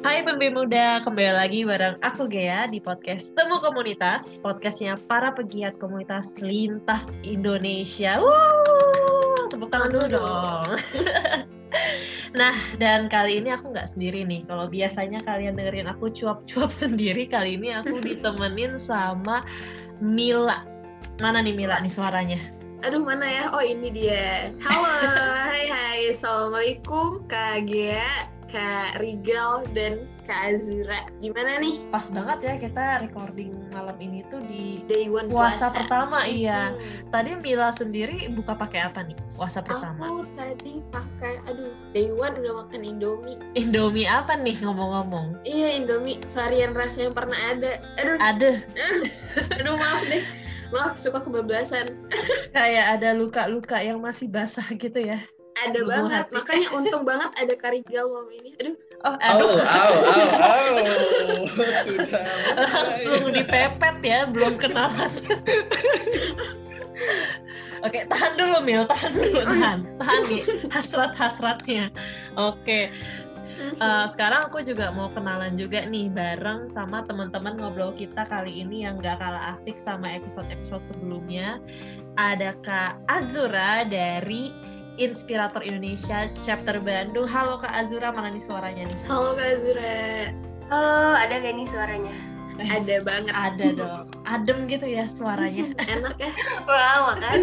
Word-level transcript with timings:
Hai 0.00 0.24
pembi 0.24 0.48
muda, 0.48 1.04
kembali 1.04 1.32
lagi 1.36 1.60
bareng 1.60 2.00
aku 2.00 2.24
Gea 2.24 2.64
di 2.72 2.80
podcast 2.80 3.36
Temu 3.36 3.60
Komunitas, 3.60 4.40
podcastnya 4.40 4.96
para 4.96 5.28
pegiat 5.28 5.76
komunitas 5.76 6.40
lintas 6.40 7.20
Indonesia. 7.20 8.16
Wuh, 8.16 9.52
tepuk 9.52 9.68
tangan 9.68 9.92
dulu 9.92 10.06
dong. 10.16 10.80
nah, 12.40 12.56
dan 12.80 13.12
kali 13.12 13.44
ini 13.44 13.52
aku 13.52 13.76
nggak 13.76 13.92
sendiri 13.92 14.24
nih. 14.24 14.40
Kalau 14.48 14.72
biasanya 14.72 15.20
kalian 15.20 15.60
dengerin 15.60 15.92
aku 15.92 16.08
cuap-cuap 16.08 16.72
sendiri, 16.88 17.28
kali 17.28 17.60
ini 17.60 17.76
aku 17.76 18.00
ditemenin 18.08 18.80
sama 18.80 19.44
Mila. 20.00 20.64
Mana 21.20 21.44
nih 21.44 21.52
Mila 21.52 21.76
nih 21.76 21.92
suaranya? 21.92 22.40
Aduh 22.88 23.04
mana 23.04 23.28
ya? 23.28 23.52
Oh 23.52 23.60
ini 23.60 23.92
dia. 23.92 24.48
Halo, 24.64 24.88
hai 25.12 25.68
hai, 25.68 26.08
assalamualaikum 26.08 27.20
Kak 27.28 27.68
Gia, 27.68 28.32
Kak 28.50 28.98
Rigal 28.98 29.62
dan 29.72 30.10
Kak 30.26 30.54
Azura. 30.54 31.06
Gimana 31.22 31.62
nih? 31.62 31.78
Pas 31.94 32.02
banget 32.10 32.38
ya 32.42 32.54
kita 32.58 32.84
recording 33.06 33.54
malam 33.70 33.94
ini 34.02 34.26
tuh 34.26 34.42
di 34.42 34.82
Day 34.90 35.06
one 35.06 35.30
puasa, 35.30 35.70
puasa. 35.70 35.78
pertama 35.78 36.26
iya. 36.26 36.74
Hmm. 36.74 37.10
Tadi 37.14 37.30
Mila 37.38 37.70
sendiri 37.70 38.26
buka 38.34 38.58
pakai 38.58 38.90
apa 38.90 39.06
nih 39.06 39.14
puasa 39.38 39.62
pertama? 39.62 40.02
Aku 40.02 40.26
tadi 40.34 40.82
pakai, 40.90 41.38
aduh, 41.46 41.70
day 41.94 42.10
one 42.10 42.34
udah 42.42 42.66
makan 42.66 42.82
Indomie. 42.82 43.38
Indomie 43.54 44.10
apa 44.10 44.34
nih 44.34 44.58
ngomong-ngomong? 44.62 45.46
Iya 45.46 45.78
Indomie 45.78 46.18
varian 46.34 46.74
rasa 46.74 47.06
yang 47.06 47.14
pernah 47.14 47.38
ada. 47.50 47.78
Aduh, 48.02 48.18
Ada 48.18 48.50
aduh 49.62 49.74
maaf 49.78 50.02
deh. 50.10 50.22
Maaf 50.70 50.98
suka 50.98 51.22
kebablasan. 51.22 51.94
kayak 52.56 52.98
ada 52.98 53.14
luka-luka 53.14 53.78
yang 53.78 54.02
masih 54.02 54.26
basah 54.30 54.66
gitu 54.74 54.98
ya. 55.02 55.22
Ada 55.58 55.78
Bumbu 55.82 55.90
banget. 55.90 56.24
hati. 56.26 56.34
Makanya 56.38 56.68
untung 56.72 57.02
banget 57.04 57.30
ada 57.36 57.54
Karigal 57.58 58.06
malam 58.08 58.30
ini. 58.32 58.50
Aduh, 58.60 58.76
Oh, 59.00 59.16
aduh. 59.16 59.56
au, 59.64 59.94
au, 60.12 60.24
au. 60.36 60.76
Sudah 61.88 62.20
Langsung 62.52 63.32
dipepet 63.32 63.96
ya, 64.04 64.28
belum 64.28 64.60
kenalan. 64.60 65.08
Oke, 67.80 68.04
tahan 68.12 68.36
dulu 68.36 68.60
Mil, 68.60 68.84
tahan 68.84 69.12
dulu, 69.16 69.40
tahan. 69.40 69.78
Tahan 69.96 70.20
nih, 70.28 70.42
hasrat-hasratnya. 70.68 71.88
Oke, 72.36 72.92
eh, 73.56 74.04
sekarang 74.12 74.52
aku 74.52 74.60
juga 74.60 74.92
mau 74.92 75.08
kenalan 75.08 75.56
juga 75.56 75.88
nih 75.88 76.12
bareng 76.12 76.68
sama 76.76 77.00
teman-teman 77.08 77.56
ngobrol 77.56 77.96
kita 77.96 78.28
kali 78.28 78.60
ini 78.60 78.84
yang 78.84 79.00
gak 79.00 79.16
kalah 79.16 79.56
asik 79.56 79.80
sama 79.80 80.12
episode-episode 80.12 80.84
sebelumnya. 80.92 81.56
Ada 82.20 82.52
Kak 82.60 83.00
Azura 83.08 83.88
dari 83.88 84.52
Inspirator 85.00 85.64
Indonesia 85.64 86.28
Chapter 86.44 86.76
Bandung. 86.76 87.24
Halo 87.24 87.56
Kak 87.56 87.72
Azura, 87.72 88.12
mana 88.12 88.36
nih 88.36 88.44
suaranya 88.44 88.84
nih? 88.84 88.98
halo 89.08 89.32
Kak 89.32 89.48
Azura. 89.56 90.28
Halo, 90.68 91.16
ada 91.16 91.34
gak 91.40 91.54
nih 91.56 91.66
suaranya? 91.72 92.14
Ada 92.60 93.00
banget. 93.00 93.32
Ada 93.32 93.66
dong. 93.72 94.04
Adem 94.28 94.68
gitu 94.68 94.84
ya 94.84 95.08
suaranya. 95.08 95.72
Enak 95.96 96.20
ya? 96.20 96.30
Wah, 96.68 97.16
kan? 97.16 97.40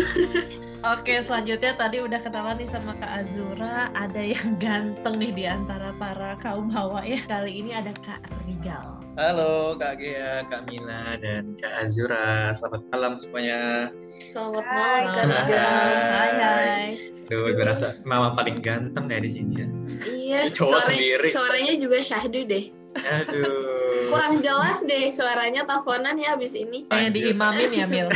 Oke, 0.86 1.26
selanjutnya 1.26 1.74
tadi 1.74 2.06
udah 2.06 2.22
kenalan 2.22 2.62
nih 2.62 2.70
sama 2.70 2.94
Kak 3.02 3.26
Azura. 3.26 3.90
Ada 3.98 4.22
yang 4.22 4.62
ganteng 4.62 5.18
nih 5.18 5.34
di 5.34 5.44
antara 5.50 5.90
para 5.98 6.38
kaum 6.38 6.70
hawa 6.70 7.02
ya. 7.02 7.18
Kali 7.26 7.66
ini 7.66 7.74
ada 7.74 7.90
Kak 8.06 8.22
Rigal. 8.46 9.07
Halo 9.18 9.74
Kak 9.82 9.98
Gea, 9.98 10.46
Kak 10.46 10.70
Mila, 10.70 11.18
dan 11.18 11.58
Kak 11.58 11.74
Azura. 11.82 12.54
Selamat 12.54 12.86
malam 12.94 13.18
semuanya. 13.18 13.90
Selamat 14.30 14.62
Hai, 14.62 15.02
malam 15.10 15.10
Kak 15.10 15.26
Kak. 15.50 15.58
Hai, 15.58 16.32
hai. 16.38 16.86
Tuh, 17.26 17.50
gue 17.50 17.66
rasa 17.66 17.98
mama 18.06 18.38
paling 18.38 18.62
ganteng 18.62 19.10
ya 19.10 19.18
di 19.18 19.30
sini 19.34 19.54
ya. 19.58 19.68
Iya, 20.06 20.40
Cowok 20.54 20.70
suara- 20.70 20.88
sendiri. 20.94 21.28
suaranya 21.34 21.74
juga 21.82 21.98
syahdu 22.06 22.46
deh. 22.46 22.70
Aduh. 22.94 24.14
Kurang 24.14 24.46
jelas 24.46 24.86
deh 24.86 25.10
suaranya 25.10 25.66
teleponan 25.66 26.22
ya 26.22 26.38
abis 26.38 26.54
ini. 26.54 26.86
Yang 26.94 27.10
diimamin 27.18 27.72
ya, 27.74 27.86
Mil. 27.90 28.08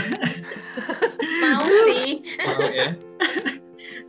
Mau 1.42 1.66
sih. 1.90 2.22
Mau 2.46 2.62
ya. 2.70 2.94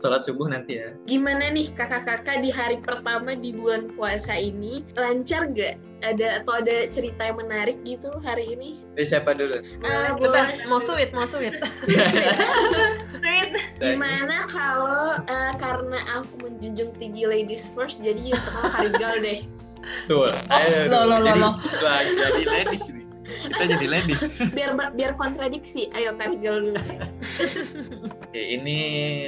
Sholat 0.03 0.27
subuh 0.27 0.51
nanti 0.51 0.83
ya. 0.83 0.91
Gimana 1.07 1.47
nih 1.55 1.71
kakak-kakak 1.79 2.43
di 2.43 2.51
hari 2.51 2.75
pertama 2.83 3.39
di 3.39 3.55
bulan 3.55 3.87
puasa 3.95 4.35
ini? 4.35 4.83
Lancar 4.99 5.47
gak? 5.55 5.79
Ada 6.03 6.43
atau 6.43 6.59
ada 6.59 6.91
cerita 6.91 7.31
yang 7.31 7.39
menarik 7.39 7.79
gitu 7.87 8.11
hari 8.19 8.51
ini? 8.51 8.83
Dari 8.99 9.07
siapa 9.07 9.31
dulu? 9.31 9.63
Ah, 9.87 10.11
Bebas, 10.19 10.59
boleh. 10.59 10.67
mau 10.67 10.83
sweet, 10.83 11.15
mau 11.15 11.23
sweet. 11.23 11.55
Sweet. 13.23 13.55
Gimana 13.79 14.43
kalau 14.51 15.23
eh, 15.23 15.53
karena 15.63 16.03
aku 16.11 16.35
menjunjung 16.43 16.91
tinggi 16.99 17.23
ladies 17.23 17.71
first, 17.71 18.03
jadi 18.03 18.35
yang 18.35 18.41
pertama 18.43 18.67
Karigal 18.75 19.15
deh. 19.23 19.39
Tuh, 20.11 20.27
ayo. 20.51 20.91
loh, 20.91 21.07
loh, 21.07 21.19
loh, 21.23 21.31
jadi. 21.31 21.41
Wah, 21.87 22.03
jadi 22.03 22.43
ladies 22.51 22.91
nih. 22.91 23.02
Kita 23.23 23.63
jadi 23.77 23.87
ladies. 23.87 24.27
Biar 24.57 24.75
biar 24.75 25.15
kontradiksi. 25.15 25.87
Ayo 25.95 26.15
Karigal 26.19 26.71
dulu. 26.71 26.79
Oke, 28.19 28.41
ini 28.41 28.79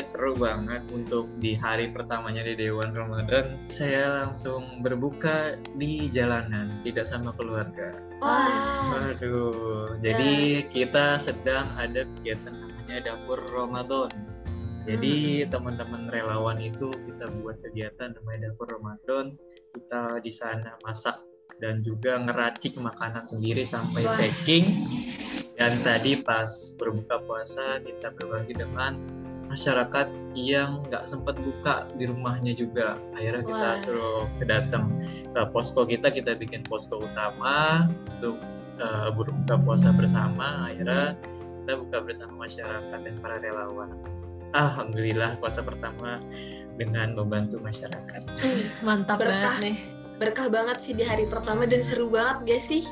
seru 0.03 0.35
banget 0.35 0.83
untuk 0.91 1.31
di 1.39 1.55
hari 1.55 1.89
pertamanya 1.91 2.43
di 2.43 2.59
Dewan 2.59 2.91
Ramadan. 2.91 3.55
Saya 3.71 4.25
langsung 4.25 4.83
berbuka 4.83 5.55
di 5.79 6.11
jalanan, 6.11 6.67
tidak 6.83 7.07
sama 7.07 7.31
keluarga. 7.39 7.95
Wah. 8.19 9.13
Waduh, 9.15 9.99
jadi 9.99 10.63
kita 10.67 11.19
sedang 11.19 11.71
ada 11.79 12.03
kegiatan 12.19 12.51
namanya 12.51 13.13
Dapur 13.13 13.39
Ramadan. 13.51 14.11
Jadi 14.85 15.49
teman-teman 15.49 16.13
relawan 16.13 16.61
itu 16.61 16.93
kita 16.93 17.31
buat 17.41 17.57
kegiatan 17.65 18.13
namanya 18.13 18.51
Dapur 18.51 18.69
Ramadan. 18.69 19.33
Kita 19.75 20.23
di 20.23 20.31
sana 20.31 20.77
masak 20.85 21.19
dan 21.59 21.79
juga 21.81 22.19
ngeracik 22.19 22.75
makanan 22.75 23.25
sendiri 23.27 23.63
sampai 23.63 24.03
Wah. 24.03 24.17
packing. 24.19 24.65
Dan 25.55 25.71
tadi 25.87 26.19
pas 26.19 26.75
berbuka 26.75 27.23
puasa 27.23 27.79
kita 27.79 28.11
berbagi 28.19 28.59
dengan 28.59 28.99
masyarakat 29.47 30.35
yang 30.35 30.83
nggak 30.91 31.07
sempat 31.07 31.39
buka 31.39 31.87
di 31.95 32.11
rumahnya 32.11 32.51
juga. 32.51 32.99
Akhirnya 33.15 33.43
kita 33.45 33.69
Wah. 33.71 33.79
suruh 33.79 34.23
kedatang 34.35 34.91
ke 35.31 35.41
posko 35.55 35.87
kita, 35.87 36.11
kita 36.11 36.35
bikin 36.35 36.67
posko 36.67 37.07
utama 37.07 37.87
untuk 38.19 38.35
uh, 38.83 39.07
berbuka 39.15 39.55
puasa 39.63 39.95
bersama. 39.95 40.67
Akhirnya 40.67 41.15
kita 41.63 41.73
buka 41.79 41.97
bersama 42.03 42.45
masyarakat 42.45 42.99
dan 42.99 43.15
para 43.23 43.39
relawan. 43.39 43.95
Alhamdulillah 44.51 45.39
puasa 45.39 45.63
pertama 45.63 46.19
dengan 46.75 47.15
membantu 47.15 47.63
masyarakat. 47.63 48.21
Mantap 48.83 49.23
Berkah. 49.23 49.55
banget 49.55 49.55
nih. 49.63 49.94
Berkah 50.17 50.47
banget 50.47 50.77
sih 50.79 50.93
di 50.95 51.03
hari 51.03 51.27
pertama 51.27 51.67
dan 51.67 51.83
seru 51.83 52.07
banget 52.07 52.37
gak 52.47 52.63
sih? 52.63 52.83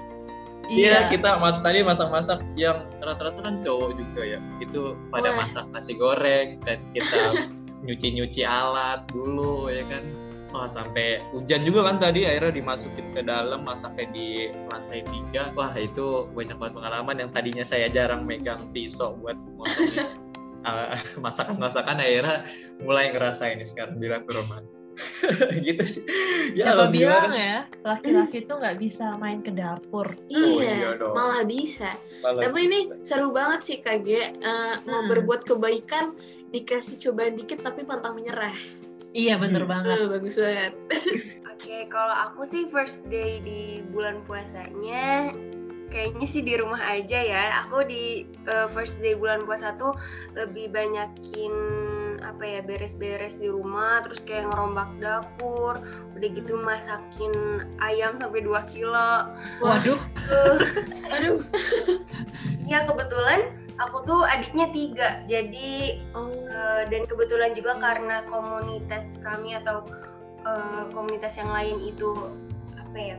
Iya 0.71 1.11
kita 1.11 1.43
mas 1.43 1.59
tadi 1.59 1.83
masak-masak 1.83 2.39
yang 2.55 2.87
rata-rata 3.03 3.43
kan 3.43 3.59
cowok 3.59 3.99
juga 3.99 4.21
ya. 4.23 4.39
Itu 4.63 4.95
pada 5.11 5.35
Wah. 5.35 5.43
masak 5.43 5.67
nasi 5.75 5.99
goreng, 5.99 6.63
kan 6.63 6.79
kita 6.95 7.51
nyuci-nyuci 7.85 8.47
alat 8.47 9.03
dulu 9.11 9.67
ya 9.67 9.83
kan. 9.91 10.03
Wah 10.53 10.69
sampai 10.69 11.17
hujan 11.33 11.65
juga 11.65 11.89
kan 11.89 11.97
tadi 11.97 12.29
akhirnya 12.29 12.61
dimasukin 12.61 13.09
ke 13.09 13.25
dalam 13.25 13.65
masaknya 13.67 14.07
di 14.13 14.27
lantai 14.71 15.03
tiga. 15.03 15.51
Wah 15.57 15.73
itu 15.75 16.31
banyak 16.31 16.55
banget 16.55 16.73
pengalaman 16.79 17.15
yang 17.19 17.29
tadinya 17.33 17.65
saya 17.65 17.91
jarang 17.91 18.23
megang 18.23 18.71
pisau 18.71 19.19
buat 19.19 19.35
motongin 19.57 20.23
uh, 20.63 20.95
masakan-masakan 21.19 21.99
akhirnya 21.99 22.47
mulai 22.81 23.11
ngerasain 23.11 23.59
ini 23.59 23.67
sekarang 23.67 23.99
di 23.99 24.07
rumah. 24.09 24.63
gitu 25.67 25.83
sih. 25.83 26.03
Ya 26.53 26.69
Siapa 26.69 26.87
alhamdulillah. 26.87 27.21
bilang 27.23 27.33
ya, 27.33 27.57
laki-laki 27.81 28.45
tuh 28.45 28.57
nggak 28.57 28.77
bisa 28.77 29.17
main 29.17 29.39
ke 29.39 29.49
dapur. 29.49 30.07
Oh, 30.13 30.17
iya 30.29 30.71
iya, 30.75 30.89
dong. 30.95 31.13
malah 31.13 31.43
bisa. 31.43 31.89
Malah 32.21 32.41
Tapi 32.41 32.59
ini 32.63 32.79
seru 33.01 33.29
banget 33.29 33.59
sih 33.63 33.77
Kak 33.79 34.03
Ge. 34.03 34.31
Eh, 34.31 34.75
mau 34.85 35.01
Hmm. 35.01 35.09
berbuat 35.09 35.43
kebaikan 35.43 36.13
dikasih 36.49 36.99
cobaan 36.99 37.33
dikit 37.33 37.61
tapi 37.61 37.81
pantang 37.81 38.13
menyerah. 38.13 38.53
Iya, 39.11 39.37
bener 39.37 39.63
Hmm. 39.63 39.71
banget. 39.71 39.97
Eh, 39.97 40.07
bagus 40.09 40.35
banget. 40.35 40.73
Oke, 41.53 41.87
kalau 41.87 42.13
aku 42.13 42.45
sih 42.45 42.65
first 42.67 43.01
day 43.07 43.37
di 43.39 43.61
bulan 43.87 44.21
puasanya 44.25 45.31
kayaknya 45.87 46.25
sih 46.25 46.41
di 46.41 46.57
rumah 46.57 46.81
aja 46.81 47.19
ya. 47.21 47.43
Aku 47.63 47.85
di 47.85 48.25
uh, 48.45 48.65
first 48.69 48.97
day 48.97 49.13
bulan 49.13 49.45
puasa 49.45 49.77
tuh 49.77 49.93
lebih 50.33 50.73
banyakin 50.73 51.53
apa 52.23 52.43
ya 52.43 52.59
beres-beres 52.63 53.35
di 53.37 53.51
rumah, 53.51 54.01
terus 54.07 54.23
kayak 54.23 54.49
ngerombak 54.49 54.89
dapur, 55.03 55.83
udah 56.15 56.29
gitu 56.33 56.57
masakin 56.63 57.33
ayam 57.83 58.15
sampai 58.15 58.41
2 58.41 58.73
kilo. 58.73 59.29
Waduh, 59.61 60.01
Aduh. 61.19 61.39
Iya 62.63 62.87
kebetulan 62.87 63.53
aku 63.77 64.07
tuh 64.07 64.23
adiknya 64.23 64.71
tiga, 64.71 65.21
jadi 65.27 65.99
Oh. 66.15 66.33
Eh, 66.53 66.83
dan 66.93 67.09
kebetulan 67.09 67.57
juga 67.57 67.81
karena 67.81 68.21
komunitas 68.29 69.17
kami 69.25 69.57
atau 69.57 69.81
eh, 70.45 70.83
komunitas 70.93 71.33
yang 71.33 71.49
lain 71.49 71.81
itu 71.81 72.29
apa 72.77 72.97
ya 72.97 73.17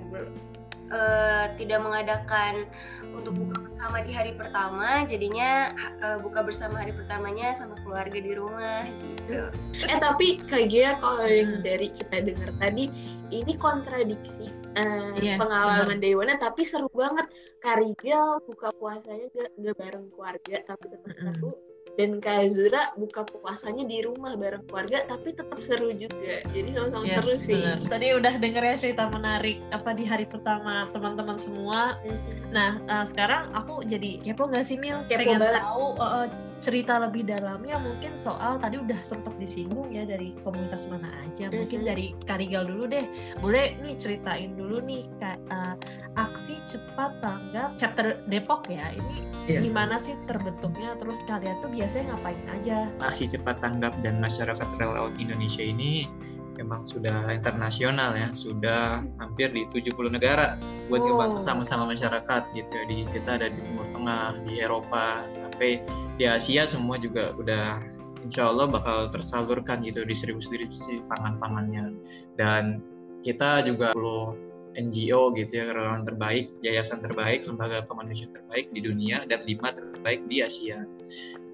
eh, 0.92 1.46
tidak 1.56 1.80
mengadakan 1.80 2.68
untuk 3.14 3.32
buka 3.36 3.56
bersama 3.64 3.96
di 4.04 4.12
hari 4.12 4.32
pertama 4.36 4.88
jadinya 5.08 5.72
eh, 6.02 6.18
buka 6.20 6.40
bersama 6.44 6.80
hari 6.80 6.92
pertamanya 6.92 7.54
sama 7.56 7.76
keluarga 7.84 8.18
di 8.18 8.32
rumah 8.36 8.84
gitu 8.88 9.48
Eh 9.88 9.98
tapi 10.00 10.40
Kak 10.40 10.68
Gia 10.68 10.96
kalau 11.00 11.24
yang 11.24 11.60
Hmm. 11.60 11.64
dari 11.64 11.88
kita 11.92 12.16
dengar 12.24 12.50
tadi 12.60 12.88
ini 13.32 13.52
kontradiksi 13.56 14.52
eh, 14.76 15.16
Yes, 15.20 15.38
pengalaman 15.40 16.00
one 16.02 16.34
tapi 16.40 16.62
seru 16.66 16.88
banget 16.92 17.26
Karigel 17.62 18.42
buka 18.44 18.70
puasanya 18.76 19.26
gak, 19.32 19.50
gak 19.60 19.76
bareng 19.80 20.06
keluarga 20.12 20.56
tapi 20.68 20.84
tetap 20.92 21.10
Mm-mm. 21.12 21.34
seru 21.34 21.52
dan 21.94 22.18
Kak 22.18 22.50
Azura 22.50 22.90
buka 22.98 23.22
puasanya 23.22 23.86
di 23.86 24.02
rumah 24.02 24.34
bareng 24.34 24.66
keluarga 24.66 25.06
tapi 25.06 25.30
tetap 25.30 25.58
seru 25.62 25.94
juga 25.94 26.42
jadi 26.50 26.70
sama-sama 26.74 27.04
Yes, 27.06 27.14
seru 27.22 27.34
sih. 27.38 27.62
Tadi 27.86 28.06
udah 28.18 28.34
denger 28.42 28.62
ya 28.62 28.74
cerita 28.78 29.06
menarik 29.10 29.62
apa 29.70 29.94
di 29.94 30.02
hari 30.02 30.26
pertama 30.26 30.90
teman-teman 30.90 31.38
semua. 31.38 31.98
Mhm. 32.02 32.50
Nah, 32.50 32.82
eh, 32.82 33.04
sekarang 33.06 33.54
aku 33.54 33.86
jadi 33.86 34.18
kepo 34.22 34.50
nggak 34.50 34.66
sih 34.66 34.74
Mil? 34.74 35.06
Kepo 35.06 35.22
Pengen 35.22 35.38
banget. 35.38 35.62
tahu 35.62 35.86
eh, 35.98 36.26
cerita 36.64 36.96
lebih 36.96 37.28
dalamnya 37.28 37.76
mungkin 37.76 38.16
soal 38.16 38.56
tadi 38.56 38.80
udah 38.80 38.96
sempet 39.04 39.36
disinggung 39.36 39.92
ya 39.92 40.08
dari 40.08 40.32
komunitas 40.40 40.88
mana 40.88 41.12
aja. 41.20 41.52
Mungkin 41.52 41.84
Mhm. 41.84 41.88
dari 41.92 42.06
Karigal 42.24 42.64
dulu 42.64 42.88
deh. 42.88 43.04
Boleh 43.44 43.76
nih 43.84 44.00
ceritain 44.00 44.56
dulu 44.56 44.80
nih 44.80 45.04
Kak, 45.20 45.36
eh, 45.52 45.74
aksi 46.16 46.56
cepat 46.64 47.20
tanggap 47.20 47.76
chapter 47.76 48.16
Depok 48.32 48.64
ya. 48.72 48.96
Ini 48.96 49.16
Iya. 49.44 49.60
gimana 49.60 50.00
sih 50.00 50.16
terbentuknya? 50.24 50.96
Terus 50.96 51.20
kalian 51.28 51.60
tuh 51.60 51.68
biasanya 51.68 52.16
ngapain 52.16 52.40
aja? 52.48 52.88
aksi 53.04 53.28
cepat 53.28 53.60
tanggap 53.60 53.92
dan 54.00 54.16
masyarakat 54.16 54.64
relawan 54.80 55.12
Indonesia 55.20 55.60
ini 55.60 56.08
memang 56.54 56.86
sudah 56.86 57.28
internasional 57.34 58.14
ya, 58.14 58.30
sudah 58.32 59.02
hampir 59.18 59.50
di 59.50 59.66
70 59.70 60.14
negara 60.14 60.56
buat 60.88 61.02
Wow. 61.02 61.08
ngebantu 61.16 61.38
sama-sama 61.42 61.90
masyarakat 61.90 62.42
gitu 62.54 62.70
ya. 62.70 62.84
Di 62.86 62.96
kita 63.10 63.30
ada 63.40 63.46
di 63.50 63.58
Timur 63.58 63.86
Tengah, 63.90 64.26
di 64.46 64.54
Eropa, 64.62 65.26
sampai 65.34 65.82
di 66.16 66.24
Asia 66.24 66.64
semua 66.64 66.96
juga 67.00 67.34
udah 67.34 67.82
insya 68.24 68.48
Allah 68.48 68.66
bakal 68.70 69.12
tersalurkan 69.12 69.84
gitu 69.84 70.06
distribusi-distribusi 70.06 71.04
pangan-pangannya. 71.10 71.92
Dan 72.40 72.80
kita 73.24 73.64
juga 73.64 73.92
perlu 73.96 74.36
NGO 74.74 75.34
gitu 75.38 75.52
ya, 75.54 75.70
relawan 75.70 76.02
terbaik, 76.02 76.50
yayasan 76.60 77.00
terbaik, 77.00 77.46
lembaga 77.46 77.86
kemanusiaan 77.86 78.34
terbaik 78.34 78.70
di 78.74 78.80
dunia, 78.82 79.22
dan 79.26 79.46
lima 79.46 79.70
terbaik 79.70 80.26
di 80.26 80.42
Asia. 80.42 80.82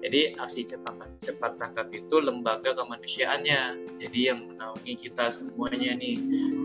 Jadi 0.01 0.33
aksi 0.33 0.65
cepat 0.65 0.97
cepat 1.21 1.61
tangkap 1.61 1.93
itu 1.93 2.17
lembaga 2.17 2.73
kemanusiaannya. 2.73 3.85
Jadi 4.01 4.19
yang 4.33 4.49
menaungi 4.49 4.97
kita 4.97 5.29
semuanya 5.29 5.93
nih 5.93 6.17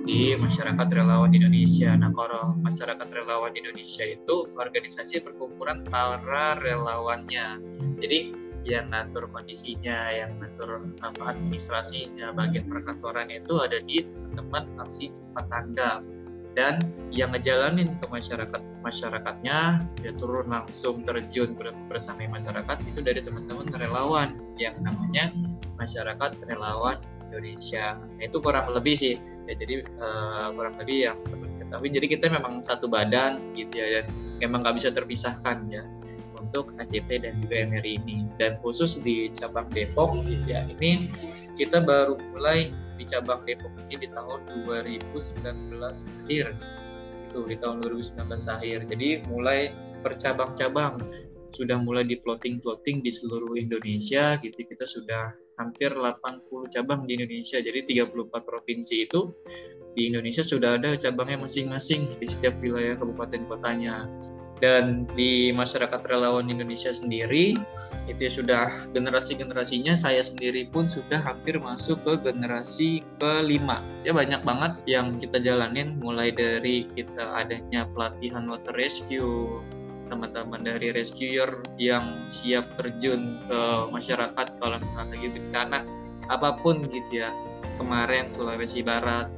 di 0.09 0.33
masyarakat 0.41 0.89
relawan 0.89 1.37
Indonesia. 1.37 1.93
Nah 1.93 2.09
kalau 2.17 2.57
masyarakat 2.65 3.09
relawan 3.13 3.53
Indonesia 3.53 4.09
itu 4.09 4.49
organisasi 4.57 5.21
perkumpulan 5.21 5.85
para 5.85 6.57
relawannya. 6.65 7.61
Jadi 8.01 8.33
yang 8.65 8.89
ngatur 8.89 9.29
kondisinya, 9.29 10.11
yang 10.11 10.41
ngatur 10.41 10.97
apa 11.05 11.37
administrasinya, 11.37 12.33
bagian 12.33 12.67
perkantoran 12.73 13.29
itu 13.29 13.61
ada 13.61 13.79
di 13.85 14.01
teman-teman 14.01 14.65
aksi 14.81 15.13
cepat 15.13 15.45
tanggap 15.53 16.01
dan 16.57 16.81
yang 17.13 17.37
ngejalanin 17.37 17.93
ke 18.01 18.07
masyarakat 18.09 18.61
masyarakatnya 18.81 19.85
dia 20.01 20.13
turun 20.17 20.49
langsung 20.49 21.05
terjun 21.05 21.53
ber- 21.53 21.77
bersama 21.93 22.25
masyarakat 22.25 22.77
itu 22.89 23.05
dari 23.05 23.21
teman-teman 23.21 23.69
relawan 23.77 24.41
yang 24.57 24.73
namanya 24.81 25.37
masyarakat 25.77 26.33
relawan 26.49 26.97
Indonesia. 27.29 28.01
Nah, 28.01 28.23
itu 28.25 28.41
kurang 28.41 28.73
lebih 28.73 28.97
sih. 28.97 29.21
Ya 29.45 29.55
jadi 29.59 29.85
eh, 29.85 30.47
kurang 30.57 30.81
lebih 30.81 31.13
yang 31.13 31.19
perlu 31.29 31.45
diketahui 31.45 31.89
jadi 31.93 32.07
kita 32.09 32.27
memang 32.33 32.65
satu 32.65 32.89
badan 32.89 33.43
gitu 33.53 33.77
ya 33.77 34.01
dan 34.01 34.07
memang 34.41 34.65
nggak 34.65 34.77
bisa 34.81 34.89
terpisahkan 34.95 35.69
ya 35.69 35.85
untuk 36.41 36.73
ACT 36.81 37.11
dan 37.21 37.37
juga 37.45 37.69
MRI 37.69 38.01
ini. 38.01 38.25
Dan 38.41 38.57
khusus 38.65 38.97
di 39.05 39.29
cabang 39.37 39.69
Depok 39.75 40.25
gitu 40.25 40.57
ya 40.57 40.65
ini 40.65 41.13
kita 41.61 41.85
baru 41.85 42.17
mulai 42.33 42.73
di 42.97 43.05
cabang 43.05 43.45
Depok 43.45 43.73
ini 43.87 44.05
di 44.05 44.09
tahun 44.13 44.41
2019 44.65 45.81
akhir. 45.81 46.47
Itu 47.31 47.39
di 47.47 47.57
tahun 47.61 47.85
2019 47.85 48.17
akhir. 48.49 48.79
Jadi 48.91 49.09
mulai 49.29 49.71
bercabang-cabang. 50.01 51.01
Sudah 51.55 51.79
mulai 51.79 52.05
di 52.05 52.19
plotting-plotting 52.21 53.07
di 53.07 53.13
seluruh 53.15 53.55
Indonesia 53.57 54.37
gitu. 54.43 54.59
Kita 54.67 54.85
sudah 54.85 55.33
hampir 55.57 55.95
80 55.95 56.75
cabang 56.75 57.09
di 57.09 57.17
Indonesia. 57.17 57.63
Jadi 57.63 57.87
34 57.97 58.43
provinsi 58.43 59.07
itu 59.09 59.33
di 59.97 60.13
Indonesia 60.13 60.45
sudah 60.45 60.77
ada 60.77 60.93
cabangnya 61.01 61.41
masing-masing 61.41 62.21
di 62.21 62.27
setiap 62.29 62.53
wilayah 62.61 63.01
kabupaten 63.01 63.49
kotanya 63.49 64.05
dan 64.59 65.05
di 65.13 65.53
masyarakat 65.53 66.01
relawan 66.09 66.49
Indonesia 66.49 66.89
sendiri 66.89 67.61
itu 68.09 68.21
ya 68.21 68.33
sudah 68.33 68.67
generasi-generasinya 68.97 69.93
saya 69.93 70.25
sendiri 70.25 70.65
pun 70.73 70.89
sudah 70.89 71.21
hampir 71.21 71.61
masuk 71.61 72.01
ke 72.09 72.33
generasi 72.33 73.05
kelima. 73.21 73.85
Ya 74.07 74.17
banyak 74.17 74.41
banget 74.47 74.81
yang 74.89 75.21
kita 75.21 75.43
jalanin 75.45 76.01
mulai 76.01 76.33
dari 76.33 76.89
kita 76.97 77.37
adanya 77.37 77.85
pelatihan 77.93 78.49
water 78.49 78.73
rescue 78.73 79.61
teman-teman 80.07 80.63
dari 80.63 80.95
rescuer 80.95 81.67
yang 81.83 82.31
siap 82.31 82.71
terjun 82.79 83.43
ke 83.51 83.61
masyarakat 83.91 84.47
kalau 84.63 84.79
misalnya 84.79 85.19
lagi 85.19 85.29
bencana 85.35 85.79
apa 86.31 86.57
pun 86.63 86.87
gitu 86.89 87.27
ya. 87.27 87.31
Kemarin 87.77 88.33
Sulawesi 88.33 88.81
Barat 88.81 89.29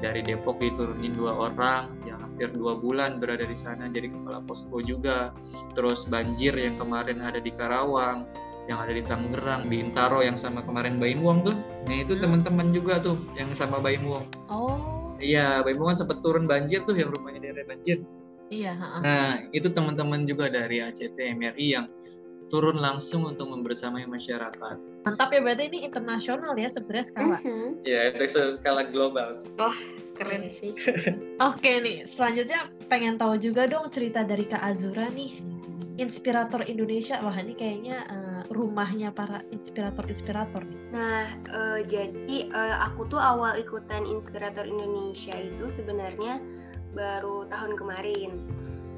dari 0.00 0.24
Depok 0.24 0.56
diturunin 0.62 1.12
dua 1.12 1.50
orang 1.50 1.92
yang 2.08 2.21
hampir 2.32 2.48
dua 2.56 2.80
bulan 2.80 3.20
berada 3.20 3.44
di 3.44 3.52
sana 3.52 3.92
jadi 3.92 4.08
kepala 4.08 4.40
posko 4.48 4.80
juga. 4.80 5.36
Terus 5.76 6.08
banjir 6.08 6.56
yang 6.56 6.80
kemarin 6.80 7.20
ada 7.20 7.36
di 7.36 7.52
Karawang 7.52 8.24
yang 8.70 8.78
ada 8.78 8.94
di 8.94 9.02
Tangerang 9.02 9.66
di 9.66 9.82
Intaro 9.82 10.22
yang 10.22 10.38
sama 10.38 10.64
kemarin 10.64 10.96
Baim 10.96 11.20
Wong 11.20 11.44
tuh. 11.44 11.56
Nah 11.84 11.96
itu 12.00 12.16
teman-teman 12.16 12.72
juga 12.72 13.02
tuh 13.02 13.20
yang 13.36 13.52
sama 13.52 13.82
Baim 13.82 14.06
Wong. 14.06 14.24
Oh, 14.48 15.12
iya 15.20 15.60
Baim 15.60 15.76
Wong 15.76 15.92
kan 15.92 16.06
sempet 16.06 16.24
turun 16.24 16.48
banjir 16.48 16.80
tuh 16.88 16.96
yang 16.96 17.12
rumahnya 17.12 17.42
daerah 17.52 17.68
banjir. 17.68 18.00
Iya. 18.52 18.76
ha-ha. 18.76 19.00
nah 19.00 19.28
itu 19.56 19.72
teman-teman 19.72 20.28
juga 20.28 20.52
dari 20.52 20.84
ACT 20.84 21.16
MRI 21.16 21.66
yang 21.72 21.88
turun 22.52 22.76
langsung 22.84 23.24
untuk 23.24 23.48
membersamai 23.48 24.04
masyarakat 24.04 24.91
Mantap 25.02 25.34
ya 25.34 25.40
berarti 25.42 25.66
ini 25.66 25.82
internasional 25.82 26.54
ya 26.54 26.70
sebenarnya 26.70 27.06
skala. 27.10 27.38
Mhm. 27.42 27.82
ya 27.82 28.00
itu 28.14 28.24
skala 28.30 28.86
global 28.86 29.34
keren 30.14 30.46
sih 30.52 30.70
Oke 31.48 31.82
nih, 31.82 32.06
selanjutnya 32.06 32.70
pengen 32.86 33.18
tahu 33.18 33.34
juga 33.40 33.66
dong 33.66 33.90
cerita 33.90 34.22
dari 34.22 34.46
Kak 34.46 34.62
Azura 34.62 35.10
nih. 35.10 35.42
Inspirator 36.00 36.64
Indonesia, 36.64 37.20
wah 37.20 37.36
ini 37.36 37.52
kayaknya 37.52 38.08
eh, 38.08 38.42
rumahnya 38.48 39.12
para 39.12 39.44
inspirator-inspirator 39.52 40.64
nih. 40.64 40.80
Nah, 40.88 41.28
eh, 41.52 41.80
jadi 41.84 42.48
eh, 42.48 42.76
aku 42.80 43.12
tuh 43.12 43.20
awal 43.20 43.60
ikutan 43.60 44.08
Inspirator 44.08 44.64
Indonesia 44.64 45.36
itu 45.36 45.68
sebenarnya 45.68 46.40
baru 46.96 47.44
tahun 47.52 47.76
kemarin. 47.76 48.40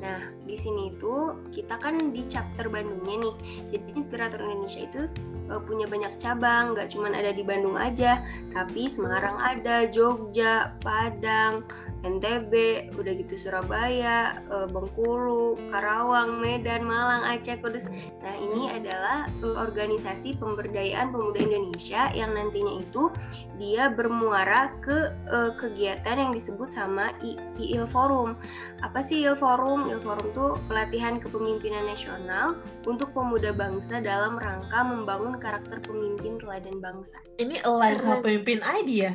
Nah, 0.04 0.20
di 0.44 0.60
sini 0.60 0.92
itu 0.92 1.32
kita 1.56 1.80
kan 1.80 2.12
di 2.12 2.28
chapter 2.28 2.68
Bandungnya 2.68 3.24
nih. 3.24 3.36
Jadi 3.72 3.88
Inspirator 3.96 4.36
Indonesia 4.36 4.84
itu 4.84 5.00
eh, 5.48 5.60
punya 5.64 5.88
banyak 5.88 6.20
cabang, 6.20 6.76
nggak 6.76 6.92
cuma 6.92 7.08
ada 7.08 7.32
di 7.32 7.40
Bandung 7.40 7.80
aja, 7.80 8.20
tapi 8.52 8.84
Semarang 8.84 9.40
ada, 9.40 9.88
Jogja, 9.88 10.76
Padang, 10.84 11.64
NTB, 12.04 12.52
udah 13.00 13.12
gitu 13.24 13.34
Surabaya, 13.40 14.44
eh, 14.52 14.68
Bengkulu, 14.68 15.56
Karawang, 15.72 16.38
Medan, 16.38 16.84
Malang, 16.84 17.24
Aceh, 17.24 17.56
Kudus. 17.64 17.88
Nah, 18.20 18.34
ini 18.36 18.68
adalah 18.68 19.26
eh, 19.40 19.56
organisasi 19.56 20.36
pemberdayaan 20.36 21.10
pemuda 21.10 21.40
Indonesia 21.40 22.12
yang 22.12 22.36
nantinya 22.36 22.84
itu 22.84 23.08
dia 23.56 23.88
bermuara 23.88 24.70
ke 24.84 25.16
eh, 25.32 25.52
kegiatan 25.56 26.20
yang 26.20 26.32
disebut 26.36 26.76
sama 26.76 27.16
I- 27.24 27.40
IIL 27.56 27.88
Forum. 27.88 28.36
Apa 28.84 29.00
sih 29.00 29.24
IIL 29.24 29.40
Forum? 29.40 29.88
IIL 29.88 30.04
Forum 30.04 30.24
itu 30.28 30.46
pelatihan 30.68 31.16
kepemimpinan 31.16 31.88
nasional 31.88 32.60
untuk 32.84 33.16
pemuda 33.16 33.56
bangsa 33.56 34.04
dalam 34.04 34.36
rangka 34.36 34.84
membangun 34.84 35.40
karakter 35.40 35.80
pemimpin 35.80 36.36
teladan 36.36 36.78
bangsa. 36.84 37.16
Ini 37.40 37.64
align 37.64 37.98
sama 37.98 38.20
pemimpin 38.20 38.60
ID 38.60 38.90
ya, 38.94 39.12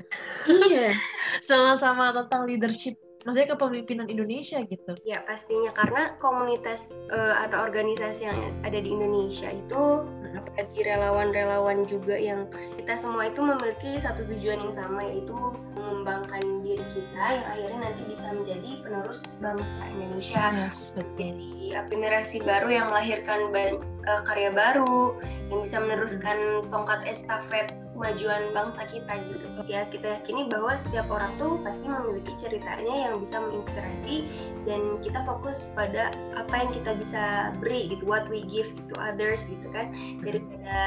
iya 0.50 0.92
sama-sama 1.50 2.10
tentang 2.16 2.50
leadership, 2.50 2.79
maksudnya 3.28 3.52
kepemimpinan 3.56 4.08
Indonesia 4.08 4.64
gitu. 4.64 4.96
Ya 5.04 5.24
pastinya 5.28 5.76
karena 5.76 6.16
komunitas 6.24 6.88
eh, 7.12 7.36
atau 7.48 7.68
organisasi 7.68 8.24
yang 8.24 8.40
ada 8.64 8.80
di 8.80 8.90
Indonesia 8.90 9.52
itu 9.52 10.08
apalagi 10.30 10.86
relawan-relawan 10.86 11.90
juga 11.90 12.14
yang 12.16 12.46
kita 12.78 13.02
semua 13.02 13.34
itu 13.34 13.42
memiliki 13.42 13.98
satu 13.98 14.24
tujuan 14.30 14.62
yang 14.62 14.76
sama 14.78 15.02
yaitu 15.10 15.34
mengembangkan 15.74 16.44
diri 16.62 16.86
kita 16.94 17.24
yang 17.34 17.46
akhirnya 17.50 17.80
nanti 17.92 18.02
bisa 18.08 18.26
menjadi 18.30 18.70
penerus 18.86 19.22
bangsa 19.42 19.84
Indonesia. 19.90 20.44
Yes, 20.56 20.94
betul. 20.96 21.14
Jadi 21.20 21.52
eh, 21.76 21.84
generasi 21.92 22.38
baru 22.46 22.70
yang 22.72 22.88
melahirkan 22.88 23.52
eh, 23.52 23.76
karya 24.24 24.52
baru 24.54 25.20
yang 25.52 25.60
bisa 25.66 25.78
meneruskan 25.82 26.64
tongkat 26.72 27.04
estafet 27.04 27.74
kemajuan 28.00 28.56
bangsa 28.56 28.88
kita 28.88 29.14
gitu. 29.28 29.46
Ya 29.68 29.84
kita 29.92 30.24
yakini 30.24 30.48
bahwa 30.48 30.80
setiap 30.80 31.12
orang 31.12 31.36
tuh 31.36 31.60
pasti 31.68 31.84
memiliki 31.84 32.32
ceritanya 32.40 33.12
yang 33.12 33.20
bisa 33.20 33.44
menginspirasi 33.44 34.24
dan 34.64 35.04
kita 35.04 35.20
fokus 35.28 35.68
pada 35.76 36.16
apa 36.40 36.54
yang 36.56 36.72
kita 36.80 36.92
bisa 36.96 37.24
beri 37.60 37.92
gitu, 37.92 38.08
what 38.08 38.24
we 38.32 38.48
give 38.48 38.72
to 38.88 38.96
others 38.96 39.44
gitu 39.52 39.68
kan. 39.76 39.92
Daripada 40.24 40.80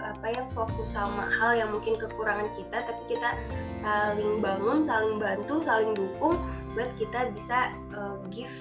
apa 0.00 0.26
ya 0.32 0.48
fokus 0.56 0.96
sama 0.96 1.28
hal 1.28 1.60
yang 1.60 1.76
mungkin 1.76 2.00
kekurangan 2.00 2.48
kita, 2.56 2.88
tapi 2.88 3.02
kita 3.12 3.36
saling 3.84 4.40
bangun, 4.40 4.88
saling 4.88 5.20
bantu, 5.20 5.60
saling 5.60 5.92
dukung 5.92 6.40
buat 6.72 6.88
kita 6.96 7.36
bisa 7.36 7.76
uh, 7.92 8.16
give 8.32 8.52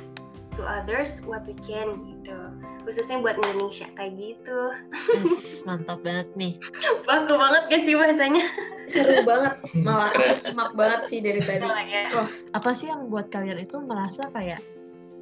to 0.55 0.63
others 0.63 1.19
what 1.27 1.43
we 1.45 1.55
can 1.63 2.00
gitu. 2.03 2.38
Khususnya 2.88 3.19
buat 3.21 3.35
Indonesia 3.39 3.88
kayak 3.95 4.13
gitu. 4.17 4.59
Yes, 5.15 5.59
mantap 5.67 6.01
banget 6.01 6.31
nih. 6.39 6.57
baku 7.03 7.35
banget 7.35 7.63
gak 7.71 7.81
sih 7.83 7.93
bahasanya? 7.95 8.45
Seru 8.88 9.25
banget, 9.25 9.55
malah 9.81 10.12
nyimak 10.45 10.71
banget 10.77 11.01
sih 11.09 11.19
dari 11.19 11.41
tadi. 11.41 11.65
Salah 11.65 11.85
ya 11.85 12.27
Apa 12.53 12.71
sih 12.71 12.88
yang 12.88 13.09
buat 13.09 13.33
kalian 13.33 13.65
itu 13.65 13.81
merasa 13.81 14.29
kayak, 14.31 14.62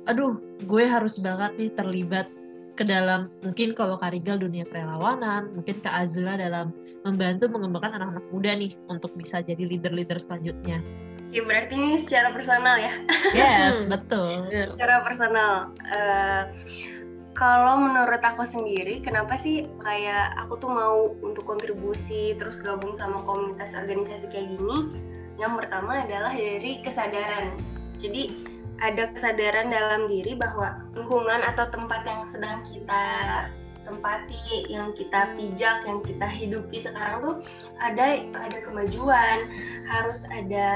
aduh, 0.06 0.38
gue 0.68 0.84
harus 0.84 1.18
banget 1.20 1.56
nih 1.56 1.72
terlibat 1.74 2.28
ke 2.74 2.82
dalam 2.82 3.30
mungkin 3.46 3.78
kalau 3.78 4.02
Karigal 4.02 4.42
dunia 4.42 4.66
perelawanan, 4.66 5.54
mungkin 5.54 5.78
Kak 5.86 5.94
Azura 5.94 6.36
dalam 6.36 6.74
membantu 7.06 7.46
mengembangkan 7.48 8.02
anak-anak 8.02 8.26
muda 8.34 8.52
nih 8.58 8.74
untuk 8.90 9.14
bisa 9.14 9.46
jadi 9.46 9.62
leader-leader 9.62 10.18
selanjutnya. 10.18 10.82
Ya 11.34 11.42
berarti 11.42 11.74
ini 11.74 11.98
secara 11.98 12.30
personal 12.30 12.78
ya 12.78 12.94
Yes, 13.34 13.90
Hmm. 13.90 13.98
betul. 13.98 14.46
Secara 14.78 15.02
personal 15.02 15.74
eh, 15.90 16.44
kalau 17.34 17.82
menurut 17.82 18.22
aku 18.22 18.46
sendiri 18.46 19.02
kenapa 19.02 19.34
sih 19.34 19.66
kayak 19.82 20.38
aku 20.38 20.62
tuh 20.62 20.70
mau 20.70 21.18
untuk 21.26 21.50
kontribusi 21.50 22.38
terus 22.38 22.62
gabung 22.62 22.94
sama 22.94 23.26
komunitas 23.26 23.74
organisasi 23.74 24.30
kayak 24.30 24.54
gini 24.54 24.94
yang 25.42 25.58
pertama 25.58 26.06
adalah 26.06 26.30
dari 26.30 26.78
kesadaran 26.86 27.58
jadi 27.98 28.30
ada 28.86 29.10
kesadaran 29.18 29.74
dalam 29.74 30.06
diri 30.06 30.38
bahwa 30.38 30.78
lingkungan 30.94 31.42
atau 31.42 31.66
tempat 31.74 32.06
yang 32.06 32.22
sedang 32.30 32.62
kita 32.70 33.06
tempati, 33.94 34.66
yang 34.68 34.92
kita 34.98 35.38
pijak, 35.38 35.78
yang 35.86 36.00
kita 36.02 36.28
hidupi 36.28 36.82
sekarang 36.82 37.22
tuh 37.22 37.36
ada 37.78 38.26
ada 38.34 38.58
kemajuan, 38.66 39.38
harus 39.86 40.26
ada 40.34 40.68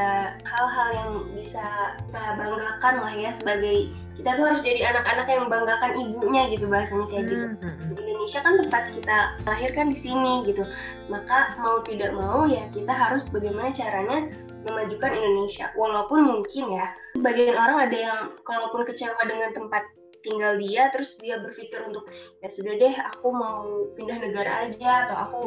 hal-hal 0.45 0.89
yang 0.93 1.11
bisa 1.33 1.65
kita 2.07 2.23
banggakan 2.37 2.95
lah 3.01 3.13
ya 3.13 3.31
sebagai 3.33 3.89
kita 4.17 4.33
tuh 4.33 4.45
harus 4.49 4.61
jadi 4.65 4.81
anak-anak 4.93 5.27
yang 5.29 5.41
membanggakan 5.45 5.91
ibunya 5.93 6.49
gitu 6.49 6.65
bahasanya 6.65 7.05
kayak 7.13 7.25
gitu. 7.29 7.45
Hmm. 7.61 7.93
Di 7.93 8.01
Indonesia 8.01 8.39
kan 8.41 8.53
tempat 8.65 8.83
kita 8.97 9.17
lahir 9.45 9.69
kan 9.77 9.87
di 9.93 9.97
sini 10.01 10.33
gitu. 10.49 10.65
Maka 11.05 11.53
mau 11.61 11.85
tidak 11.85 12.17
mau 12.17 12.49
ya 12.49 12.65
kita 12.73 12.89
harus 12.89 13.29
bagaimana 13.29 13.69
caranya 13.77 14.33
memajukan 14.65 15.13
Indonesia. 15.13 15.69
Walaupun 15.77 16.19
mungkin 16.25 16.65
ya 16.73 16.85
sebagian 17.13 17.55
orang 17.55 17.77
ada 17.87 17.97
yang 17.97 18.19
kalaupun 18.41 18.89
kecewa 18.89 19.21
dengan 19.21 19.53
tempat 19.53 19.85
tinggal 20.27 20.59
dia 20.59 20.91
terus 20.91 21.15
dia 21.15 21.39
berpikir 21.39 21.79
untuk 21.87 22.03
ya 22.43 22.51
sudah 22.51 22.75
deh 22.75 22.95
aku 23.15 23.27
mau 23.31 23.87
pindah 23.95 24.19
negara 24.19 24.67
aja 24.67 25.07
atau 25.07 25.15
aku 25.15 25.41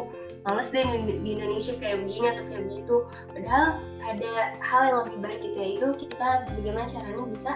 males 0.49 0.73
deh 0.73 0.85
di 1.05 1.37
Indonesia 1.37 1.77
kayak 1.77 2.01
begini 2.01 2.27
atau 2.33 2.45
kayak 2.49 2.63
begitu. 2.69 2.97
Padahal 3.29 3.67
ada 4.09 4.33
hal 4.65 4.81
yang 4.89 4.99
lebih 5.05 5.19
baik 5.21 5.39
gitu 5.45 5.59
yaitu 5.61 5.87
kita 6.09 6.29
bagaimana 6.57 6.87
caranya 6.89 7.25
bisa 7.29 7.53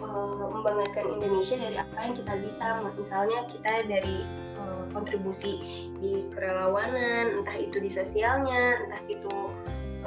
uh, 0.00 0.48
membanggakan 0.48 1.20
Indonesia 1.20 1.56
dari 1.60 1.76
apa 1.76 1.96
yang 2.00 2.14
kita 2.16 2.32
bisa. 2.40 2.66
Misalnya 2.96 3.38
kita 3.52 3.72
dari 3.84 4.18
uh, 4.56 4.84
kontribusi 4.96 5.60
di 6.00 6.24
kerelawanan 6.32 7.44
entah 7.44 7.56
itu 7.60 7.76
di 7.76 7.90
sosialnya 7.92 8.80
entah 8.88 9.02
itu 9.12 9.34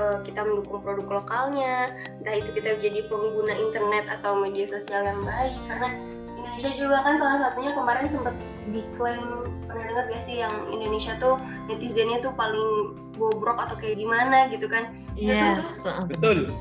uh, 0.02 0.18
kita 0.26 0.42
mendukung 0.42 0.82
produk 0.82 1.22
lokalnya 1.22 1.94
entah 2.22 2.36
itu 2.42 2.50
kita 2.58 2.82
jadi 2.82 3.06
pengguna 3.06 3.54
internet 3.54 4.10
atau 4.10 4.34
media 4.42 4.66
sosial 4.66 5.06
yang 5.06 5.22
baik. 5.22 5.54
Karena 5.70 6.15
Indonesia 6.56 6.80
juga 6.80 6.98
kan 7.04 7.20
salah 7.20 7.40
satunya 7.44 7.72
kemarin 7.76 8.08
sempat 8.08 8.36
diklaim 8.72 9.24
pernah 9.68 9.84
dengar 9.92 10.06
gak 10.08 10.24
sih 10.24 10.40
yang 10.40 10.56
Indonesia 10.72 11.20
tuh 11.20 11.36
netizennya 11.68 12.24
tuh 12.24 12.32
paling 12.32 12.96
bobrok 13.20 13.60
atau 13.60 13.76
kayak 13.76 14.00
gimana 14.00 14.48
gitu 14.48 14.72
kan 14.72 14.88
Yes, 15.16 15.64
Betul. 16.12 16.52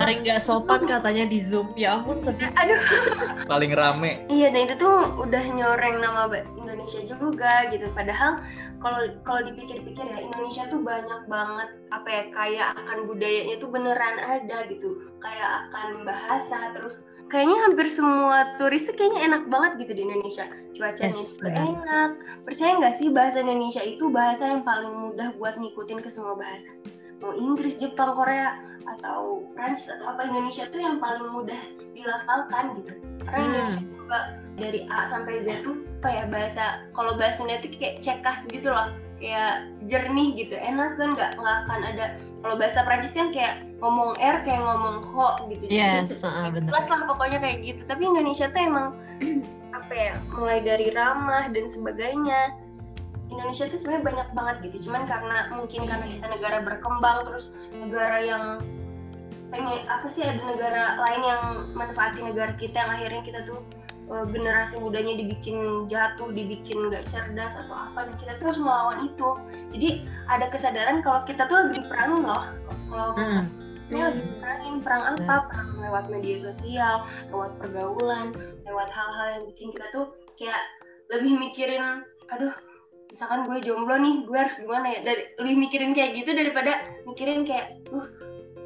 paling 0.00 0.24
nggak 0.24 0.40
sopan 0.40 0.88
katanya 0.88 1.28
di 1.28 1.44
Zoom. 1.44 1.70
Ya 1.76 2.00
ampun 2.00 2.18
sedih. 2.24 2.48
aduh 2.60 2.80
Paling 3.44 3.76
rame. 3.76 4.24
Iya, 4.32 4.50
dan 4.50 4.64
itu 4.64 4.74
tuh 4.80 5.12
udah 5.20 5.44
nyoreng 5.54 6.00
nama 6.00 6.26
Indonesia 6.56 7.04
juga 7.04 7.68
gitu. 7.68 7.84
Padahal 7.92 8.40
kalau 8.80 9.12
kalau 9.28 9.44
dipikir-pikir 9.44 10.02
ya 10.02 10.18
Indonesia 10.24 10.64
tuh 10.72 10.80
banyak 10.80 11.20
banget 11.28 11.68
apa 11.92 12.08
ya 12.08 12.22
kayak 12.32 12.68
akan 12.80 12.98
budayanya 13.12 13.60
tuh 13.60 13.68
beneran 13.68 14.16
ada 14.18 14.58
gitu. 14.72 15.04
Kayak 15.20 15.68
akan 15.68 16.08
bahasa 16.08 16.72
terus 16.72 17.04
kayaknya 17.28 17.56
hampir 17.68 17.86
semua 17.92 18.56
turis 18.56 18.84
tuh 18.88 18.96
kayaknya 18.96 19.20
enak 19.32 19.42
banget 19.52 19.72
gitu 19.86 19.92
di 19.96 20.02
Indonesia. 20.08 20.46
Cuacanya 20.74 21.14
Yes, 21.14 21.36
benar. 21.40 21.64
enak. 21.64 22.10
Percaya 22.48 22.72
nggak 22.80 22.94
sih 22.96 23.08
bahasa 23.12 23.36
Indonesia 23.44 23.82
itu 23.84 24.08
bahasa 24.08 24.44
yang 24.48 24.62
paling 24.64 24.92
mudah 24.92 25.32
buat 25.36 25.54
ngikutin 25.60 26.00
ke 26.00 26.10
semua 26.12 26.34
bahasa. 26.36 26.68
Mau 27.20 27.34
Inggris, 27.34 27.76
Jepang, 27.76 28.14
Korea 28.14 28.56
atau 28.86 29.42
Prancis 29.52 29.90
atau 29.90 30.16
apa 30.16 30.24
Indonesia 30.24 30.70
tuh 30.70 30.80
yang 30.80 30.96
paling 31.02 31.28
mudah 31.34 31.60
dilafalkan 31.92 32.80
gitu. 32.82 32.92
Karena 33.26 33.38
Hmm. 33.38 33.48
Indonesia 33.52 33.82
juga 33.84 34.18
dari 34.58 34.80
A 34.90 34.98
sampai 35.12 35.42
Z 35.44 35.62
tuh 35.62 35.76
ya 36.06 36.24
bahasa 36.30 36.86
kalau 36.94 37.18
bahasa 37.18 37.42
Sunda 37.42 37.58
tuh 37.58 37.70
kayak 37.74 38.00
cekas 38.02 38.38
gitu 38.54 38.70
loh 38.70 38.90
kayak 39.18 39.66
jernih 39.90 40.30
gitu 40.38 40.54
enak 40.54 40.94
kan 40.94 41.18
nggak 41.18 41.34
nggak 41.38 41.56
akan 41.66 41.80
ada 41.82 42.06
kalau 42.42 42.54
bahasa 42.54 42.86
Prancis 42.86 43.14
kan 43.14 43.34
kayak 43.34 43.66
ngomong 43.82 44.14
R 44.18 44.36
kayak 44.46 44.62
ngomong 44.62 45.02
ho 45.10 45.28
gitu. 45.50 45.64
Yes, 45.66 46.14
bener. 46.22 46.70
jelas 46.70 46.86
lah 46.86 47.06
pokoknya 47.10 47.38
kayak 47.42 47.58
gitu. 47.66 47.80
Tapi 47.90 48.02
Indonesia 48.06 48.46
tuh 48.50 48.62
emang 48.62 48.86
apa 49.78 49.92
ya 49.92 50.14
mulai 50.34 50.62
dari 50.62 50.94
ramah 50.94 51.50
dan 51.50 51.66
sebagainya. 51.66 52.54
Indonesia 53.28 53.68
tuh 53.68 53.76
sebenarnya 53.82 54.04
banyak 54.08 54.28
banget 54.32 54.56
gitu. 54.70 54.76
Cuman 54.88 55.04
karena 55.04 55.52
mungkin 55.52 55.84
karena 55.84 56.06
kita 56.08 56.26
negara 56.30 56.58
berkembang 56.64 57.18
terus 57.28 57.52
negara 57.74 58.18
yang 58.24 58.44
pengen 59.48 59.84
apa 59.88 60.06
sih 60.12 60.22
ada 60.24 60.40
negara 60.44 60.96
lain 61.00 61.22
yang 61.24 61.42
manfaati 61.72 62.20
negara 62.20 62.52
kita 62.60 62.76
yang 62.76 62.92
akhirnya 62.92 63.22
kita 63.24 63.40
tuh 63.48 63.60
generasi 64.08 64.80
mudanya 64.80 65.20
dibikin 65.20 65.84
jatuh, 65.92 66.32
dibikin 66.32 66.88
nggak 66.88 67.04
cerdas 67.12 67.52
atau 67.52 67.76
apa 67.76 68.08
dan 68.08 68.14
kita 68.16 68.32
tuh 68.40 68.44
harus 68.52 68.60
melawan 68.60 68.98
itu. 69.04 69.28
Jadi 69.76 69.88
ada 70.32 70.46
kesadaran 70.48 71.04
kalau 71.04 71.20
kita 71.28 71.44
tuh 71.44 71.56
lagi 71.60 71.72
diperangin 71.84 72.22
loh. 72.24 72.44
Kalau 72.88 73.08
Hmm. 73.20 73.42
ini 73.92 74.00
lagi 74.00 74.20
diperangin 74.24 74.74
perang 74.80 75.04
apa? 75.16 75.34
Perang 75.52 75.70
lewat 75.80 76.04
media 76.08 76.36
sosial, 76.40 77.04
lewat 77.28 77.52
pergaulan, 77.60 78.32
lewat 78.64 78.88
hal-hal 78.88 79.26
yang 79.40 79.44
bikin 79.52 79.68
kita 79.76 79.86
tuh 79.92 80.06
kayak 80.40 80.60
lebih 81.12 81.32
mikirin, 81.36 82.04
aduh 82.32 82.52
misalkan 83.08 83.48
gue 83.48 83.60
jomblo 83.64 83.96
nih, 83.96 84.24
gue 84.28 84.36
harus 84.36 84.56
gimana 84.60 84.92
ya? 84.92 85.00
Dari 85.04 85.22
lebih 85.40 85.56
mikirin 85.68 85.96
kayak 85.96 86.20
gitu 86.20 86.36
daripada 86.36 86.84
mikirin 87.08 87.48
kayak, 87.48 87.80
uh 87.92 88.08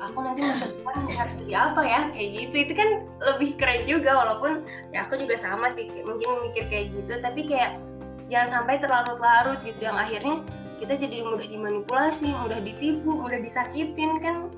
aku 0.02 0.18
nanti 0.26 0.40
masa 0.42 0.66
depan 0.66 0.96
harus 1.14 1.34
jadi 1.46 1.54
apa 1.70 1.82
ya? 1.86 2.00
Kayak 2.10 2.28
gitu. 2.34 2.54
Itu 2.66 2.72
kan 2.74 2.88
lebih 3.22 3.50
keren 3.56 3.82
juga 3.86 4.10
walaupun 4.18 4.52
ya 4.90 5.06
aku 5.06 5.14
juga 5.22 5.38
sama 5.38 5.70
sih 5.70 5.86
mungkin 6.02 6.50
mikir 6.50 6.66
kayak 6.66 6.86
gitu. 6.90 7.12
Tapi 7.22 7.40
kayak 7.46 7.78
jangan 8.26 8.62
sampai 8.62 8.82
terlarut-larut 8.82 9.58
gitu. 9.62 9.80
Yang 9.80 9.96
akhirnya 10.02 10.34
kita 10.82 10.94
jadi 10.98 11.16
mudah 11.22 11.46
dimanipulasi 11.46 12.28
mudah 12.42 12.58
ditipu 12.58 13.14
mudah 13.14 13.38
disakitin 13.38 14.18
kan 14.18 14.50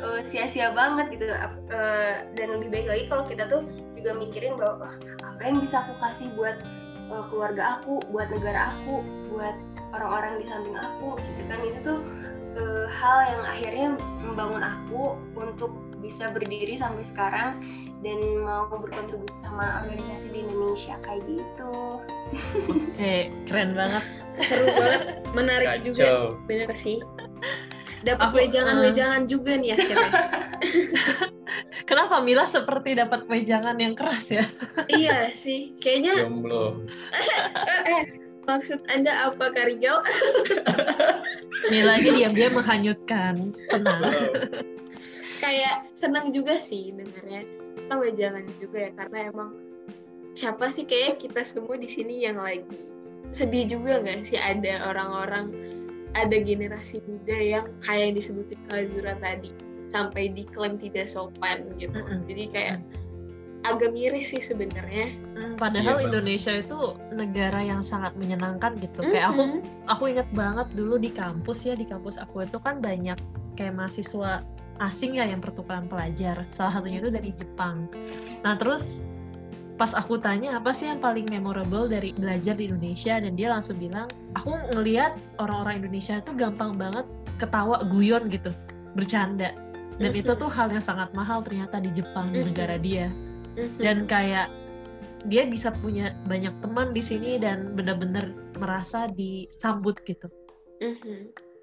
eh, 0.00 0.20
sia-sia 0.32 0.72
banget 0.72 1.12
gitu. 1.12 1.28
Eh, 1.28 2.14
dan 2.32 2.46
lebih 2.56 2.72
baik 2.72 2.86
lagi 2.88 3.04
kalau 3.12 3.24
kita 3.28 3.44
tuh 3.52 3.68
juga 3.92 4.16
mikirin 4.16 4.56
bahwa 4.56 4.88
"Wah, 4.88 4.94
apa 5.28 5.42
yang 5.44 5.60
bisa 5.60 5.84
aku 5.84 5.92
kasih 6.00 6.32
buat 6.32 6.56
eh, 7.12 7.24
keluarga 7.28 7.80
aku 7.80 8.00
buat 8.08 8.32
negara 8.32 8.72
aku 8.72 9.04
buat 9.28 9.56
orang-orang 9.92 10.40
di 10.40 10.44
samping 10.48 10.76
aku? 10.80 11.20
Gitu 11.20 11.42
kan. 11.52 11.60
Itu 11.60 11.78
tuh 11.84 11.98
eh, 12.58 12.86
hal 12.90 13.18
yang 13.30 13.42
akhirnya 13.46 13.86
membangun 14.26 14.62
aku 14.66 15.14
untuk 15.38 15.72
bisa 15.98 16.30
berdiri 16.30 16.78
sampai 16.78 17.04
sekarang 17.04 17.58
dan 18.00 18.18
mau 18.46 18.70
berkontribusi 18.70 19.34
sama 19.42 19.82
organisasi 19.84 20.26
di 20.30 20.38
Indonesia 20.46 20.94
kayak 21.02 21.22
gitu. 21.26 21.74
Oke, 22.70 23.14
keren 23.50 23.74
banget. 23.74 24.04
Seru 24.38 24.66
banget, 24.70 25.02
menarik 25.34 25.82
juga. 25.82 26.06
Kacau. 26.06 26.22
Bener 26.46 26.70
sih. 26.74 26.98
Dapat 28.06 28.30
wejangan-wejangan 28.30 29.26
juga 29.26 29.58
nih 29.58 29.74
akhirnya. 29.74 30.10
Kenapa 31.90 32.22
Mila 32.22 32.46
seperti 32.46 32.94
dapat 32.94 33.26
wejangan 33.26 33.74
yang 33.80 33.98
keras 33.98 34.30
ya? 34.30 34.44
iya 34.86 35.32
sih, 35.34 35.74
kayaknya 35.82 36.28
Jomblo. 36.28 36.86
eh, 37.16 37.82
eh, 37.90 38.02
maksud 38.48 38.80
anda 38.88 39.12
apa 39.28 39.52
Karigel? 39.52 40.00
Lagi 41.92 42.08
diam-diam 42.16 42.56
menghanyutkan. 42.56 43.52
Tenang. 43.68 44.08
Kayak 45.44 45.86
senang 45.94 46.32
juga 46.32 46.56
sih 46.58 46.90
dengarnya. 46.96 47.44
Kita 47.76 47.94
wejangan 48.00 48.44
juga 48.58 48.88
ya 48.88 48.90
karena 48.96 49.18
emang 49.30 49.50
siapa 50.34 50.66
sih 50.72 50.84
kayak 50.84 51.22
kita 51.22 51.46
semua 51.46 51.78
di 51.78 51.88
sini 51.88 52.22
yang 52.22 52.38
lagi 52.38 52.86
sedih 53.32 53.66
juga 53.66 54.00
nggak 54.02 54.22
sih 54.22 54.38
ada 54.38 54.86
orang-orang 54.86 55.50
ada 56.16 56.36
generasi 56.40 57.02
muda 57.04 57.36
yang 57.36 57.66
kayak 57.84 58.12
yang 58.12 58.14
disebutin 58.16 58.60
Kazura 58.70 59.14
tadi 59.20 59.52
sampai 59.88 60.32
diklaim 60.32 60.76
tidak 60.76 61.08
sopan 61.08 61.64
gitu. 61.80 61.96
Mm-mm. 61.96 62.24
Jadi 62.28 62.44
kayak 62.52 62.76
agak 63.66 63.90
miris 63.90 64.30
sih 64.30 64.42
sebenarnya. 64.42 65.10
Padahal 65.58 65.98
Iya, 65.98 66.06
Bang. 66.06 66.06
Indonesia 66.14 66.52
itu 66.62 66.78
negara 67.10 67.60
yang 67.62 67.82
sangat 67.82 68.14
menyenangkan 68.14 68.78
gitu. 68.78 69.02
Kayak 69.02 69.34
aku 69.34 69.42
aku 69.90 70.02
inget 70.14 70.28
banget 70.34 70.68
dulu 70.78 70.94
di 71.00 71.10
kampus 71.10 71.66
ya 71.66 71.74
di 71.74 71.86
kampus 71.88 72.20
aku 72.20 72.46
itu 72.46 72.58
kan 72.62 72.78
banyak 72.78 73.18
kayak 73.58 73.74
mahasiswa 73.74 74.46
asing 74.78 75.18
ya 75.18 75.26
yang 75.26 75.42
pertukaran 75.42 75.90
pelajar. 75.90 76.46
Salah 76.54 76.78
satunya 76.78 77.02
itu 77.02 77.10
dari 77.10 77.34
Jepang. 77.34 77.90
Nah 78.46 78.54
terus 78.54 79.02
pas 79.78 79.94
aku 79.94 80.18
tanya 80.18 80.58
apa 80.58 80.74
sih 80.74 80.90
yang 80.90 80.98
paling 80.98 81.30
memorable 81.30 81.86
dari 81.86 82.10
belajar 82.18 82.58
di 82.58 82.66
Indonesia 82.66 83.22
dan 83.22 83.38
dia 83.38 83.54
langsung 83.54 83.78
bilang 83.78 84.10
aku 84.34 84.58
ngelihat 84.74 85.14
orang-orang 85.38 85.86
Indonesia 85.86 86.18
itu 86.18 86.34
gampang 86.34 86.74
banget 86.74 87.06
ketawa 87.38 87.86
guyon 87.86 88.26
gitu 88.26 88.50
bercanda 88.98 89.54
dan 90.02 90.10
itu 90.10 90.34
tuh 90.34 90.50
hal 90.50 90.74
yang 90.74 90.82
sangat 90.82 91.14
mahal 91.14 91.46
ternyata 91.46 91.78
di 91.78 91.94
Jepang 91.94 92.34
di 92.34 92.42
negara 92.42 92.74
dia 92.74 93.06
dan 93.78 94.06
kayak 94.06 94.48
dia 95.26 95.42
bisa 95.44 95.74
punya 95.74 96.14
banyak 96.24 96.54
teman 96.62 96.94
di 96.94 97.02
sini 97.02 97.36
dan 97.36 97.74
benar-benar 97.74 98.30
merasa 98.56 99.10
disambut 99.10 99.98
gitu 100.06 100.30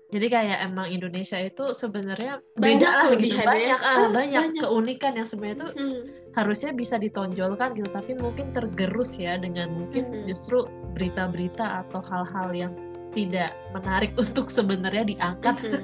jadi 0.06 0.28
kayak 0.30 0.58
emang 0.70 0.92
Indonesia 0.92 1.40
itu 1.40 1.74
sebenarnya 1.74 2.40
Banyak 2.56 2.78
beda 2.78 2.90
lah 2.94 3.12
gitu 3.18 3.42
banyak 3.42 3.80
ah, 3.82 3.96
Oh, 3.98 4.10
banyak 4.14 4.44
banyak. 4.54 4.62
keunikan 4.62 5.14
yang 5.18 5.28
sebenarnya 5.28 5.58
tuh 5.66 5.72
Mhm. 5.74 6.02
harusnya 6.36 6.72
bisa 6.72 6.96
ditonjolkan 6.96 7.74
gitu 7.74 7.90
tapi 7.90 8.12
mungkin 8.14 8.52
tergerus 8.52 9.16
ya 9.18 9.40
dengan 9.40 9.72
mungkin 9.74 10.04
Mhm. 10.06 10.24
justru 10.30 10.68
berita-berita 10.94 11.84
atau 11.84 12.04
hal-hal 12.06 12.50
yang 12.54 12.74
tidak 13.12 13.56
menarik 13.72 14.12
untuk 14.24 14.52
sebenarnya 14.52 15.08
diangkat. 15.08 15.56
Mhm. 15.64 15.84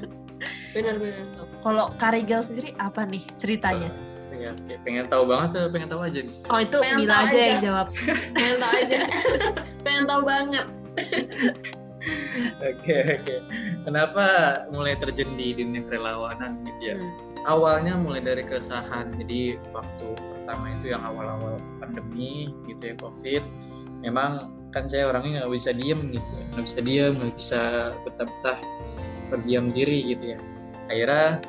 Benar-benar. 0.75 1.25
Kalau 1.62 1.86
Karigel 1.98 2.41
sendiri 2.44 2.72
apa 2.77 3.08
nih 3.08 3.24
ceritanya? 3.39 3.89
Ya, 4.41 4.57
kayak 4.65 4.81
pengen 4.81 5.05
tahu 5.05 5.29
banget 5.29 5.50
tuh, 5.53 5.65
pengen 5.69 5.89
tahu 5.93 6.01
aja 6.01 6.19
nih. 6.25 6.36
Oh 6.50 6.57
itu 6.57 6.77
Pengen 6.81 6.98
Mila 7.05 7.15
aja 7.21 7.29
aja. 7.29 7.41
yang 7.45 7.62
jawab. 7.62 7.88
Pengen 8.36 8.55
tahu 8.57 8.74
aja. 8.74 9.00
Pengen 9.86 10.03
tahu 10.10 10.21
banget. 10.25 10.65
Oke 12.65 12.95
oke. 13.05 13.36
Kenapa 13.86 14.25
mulai 14.74 14.98
terjun 14.98 15.38
di 15.38 15.53
dunia 15.53 15.86
kerelawanan 15.86 16.65
gitu 16.65 16.81
ya? 16.81 16.95
Hmm. 16.98 17.13
Awalnya 17.45 17.93
mulai 18.01 18.21
dari 18.25 18.41
keresahan. 18.41 19.13
Jadi 19.21 19.62
waktu 19.74 20.05
pertama 20.17 20.65
itu 20.81 20.93
yang 20.93 21.05
awal-awal 21.05 21.62
pandemi 21.77 22.50
gitu 22.65 22.81
ya 22.81 22.95
COVID. 22.98 23.43
Memang 24.01 24.50
kan 24.74 24.89
saya 24.89 25.13
orangnya 25.13 25.45
nggak 25.45 25.53
bisa 25.53 25.69
diem 25.77 26.10
gitu 26.10 26.31
ya. 26.33 26.45
Nggak 26.57 26.65
bisa 26.65 26.79
diem, 26.81 27.13
nggak 27.21 27.36
bisa 27.38 27.62
betah-betah 28.01 28.60
berdiam 29.29 29.69
diri 29.69 30.17
gitu 30.17 30.33
ya. 30.33 30.39
Akhirnya 30.89 31.45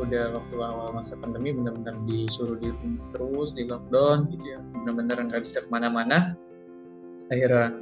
udah 0.00 0.36
waktu 0.36 0.56
awal 0.58 0.90
masa 0.94 1.14
pandemi 1.20 1.54
benar-benar 1.54 1.96
disuruh 2.08 2.58
di 2.58 2.72
rumah 2.72 3.06
terus 3.14 3.54
di 3.54 3.64
lockdown 3.68 4.30
gitu 4.32 4.44
ya. 4.44 4.60
Benar-benar 4.82 5.16
nggak 5.30 5.42
bisa 5.42 5.64
ke 5.64 5.68
mana-mana. 5.70 6.34
Akhirnya 7.32 7.72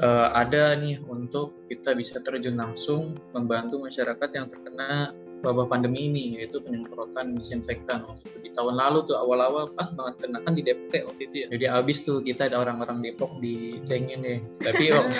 eh, 0.00 0.28
ada 0.34 0.76
nih 0.78 1.00
untuk 1.04 1.66
kita 1.68 1.92
bisa 1.96 2.22
terjun 2.22 2.56
langsung 2.56 3.18
membantu 3.36 3.82
masyarakat 3.82 4.30
yang 4.32 4.46
terkena 4.48 5.12
wabah 5.40 5.66
pandemi 5.68 6.08
ini 6.08 6.40
yaitu 6.40 6.60
penyemprotan 6.60 7.36
disinfektan. 7.36 8.04
Waktu 8.04 8.24
itu 8.28 8.38
di 8.46 8.50
tahun 8.56 8.76
lalu 8.76 9.08
tuh 9.08 9.16
awal-awal 9.16 9.72
pas 9.72 9.88
banget 9.96 10.14
kena 10.24 10.38
kan 10.44 10.52
di 10.56 10.62
Depok 10.64 10.92
ya 10.92 11.02
waktu 11.08 11.22
itu 11.28 11.36
ya. 11.44 11.46
Jadi 11.52 11.64
abis 11.68 11.98
tuh 12.04 12.20
kita 12.20 12.52
ada 12.52 12.60
orang-orang 12.60 13.00
Depok 13.00 13.32
dicengin 13.40 14.20
deh 14.22 14.40
tapi 14.60 14.84
oh, 14.96 15.08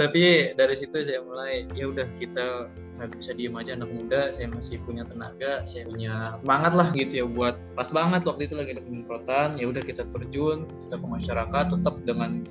tapi 0.00 0.52
dari 0.54 0.74
situ 0.76 0.96
saya 1.02 1.20
mulai 1.24 1.64
ya 1.72 1.88
udah 1.88 2.06
kita 2.20 2.68
nggak 2.96 3.12
bisa 3.20 3.36
diem 3.36 3.52
aja 3.52 3.76
anak 3.76 3.92
muda 3.92 4.32
saya 4.32 4.48
masih 4.48 4.80
punya 4.88 5.04
tenaga 5.04 5.60
saya 5.68 5.84
punya 5.84 6.40
semangat 6.40 6.72
lah 6.72 6.88
gitu 6.96 7.12
ya 7.24 7.26
buat 7.28 7.54
pas 7.76 7.92
banget 7.92 8.24
waktu 8.24 8.48
itu 8.48 8.54
lagi 8.56 8.72
ada 8.72 8.84
penyemprotan 8.84 9.48
ya 9.60 9.68
udah 9.68 9.82
kita 9.84 10.08
terjun 10.16 10.64
kita 10.88 10.96
ke 10.96 11.06
masyarakat 11.06 11.64
tetap 11.76 11.94
dengan 12.08 12.48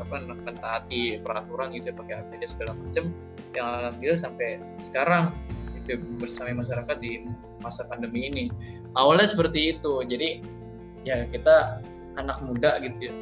apa 0.00 0.22
mentaati 0.24 1.20
peraturan 1.20 1.72
gitu 1.74 1.90
ya 1.90 1.94
pakai 1.96 2.14
APD 2.22 2.42
segala 2.48 2.72
macam 2.76 3.10
yang 3.52 3.66
alhamdulillah 3.68 4.20
sampai 4.20 4.48
sekarang 4.80 5.34
itu 5.82 5.98
bersama 6.20 6.62
masyarakat 6.62 6.96
di 7.02 7.26
masa 7.60 7.86
pandemi 7.90 8.30
ini. 8.30 8.44
Awalnya 8.94 9.30
seperti 9.30 9.76
itu. 9.76 10.02
Jadi 10.06 10.42
ya 11.02 11.26
kita 11.26 11.82
anak 12.16 12.38
muda 12.44 12.78
gitu 12.80 13.10
ya. 13.10 13.14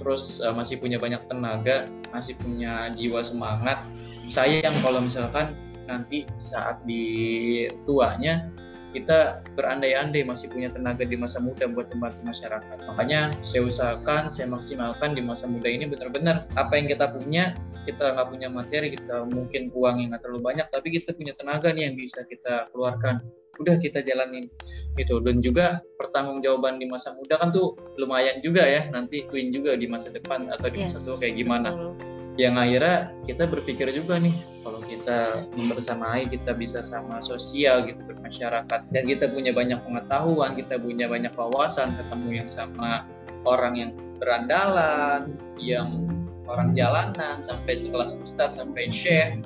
Terus 0.00 0.40
eh, 0.40 0.54
masih 0.54 0.80
punya 0.80 0.96
banyak 1.00 1.20
tenaga 1.28 1.88
masih 2.14 2.38
punya 2.38 2.94
jiwa 2.94 3.20
semangat. 3.20 3.82
Sayang 4.30 4.72
kalau 4.80 5.02
misalkan 5.02 5.58
nanti 5.90 6.24
saat 6.38 6.80
di 6.86 7.66
tuanya 7.84 8.48
kita 8.94 9.42
berandai-andai 9.58 10.22
masih 10.22 10.46
punya 10.46 10.70
tenaga 10.70 11.02
di 11.02 11.18
masa 11.18 11.42
muda 11.42 11.66
buat 11.66 11.90
membantu 11.90 12.22
masyarakat. 12.22 12.78
Makanya 12.86 13.34
saya 13.42 13.66
usahakan, 13.66 14.30
saya 14.30 14.46
maksimalkan 14.46 15.18
di 15.18 15.22
masa 15.26 15.50
muda 15.50 15.66
ini 15.66 15.90
benar-benar 15.90 16.46
apa 16.54 16.78
yang 16.78 16.86
kita 16.86 17.10
punya, 17.10 17.58
kita 17.82 18.14
nggak 18.14 18.28
punya 18.30 18.48
materi, 18.48 18.94
kita 18.94 19.26
mungkin 19.26 19.74
uang 19.74 19.96
yang 19.98 20.08
nggak 20.14 20.22
terlalu 20.22 20.40
banyak, 20.46 20.66
tapi 20.70 20.88
kita 20.94 21.10
punya 21.12 21.34
tenaga 21.34 21.74
nih 21.74 21.90
yang 21.90 21.94
bisa 21.98 22.22
kita 22.24 22.70
keluarkan. 22.70 23.18
Udah 23.58 23.78
kita 23.78 24.02
jalanin 24.02 24.50
gitu. 24.94 25.18
Dan 25.22 25.42
juga 25.42 25.82
pertanggungjawaban 25.98 26.78
di 26.78 26.86
masa 26.86 27.14
muda 27.18 27.38
kan 27.38 27.50
tuh 27.50 27.74
lumayan 27.98 28.38
juga 28.38 28.62
ya, 28.62 28.86
nanti 28.94 29.26
twin 29.26 29.50
juga 29.50 29.74
di 29.74 29.90
masa 29.90 30.14
depan 30.14 30.50
atau 30.54 30.70
di 30.70 30.86
masa 30.86 31.02
Yes, 31.02 31.06
tua 31.06 31.18
kayak 31.18 31.34
gimana 31.34 31.70
betul. 31.74 32.13
Yang 32.34 32.58
akhirnya 32.58 33.14
kita 33.30 33.46
berpikir 33.46 33.86
juga 33.94 34.18
nih 34.18 34.34
kalau 34.66 34.82
kita 34.82 35.46
membersamai 35.54 36.26
kita 36.26 36.50
bisa 36.56 36.82
sama 36.82 37.22
sosial 37.22 37.86
gitu 37.86 38.00
bermasyarakat. 38.02 38.80
Dan 38.90 39.02
kita 39.06 39.30
punya 39.30 39.54
banyak 39.54 39.78
pengetahuan 39.86 40.58
kita 40.58 40.80
punya 40.80 41.06
banyak 41.06 41.30
wawasan 41.36 41.94
ketemu 41.94 42.42
yang 42.42 42.50
sama 42.50 43.06
orang 43.46 43.74
yang 43.78 43.90
berandalan 44.18 45.36
yang 45.60 46.08
orang 46.50 46.72
jalanan 46.74 47.44
sampai 47.44 47.76
sekelas 47.76 48.18
ustadz 48.18 48.58
sampai 48.58 48.90
syekh. 48.90 49.44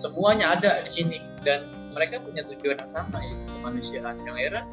Semuanya 0.00 0.58
ada 0.58 0.82
di 0.82 0.90
sini. 0.90 1.18
Dan 1.44 1.70
mereka 1.94 2.18
punya 2.18 2.42
tujuan 2.50 2.82
yang 2.82 2.90
sama 2.90 3.22
ya 3.22 3.36
kemanusiaan. 3.54 4.16
Yang 4.26 4.34
akhirnya 4.34 4.64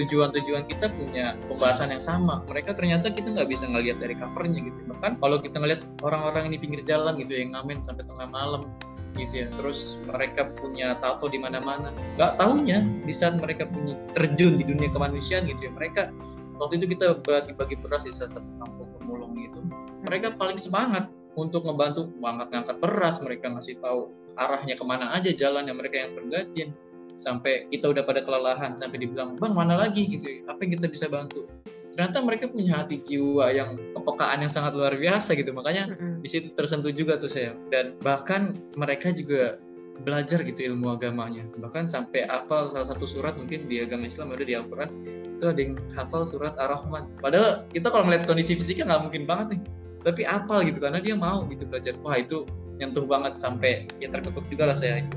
tujuan-tujuan 0.00 0.64
kita 0.64 0.88
punya 0.96 1.36
pembahasan 1.44 1.92
yang 1.92 2.00
sama. 2.00 2.40
Mereka 2.48 2.72
ternyata 2.72 3.12
kita 3.12 3.36
nggak 3.36 3.48
bisa 3.52 3.68
ngelihat 3.68 4.00
dari 4.00 4.16
covernya 4.16 4.60
gitu. 4.64 4.78
Bahkan 4.88 5.20
kalau 5.20 5.36
kita 5.36 5.60
ngelihat 5.60 5.84
orang-orang 6.00 6.48
ini 6.48 6.56
pinggir 6.56 6.80
jalan 6.88 7.20
gitu 7.20 7.36
yang 7.36 7.52
ngamen 7.52 7.84
sampai 7.84 8.08
tengah 8.08 8.24
malam 8.24 8.72
gitu 9.20 9.44
ya. 9.44 9.46
Terus 9.60 10.00
mereka 10.08 10.48
punya 10.56 10.96
tato 11.04 11.28
di 11.28 11.36
mana-mana. 11.36 11.92
Nggak 12.16 12.40
tahunya 12.40 12.78
di 13.04 13.14
saat 13.14 13.36
mereka 13.36 13.68
punya 13.68 13.94
terjun 14.16 14.56
di 14.56 14.64
dunia 14.64 14.88
kemanusiaan 14.88 15.44
gitu 15.44 15.68
ya. 15.68 15.72
Mereka 15.76 16.08
waktu 16.56 16.80
itu 16.80 16.96
kita 16.96 17.20
bagi-bagi 17.20 17.76
beras 17.84 18.08
di 18.08 18.12
salah 18.16 18.40
satu 18.40 18.50
kampung 18.56 18.88
pemulung 18.96 19.36
gitu. 19.36 19.60
Mereka 20.08 20.40
paling 20.40 20.56
semangat 20.56 21.12
untuk 21.36 21.68
ngebantu 21.68 22.08
ngangkat-ngangkat 22.16 22.76
beras. 22.80 23.20
Mereka 23.20 23.52
ngasih 23.52 23.76
tahu 23.84 24.08
arahnya 24.40 24.78
ke 24.78 24.84
mana 24.86 25.12
aja 25.12 25.28
jalan 25.36 25.68
yang 25.68 25.76
mereka 25.76 26.08
yang 26.08 26.16
bergantian 26.16 26.70
sampai 27.20 27.68
kita 27.68 27.92
udah 27.92 28.00
pada 28.00 28.24
kelelahan 28.24 28.72
sampai 28.80 29.04
dibilang 29.04 29.36
bang 29.36 29.52
mana 29.52 29.76
lagi? 29.76 30.08
Gitu 30.08 30.24
ya, 30.24 30.38
apa 30.48 30.64
yang 30.64 30.80
kita 30.80 30.86
bisa 30.88 31.06
bantu? 31.12 31.44
Ternyata 31.92 32.22
mereka 32.24 32.48
punya 32.48 32.80
hati 32.80 33.02
jiwa 33.04 33.52
yang 33.52 33.76
kepekaan 33.92 34.40
yang 34.40 34.52
sangat 34.52 34.72
luar 34.72 34.96
biasa 34.96 35.36
gitu. 35.36 35.52
Makanya 35.52 35.92
di 36.22 36.28
situ 36.30 36.48
tersentuh 36.56 36.94
juga 36.94 37.20
tuh 37.20 37.28
saya 37.28 37.52
dan 37.68 37.98
bahkan 38.00 38.56
mereka 38.78 39.12
juga 39.12 39.60
belajar 40.00 40.40
gitu 40.40 40.72
ilmu 40.72 40.96
agamanya. 40.96 41.44
Bahkan 41.60 41.84
sampai 41.90 42.24
hafal 42.24 42.72
salah 42.72 42.88
satu 42.88 43.04
surat 43.04 43.36
mungkin 43.36 43.68
di 43.68 43.84
agama 43.84 44.08
Islam 44.08 44.32
ada 44.32 44.44
di 44.46 44.56
Al-Quran 44.56 44.88
itu 45.36 45.44
ada 45.44 45.60
yang 45.60 45.76
hafal 45.92 46.24
surat 46.24 46.56
Ar-Rahman. 46.56 47.20
Padahal 47.20 47.68
kita 47.68 47.92
kalau 47.92 48.08
ngeliat 48.08 48.24
kondisi 48.24 48.56
fisiknya 48.56 48.96
nggak 48.96 49.02
mungkin 49.10 49.22
banget 49.28 49.46
nih. 49.58 49.60
Tapi 50.00 50.24
hafal 50.24 50.64
gitu 50.64 50.80
karena 50.80 51.04
dia 51.04 51.12
mau 51.12 51.44
gitu 51.52 51.68
belajar. 51.68 51.92
Wah 52.00 52.16
itu 52.16 52.48
nyentuh 52.80 53.04
banget 53.04 53.36
sampai 53.36 53.84
ya 54.00 54.08
terkekuk 54.08 54.48
juga 54.48 54.72
lah 54.72 54.76
saya 54.78 55.04
itu 55.04 55.16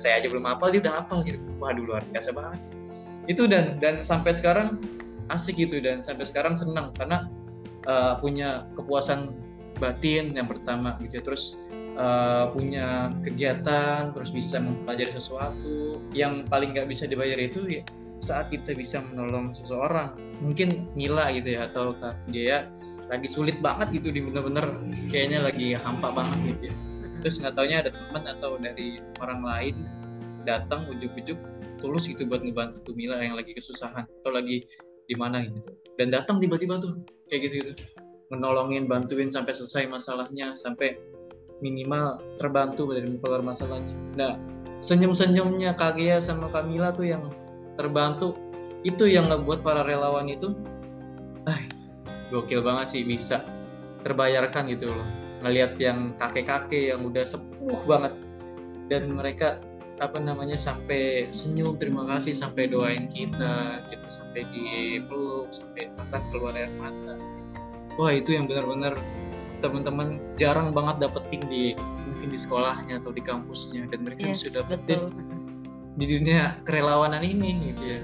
saya 0.00 0.20
aja 0.20 0.26
belum 0.30 0.44
hafal 0.46 0.68
dia 0.72 0.80
udah 0.84 0.94
hafal 1.02 1.20
gitu. 1.26 1.38
Waduh 1.58 1.84
luar 1.84 2.02
biasa 2.10 2.30
banget. 2.34 2.60
Itu 3.30 3.48
dan 3.48 3.78
dan 3.80 4.04
sampai 4.04 4.36
sekarang 4.36 4.80
asik 5.32 5.56
gitu 5.56 5.80
dan 5.80 6.04
sampai 6.04 6.24
sekarang 6.28 6.54
senang. 6.54 6.92
Karena 6.96 7.28
uh, 7.88 8.18
punya 8.18 8.68
kepuasan 8.76 9.32
batin 9.82 10.34
yang 10.38 10.46
pertama 10.46 10.94
gitu 11.02 11.18
ya. 11.18 11.22
terus 11.26 11.58
uh, 11.98 12.50
punya 12.54 13.10
kegiatan 13.26 14.14
terus 14.14 14.30
bisa 14.30 14.60
mempelajari 14.60 15.12
sesuatu. 15.12 16.00
Yang 16.12 16.46
paling 16.48 16.76
nggak 16.76 16.88
bisa 16.88 17.08
dibayar 17.08 17.38
itu 17.40 17.66
ya 17.68 17.82
saat 18.22 18.48
kita 18.48 18.72
bisa 18.72 19.02
menolong 19.12 19.52
seseorang. 19.52 20.16
Mungkin 20.40 20.92
Mila 20.96 21.28
gitu 21.34 21.56
ya 21.60 21.68
atau 21.68 21.92
dia 22.30 22.68
lagi 23.08 23.28
sulit 23.28 23.60
banget 23.60 24.00
gitu 24.00 24.08
di 24.08 24.24
bener-bener 24.24 24.64
kayaknya 25.12 25.44
lagi 25.44 25.76
hampa 25.76 26.08
banget 26.08 26.38
gitu 26.56 26.72
ya 26.72 26.76
terus 27.24 27.40
nggak 27.40 27.56
taunya 27.56 27.80
ada 27.80 27.90
teman 27.90 28.28
atau 28.28 28.60
dari 28.60 29.00
orang 29.24 29.40
lain 29.40 29.76
datang 30.44 30.84
ujuk-ujuk 30.92 31.40
tulus 31.80 32.04
gitu 32.04 32.28
buat 32.28 32.44
ngebantu 32.44 32.92
Mila 32.92 33.16
yang 33.16 33.32
lagi 33.32 33.56
kesusahan 33.56 34.04
atau 34.04 34.30
lagi 34.30 34.68
di 35.08 35.16
mana 35.16 35.40
gitu. 35.48 35.72
Dan 35.96 36.12
datang 36.12 36.36
tiba-tiba 36.36 36.76
tuh 36.76 37.00
kayak 37.32 37.48
gitu 37.48 37.54
gitu 37.64 37.72
menolongin 38.28 38.84
bantuin 38.84 39.32
sampai 39.32 39.56
selesai 39.56 39.88
masalahnya 39.88 40.52
sampai 40.56 41.00
minimal 41.64 42.20
terbantu 42.36 42.92
dari 42.92 43.08
keluar 43.20 43.40
masalahnya. 43.40 43.96
Nah 44.20 44.36
senyum-senyumnya 44.84 45.72
Kagia 45.80 46.20
sama 46.20 46.52
Kamila 46.52 46.92
tuh 46.92 47.08
yang 47.08 47.32
terbantu 47.80 48.36
itu 48.84 49.08
yang 49.08 49.32
ngebuat 49.32 49.64
para 49.64 49.80
relawan 49.80 50.28
itu 50.28 50.52
ah 51.48 51.60
gokil 52.28 52.60
banget 52.60 52.92
sih 52.92 53.02
bisa 53.08 53.40
terbayarkan 54.04 54.68
gitu 54.76 54.92
loh 54.92 55.23
ngelihat 55.44 55.76
yang 55.76 56.16
kakek-kakek 56.16 56.96
yang 56.96 57.04
udah 57.04 57.28
sepuh 57.28 57.80
banget. 57.84 58.16
Dan 58.88 59.12
mereka 59.12 59.60
apa 60.02 60.18
namanya 60.18 60.58
sampai 60.58 61.30
senyum 61.30 61.78
terima 61.78 62.02
kasih 62.10 62.34
sampai 62.34 62.66
doain 62.66 63.06
kita 63.06 63.78
kita 63.86 64.08
sampai 64.10 64.42
dipeluk 64.50 65.54
sampai 65.54 65.86
bahkan 65.94 66.22
keluar 66.34 66.56
air 66.58 66.72
mata. 66.82 67.14
Wah 67.94 68.10
itu 68.10 68.34
yang 68.34 68.50
benar-benar 68.50 68.98
teman-teman 69.62 70.18
jarang 70.34 70.74
banget 70.74 71.06
dapetin 71.06 71.46
di 71.46 71.78
mungkin 71.78 72.28
di 72.34 72.38
sekolahnya 72.38 72.98
atau 73.00 73.14
di 73.14 73.22
kampusnya. 73.22 73.86
Dan 73.86 74.02
mereka 74.02 74.34
Yes, 74.34 74.42
sudah 74.42 74.66
dapetin 74.66 75.14
betul. 75.14 75.22
di 75.94 76.06
dunia 76.18 76.58
kerelawanan 76.66 77.22
ini 77.22 77.70
gitu 77.70 77.82
ya. 77.86 78.00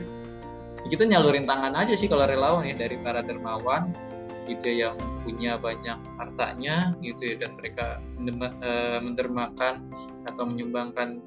Kita 0.86 1.04
nyalurin 1.04 1.44
tangan 1.44 1.74
aja 1.76 1.92
sih 1.98 2.06
kalau 2.06 2.24
relawan 2.24 2.64
ya 2.64 2.78
dari 2.78 2.96
para 3.02 3.20
dermawan 3.20 3.92
gitu 4.50 4.66
ya 4.66 4.90
yang 4.90 4.96
punya 5.22 5.52
banyak 5.60 5.98
hartanya 6.18 6.96
gitu 6.98 7.34
ya 7.34 7.46
dan 7.46 7.54
mereka 7.54 8.02
mendema- 8.18 8.58
eh, 8.58 8.98
mendermakan 8.98 9.86
atau 10.26 10.44
menyumbangkan 10.48 11.22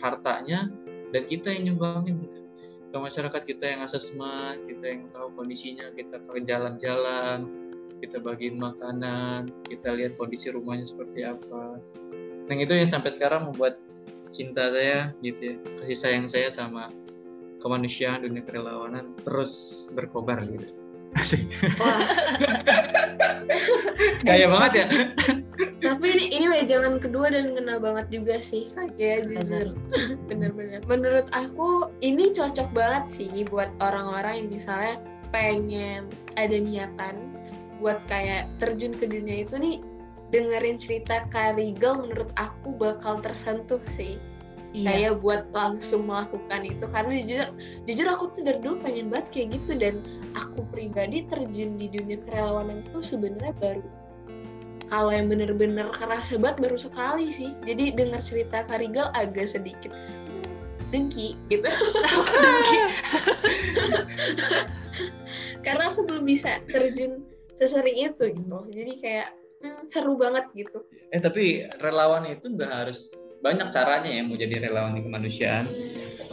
hartanya 0.00 0.72
dan 1.12 1.22
kita 1.28 1.52
yang 1.52 1.74
nyumbangin 1.74 2.24
gitu. 2.24 2.38
Ke 2.94 2.96
masyarakat 3.02 3.42
kita 3.42 3.64
yang 3.74 3.80
asesmen 3.82 4.64
kita 4.70 4.84
yang 4.86 5.02
tahu 5.10 5.34
kondisinya 5.34 5.90
kita 5.92 6.22
ke 6.22 6.40
jalan-jalan 6.46 7.50
kita 7.98 8.20
bagiin 8.20 8.60
makanan 8.60 9.50
kita 9.66 9.94
lihat 9.94 10.16
kondisi 10.16 10.50
rumahnya 10.50 10.86
seperti 10.86 11.26
apa. 11.26 11.78
Yang 12.48 12.58
itu 12.68 12.72
yang 12.84 12.90
sampai 12.90 13.10
sekarang 13.10 13.50
membuat 13.50 13.80
cinta 14.34 14.66
saya 14.70 15.14
gitu 15.22 15.54
ya 15.54 15.56
kasih 15.78 15.98
sayang 15.98 16.26
saya 16.26 16.50
sama 16.50 16.90
kemanusiaan 17.62 18.26
dunia 18.26 18.42
kerelawanan 18.42 19.14
terus 19.22 19.86
berkobar 19.94 20.42
gitu 20.42 20.83
Asik. 21.14 21.46
Wah, 21.78 22.00
Gaya 24.26 24.46
banget 24.50 24.72
ya. 24.74 24.86
Tapi 25.84 26.06
ini 26.16 26.24
ini 26.32 26.46
wejangan 26.50 26.98
kedua 26.98 27.30
dan 27.30 27.54
kena 27.54 27.78
banget 27.78 28.06
juga 28.10 28.40
sih 28.40 28.72
kayak 28.98 29.30
jujur. 29.30 29.76
Bener-bener 30.28 30.82
menurut 30.90 31.28
aku 31.36 31.92
ini 32.02 32.34
cocok 32.34 32.72
banget 32.74 33.22
sih 33.22 33.46
buat 33.46 33.70
orang-orang 33.78 34.44
yang 34.44 34.48
misalnya 34.50 34.94
pengen 35.30 36.10
ada 36.34 36.56
niatan 36.56 37.30
buat 37.78 38.00
kayak 38.10 38.50
terjun 38.58 38.96
ke 38.96 39.06
dunia 39.06 39.46
itu 39.46 39.56
nih. 39.60 39.78
Dengerin 40.32 40.80
cerita 40.80 41.30
Karigal 41.30 42.02
menurut 42.02 42.32
aku 42.34 42.74
bakal 42.74 43.22
tersentuh 43.22 43.78
sih 43.86 44.18
Iya. 44.74 44.90
kayak 44.90 45.12
buat 45.22 45.42
langsung 45.54 46.10
melakukan 46.10 46.66
itu. 46.66 46.84
Karena 46.90 47.22
jujur 47.22 47.48
jujur 47.86 48.06
aku 48.10 48.34
tuh 48.34 48.42
dari 48.42 48.58
dulu 48.58 48.82
pengen 48.82 49.06
banget 49.06 49.30
kayak 49.30 49.48
gitu. 49.62 49.72
Dan 49.78 49.94
aku 50.34 50.66
pribadi 50.74 51.22
terjun 51.30 51.78
di 51.78 51.86
dunia 51.86 52.18
kerelawanan 52.26 52.82
tuh 52.90 53.00
sebenarnya 53.00 53.54
baru 53.62 53.86
kalau 54.92 55.10
yang 55.10 55.26
bener-bener 55.32 55.88
kerasa 55.96 56.36
banget 56.36 56.70
baru 56.70 56.78
sekali 56.78 57.26
sih. 57.32 57.50
Jadi 57.64 57.96
dengar 57.96 58.20
cerita 58.20 58.62
Karigal 58.68 59.10
agak 59.16 59.48
sedikit 59.50 59.90
hmm, 59.90 60.90
dengki 60.92 61.34
gitu. 61.48 61.66
Karena 65.66 65.88
aku 65.88 66.04
belum 66.04 66.28
bisa 66.28 66.60
terjun 66.68 67.24
sesering 67.56 67.96
itu 68.12 68.38
gitu. 68.38 68.58
Jadi 68.70 68.92
kayak 69.00 69.28
hmm, 69.64 69.88
seru 69.88 70.14
banget 70.14 70.46
gitu. 70.52 70.84
Eh 71.10 71.20
tapi 71.22 71.64
relawan 71.80 72.28
itu 72.28 72.52
nggak 72.52 72.70
harus 72.70 73.08
banyak 73.44 73.68
caranya 73.68 74.08
ya 74.08 74.24
mau 74.24 74.40
jadi 74.40 74.56
relawan 74.64 74.96
di 74.96 75.04
kemanusiaan. 75.04 75.68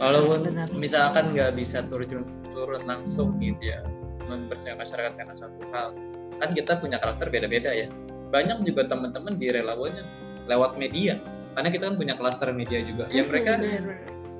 Walaupun 0.00 0.48
misalkan 0.80 1.36
nggak 1.36 1.52
bisa 1.60 1.84
turun 1.84 2.24
turun 2.56 2.82
langsung 2.88 3.36
gitu 3.36 3.60
ya 3.60 3.84
mempercayai 4.24 4.80
masyarakat 4.80 5.12
karena 5.20 5.34
satu 5.36 5.60
hal. 5.76 5.92
Kan 6.40 6.56
kita 6.56 6.80
punya 6.80 6.96
karakter 6.96 7.28
beda-beda 7.28 7.68
ya. 7.76 7.92
Banyak 8.32 8.64
juga 8.64 8.88
teman-teman 8.88 9.36
di 9.36 9.52
relawannya 9.52 10.08
lewat 10.48 10.80
media. 10.80 11.20
Karena 11.52 11.68
kita 11.68 11.92
kan 11.92 12.00
punya 12.00 12.16
klaster 12.16 12.48
media 12.48 12.80
juga. 12.80 13.04
Ya 13.12 13.28
mereka 13.28 13.60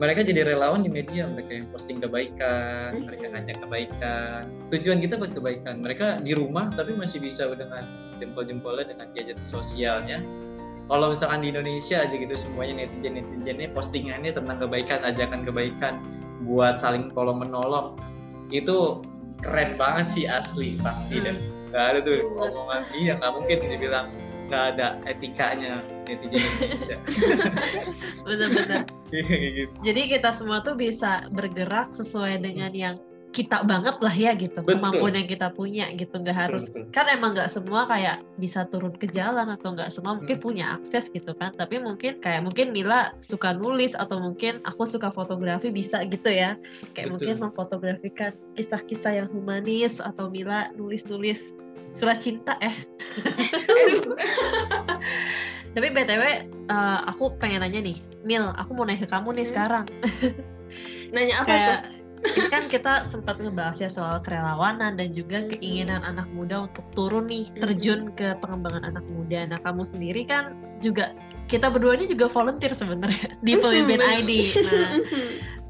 mereka 0.01 0.25
jadi 0.25 0.57
relawan 0.57 0.81
di 0.81 0.89
media. 0.89 1.29
Mereka 1.29 1.53
yang 1.53 1.69
posting 1.69 2.01
kebaikan 2.01 3.05
mereka 3.05 3.29
ngajak 3.37 3.61
kebaikan. 3.61 4.49
Tujuan 4.73 4.99
kita 5.05 5.21
buat 5.21 5.37
kebaikan. 5.37 5.85
Mereka 5.85 6.25
di 6.25 6.33
rumah 6.33 6.73
tapi 6.73 6.97
masih 6.97 7.21
bisa 7.21 7.53
dengan 7.53 7.85
jempol-jempolnya 8.17 8.97
dengan 8.97 9.13
gadget 9.13 9.45
sosialnya 9.45 10.25
kalau 10.93 11.09
misalkan 11.09 11.41
di 11.41 11.49
Indonesia 11.49 12.05
aja 12.05 12.13
gitu 12.13 12.37
semuanya 12.37 12.85
netizen 12.85 13.17
netizennya 13.17 13.73
postingannya 13.73 14.29
tentang 14.37 14.61
kebaikan 14.61 15.01
ajakan 15.09 15.41
kebaikan 15.41 16.05
buat 16.45 16.77
saling 16.77 17.09
tolong 17.17 17.41
menolong 17.41 17.97
itu 18.53 19.01
keren 19.41 19.81
banget 19.81 20.05
sih 20.05 20.25
asli 20.29 20.77
pasti 20.85 21.25
dan 21.25 21.41
nggak 21.73 21.85
ada 21.97 21.99
tuh 22.05 22.21
Bener. 22.21 22.45
omongan 22.53 22.83
iya 22.93 23.13
nggak 23.17 23.33
mungkin 23.33 23.57
dibilang 23.65 24.07
nggak 24.53 24.65
ada 24.77 25.01
etikanya 25.09 25.81
netizen 26.05 26.45
Indonesia 26.61 26.97
Benar-benar. 28.29 28.85
Iya, 29.13 29.69
gitu. 29.69 29.73
Jadi 29.85 30.03
kita 30.09 30.33
semua 30.33 30.65
tuh 30.65 30.73
bisa 30.73 31.29
bergerak 31.37 31.93
sesuai 31.93 32.41
dengan 32.41 32.73
yang 32.73 32.97
kita 33.33 33.65
banget 33.65 33.97
lah 34.05 34.13
ya 34.13 34.37
gitu 34.37 34.61
Betul. 34.61 34.77
kemampuan 34.77 35.17
yang 35.17 35.25
kita 35.25 35.49
punya 35.57 35.89
gitu 35.97 36.21
nggak 36.21 36.37
harus 36.37 36.69
betul. 36.69 36.85
kan 36.93 37.09
emang 37.09 37.33
nggak 37.33 37.49
semua 37.49 37.89
kayak 37.89 38.21
bisa 38.37 38.69
turun 38.69 38.93
ke 38.93 39.09
jalan 39.09 39.49
atau 39.49 39.73
nggak 39.73 39.89
semua 39.89 40.21
mungkin 40.21 40.37
Hmm. 40.37 40.45
punya 40.45 40.65
akses 40.77 41.09
gitu 41.09 41.33
kan 41.37 41.57
tapi 41.57 41.81
mungkin 41.81 42.21
kayak 42.21 42.45
mungkin 42.45 42.77
Mila 42.77 43.17
suka 43.25 43.57
nulis 43.57 43.97
atau 43.97 44.21
mungkin 44.21 44.61
aku 44.69 44.85
suka 44.85 45.09
fotografi 45.09 45.73
bisa 45.73 46.05
gitu 46.05 46.29
ya 46.29 46.61
kayak 46.93 47.09
Betul. 47.09 47.13
mungkin 47.17 47.35
memfotografikan 47.49 48.33
kisah-kisah 48.55 49.25
yang 49.25 49.29
humanis 49.33 49.97
atau 49.99 50.29
Mila 50.29 50.69
nulis-nulis 50.77 51.57
surat 51.93 52.21
cinta 52.21 52.57
eh 52.61 52.77
tapi 55.73 55.89
btw 55.89 56.23
eh, 56.69 56.99
aku 57.09 57.33
pengen 57.41 57.65
nanya 57.65 57.81
nih 57.81 57.97
Mil 58.23 58.45
aku 58.55 58.77
mau 58.77 58.85
nanya 58.85 59.05
ke 59.05 59.09
kamu 59.09 59.33
nih 59.37 59.41
Hmm. 59.43 59.53
sekarang 59.53 59.85
nanya 61.13 61.35
apa 61.41 61.41
tuh 61.41 61.49
kayak 61.49 61.81
ini 62.23 62.49
kan 62.49 62.65
kita 62.71 63.03
sempat 63.03 63.43
ngebahas 63.43 63.83
ya 63.83 63.91
soal 63.91 64.23
kerelawanan 64.23 64.95
dan 64.95 65.11
juga 65.11 65.43
keinginan 65.51 66.07
anak 66.07 66.31
muda 66.31 66.71
untuk 66.71 66.87
turun 66.95 67.27
nih 67.27 67.51
terjun 67.59 68.15
ke 68.15 68.39
pengembangan 68.39 68.95
anak 68.95 69.05
muda. 69.11 69.47
Nah 69.51 69.59
kamu 69.61 69.83
sendiri 69.83 70.23
kan 70.23 70.55
juga 70.79 71.15
kita 71.51 71.69
berdua 71.69 71.99
ini 71.99 72.07
juga 72.07 72.31
volunteer 72.31 72.73
sebenarnya 72.73 73.35
di 73.47 73.59
pemimpin 73.59 74.01
ID. 74.01 74.31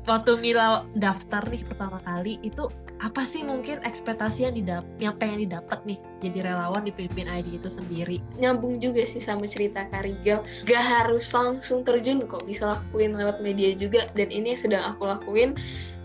Nah 0.02 0.18
waktu 0.18 0.34
Mila 0.34 0.82
daftar 0.98 1.46
nih 1.46 1.62
pertama 1.62 2.02
kali 2.02 2.42
itu 2.42 2.66
apa 3.02 3.26
sih 3.26 3.42
mungkin 3.42 3.82
ekspektasi 3.82 4.46
yang 4.46 4.54
didap 4.54 4.84
yang 5.02 5.14
pengen 5.18 5.46
didapat 5.46 5.78
nih 5.82 5.98
jadi 6.22 6.54
relawan 6.54 6.86
di 6.86 6.94
pemimpin 6.94 7.26
ID 7.26 7.58
itu 7.58 7.66
sendiri? 7.66 8.22
nyambung 8.38 8.78
juga 8.78 9.02
sih 9.02 9.18
sama 9.18 9.46
cerita 9.46 9.86
Karigel 9.90 10.42
gak 10.66 10.82
harus 10.82 11.26
langsung 11.34 11.82
terjun 11.82 12.22
kok 12.26 12.46
bisa 12.46 12.78
lakuin 12.78 13.18
lewat 13.18 13.42
media 13.42 13.74
juga. 13.74 14.06
Dan 14.14 14.30
ini 14.30 14.54
yang 14.54 14.60
sedang 14.60 14.84
aku 14.86 15.06
lakuin 15.06 15.58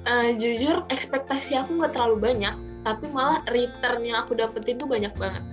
Eh, 0.08 0.40
jujur 0.40 0.88
ekspektasi 0.88 1.60
aku 1.60 1.84
nggak 1.84 1.92
terlalu 1.92 2.32
banyak 2.32 2.56
tapi 2.88 3.12
malah 3.12 3.44
return 3.52 4.08
yang 4.08 4.24
aku 4.24 4.40
dapetin 4.40 4.80
tuh 4.80 4.88
banyak 4.88 5.12
banget. 5.20 5.44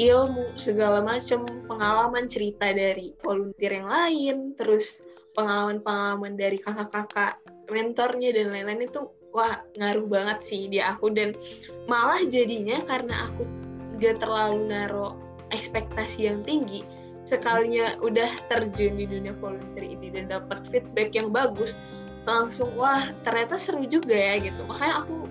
Ilmu 0.00 0.56
segala 0.56 1.04
macam 1.04 1.44
pengalaman 1.68 2.24
cerita 2.24 2.72
dari 2.72 3.12
volunteer 3.20 3.84
yang 3.84 3.88
lain 3.92 4.36
terus 4.56 5.04
pengalaman-pengalaman 5.36 6.40
dari 6.40 6.56
kakak-kakak 6.56 7.36
mentornya 7.68 8.32
dan 8.32 8.56
lain-lain 8.56 8.88
itu 8.88 9.12
wah 9.36 9.60
ngaruh 9.76 10.08
banget 10.08 10.40
sih 10.40 10.72
di 10.72 10.80
aku. 10.80 11.12
Dan 11.12 11.36
malah 11.84 12.24
jadinya 12.24 12.80
karena 12.88 13.28
aku 13.28 13.44
gak 14.00 14.24
terlalu 14.24 14.72
naro 14.72 15.20
ekspektasi 15.52 16.32
yang 16.32 16.40
tinggi 16.48 16.80
sekalinya 17.28 18.00
udah 18.02 18.26
terjun 18.48 18.98
di 18.98 19.06
dunia 19.06 19.36
volunteer 19.38 19.84
ini 19.84 20.10
dan 20.10 20.32
dapat 20.32 20.64
feedback 20.72 21.14
yang 21.14 21.30
bagus 21.30 21.78
langsung 22.28 22.70
wah 22.78 23.02
ternyata 23.26 23.58
seru 23.58 23.82
juga 23.86 24.14
ya 24.14 24.38
gitu. 24.38 24.60
Makanya 24.68 25.04
aku 25.06 25.26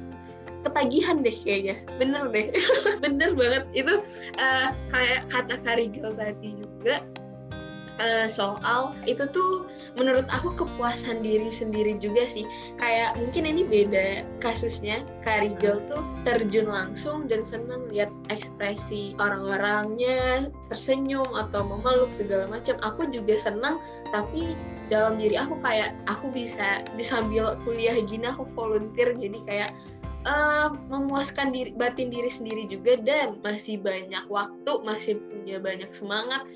ketagihan 0.68 1.24
deh 1.26 1.34
kayaknya. 1.34 1.76
Bener 1.98 2.30
deh. 2.30 2.52
Bener 3.04 3.32
banget. 3.34 3.64
Itu 3.72 4.04
eh, 4.38 4.68
kayak 4.92 5.22
kata 5.32 5.56
Karigel 5.64 6.12
tadi 6.14 6.50
juga 6.60 7.06
eh, 8.02 8.28
soal 8.28 8.98
itu 9.06 9.30
tuh 9.30 9.70
menurut 9.94 10.26
aku 10.34 10.56
kepuasan 10.58 11.22
diri 11.22 11.54
sendiri 11.54 12.00
juga 12.02 12.26
sih. 12.26 12.48
Kayak 12.82 13.20
mungkin 13.22 13.46
ini 13.46 13.62
beda 13.68 14.26
kasusnya. 14.42 15.06
Karigel 15.22 15.84
tuh 15.86 16.02
terjun 16.26 16.68
langsung 16.68 17.30
dan 17.30 17.46
seneng 17.46 17.88
lihat 17.94 18.10
ekspresi 18.34 19.14
orang-orangnya 19.22 20.50
tersenyum 20.72 21.28
atau 21.38 21.62
memeluk 21.62 22.10
segala 22.10 22.50
macam. 22.50 22.76
Aku 22.82 23.08
juga 23.14 23.38
senang 23.38 23.78
tapi 24.10 24.58
dalam 24.90 25.16
diri 25.22 25.40
aku 25.40 25.56
kayak 25.64 25.96
aku 26.10 26.34
bisa 26.34 26.84
di 26.98 27.04
sambil 27.06 27.56
kuliah 27.64 27.96
gini 28.02 28.26
aku 28.26 28.48
volunteer. 28.58 29.14
Jadi 29.14 29.40
kayak 29.46 29.72
eh, 30.26 30.68
memuaskan 30.90 31.54
diri 31.54 31.72
batin 31.78 32.10
diri 32.10 32.32
sendiri 32.32 32.66
juga. 32.66 32.98
Dan 32.98 33.44
masih 33.46 33.78
banyak 33.78 34.26
waktu 34.32 34.72
masih 34.88 35.20
punya 35.20 35.60
banyak 35.60 35.92
semangat 35.92 36.48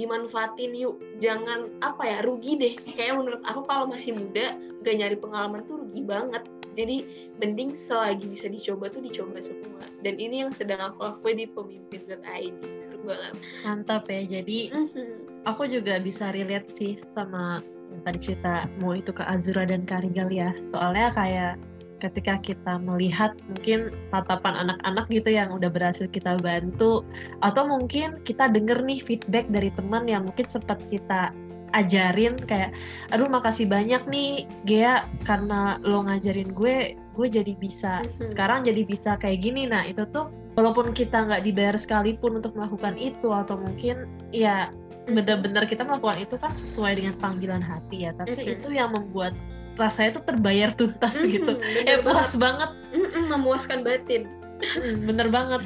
dimanfaatin 0.00 0.72
yuk. 0.72 0.96
Jangan 1.20 1.76
apa 1.84 2.02
ya 2.08 2.18
rugi 2.24 2.56
deh. 2.56 2.74
Kayak 2.96 3.20
menurut 3.20 3.42
aku 3.44 3.68
kalau 3.68 3.84
masih 3.92 4.16
muda 4.16 4.56
gak 4.80 4.96
nyari 4.96 5.16
pengalaman 5.20 5.60
tuh 5.68 5.84
rugi 5.84 6.00
banget. 6.08 6.42
Jadi 6.72 7.04
mending 7.42 7.76
selagi 7.76 8.24
bisa 8.30 8.48
dicoba 8.48 8.88
tuh 8.88 9.04
dicoba 9.04 9.44
semua. 9.44 9.84
Dan 10.00 10.16
ini 10.16 10.40
yang 10.46 10.54
sedang 10.54 10.80
aku 10.80 11.04
lakuin 11.04 11.44
di 11.44 11.46
pemimpin.id 11.52 12.56
seru 12.80 12.98
banget. 13.04 13.32
Mantap 13.66 14.08
ya. 14.08 14.22
Jadi 14.40 14.72
Mhm. 14.72 15.44
aku 15.44 15.68
juga 15.68 16.00
bisa 16.00 16.32
relate 16.32 16.72
sih 16.72 16.96
sama 17.12 17.60
yang 17.90 18.00
tadi 18.06 18.18
cerita 18.22 18.70
mau 18.80 18.94
itu 18.94 19.10
ke 19.10 19.20
Azura 19.26 19.66
dan 19.66 19.84
Karigal 19.84 20.30
ya. 20.30 20.54
Soalnya 20.70 21.10
kayak 21.12 21.60
ketika 22.00 22.40
kita 22.40 22.80
melihat 22.80 23.36
mungkin 23.46 23.92
tatapan 24.08 24.66
anak-anak 24.66 25.06
gitu 25.12 25.30
yang 25.36 25.52
udah 25.52 25.68
berhasil 25.68 26.08
kita 26.08 26.40
bantu 26.40 27.04
atau 27.44 27.62
mungkin 27.68 28.18
kita 28.24 28.48
denger 28.48 28.80
nih 28.82 29.04
feedback 29.04 29.46
dari 29.52 29.68
teman 29.76 30.08
yang 30.08 30.24
mungkin 30.26 30.48
sempat 30.48 30.80
kita 30.88 31.30
ajarin 31.70 32.34
kayak 32.50 32.74
aduh 33.14 33.30
makasih 33.30 33.70
banyak 33.70 34.02
nih 34.10 34.42
Gea 34.66 35.06
karena 35.22 35.78
lo 35.86 36.02
ngajarin 36.02 36.50
gue 36.50 36.98
gue 37.14 37.26
jadi 37.30 37.54
bisa 37.54 38.02
Mhm. 38.02 38.34
sekarang 38.34 38.66
jadi 38.66 38.82
bisa 38.82 39.14
kayak 39.20 39.38
gini 39.44 39.70
nah 39.70 39.86
itu 39.86 40.02
tuh 40.10 40.32
walaupun 40.58 40.90
kita 40.90 41.30
nggak 41.30 41.46
dibayar 41.46 41.78
sekalipun 41.78 42.42
untuk 42.42 42.58
melakukan 42.58 42.98
itu 42.98 43.30
atau 43.30 43.54
mungkin 43.54 44.10
ya 44.34 44.74
benar-benar 45.06 45.66
kita 45.66 45.86
melakukan 45.86 46.22
itu 46.22 46.34
kan 46.38 46.52
sesuai 46.58 46.98
dengan 46.98 47.14
panggilan 47.22 47.62
hati 47.62 48.06
ya 48.06 48.10
tapi 48.18 48.34
Mhm. 48.34 48.50
itu 48.58 48.68
yang 48.74 48.90
membuat 48.90 49.34
rasanya 49.76 50.10
tuh 50.14 50.24
terbayar 50.24 50.70
tuntas 50.72 51.14
Mhm, 51.14 51.28
gitu 51.28 51.52
bener 51.54 51.84
eh 51.84 51.96
banget. 51.96 52.04
puas 52.04 52.32
banget 52.34 52.70
Mm-mm, 52.90 53.24
memuaskan 53.28 53.80
batin. 53.80 54.22
Hmm, 54.60 55.04
bener 55.04 55.28
banget 55.28 55.62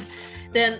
dan 0.50 0.78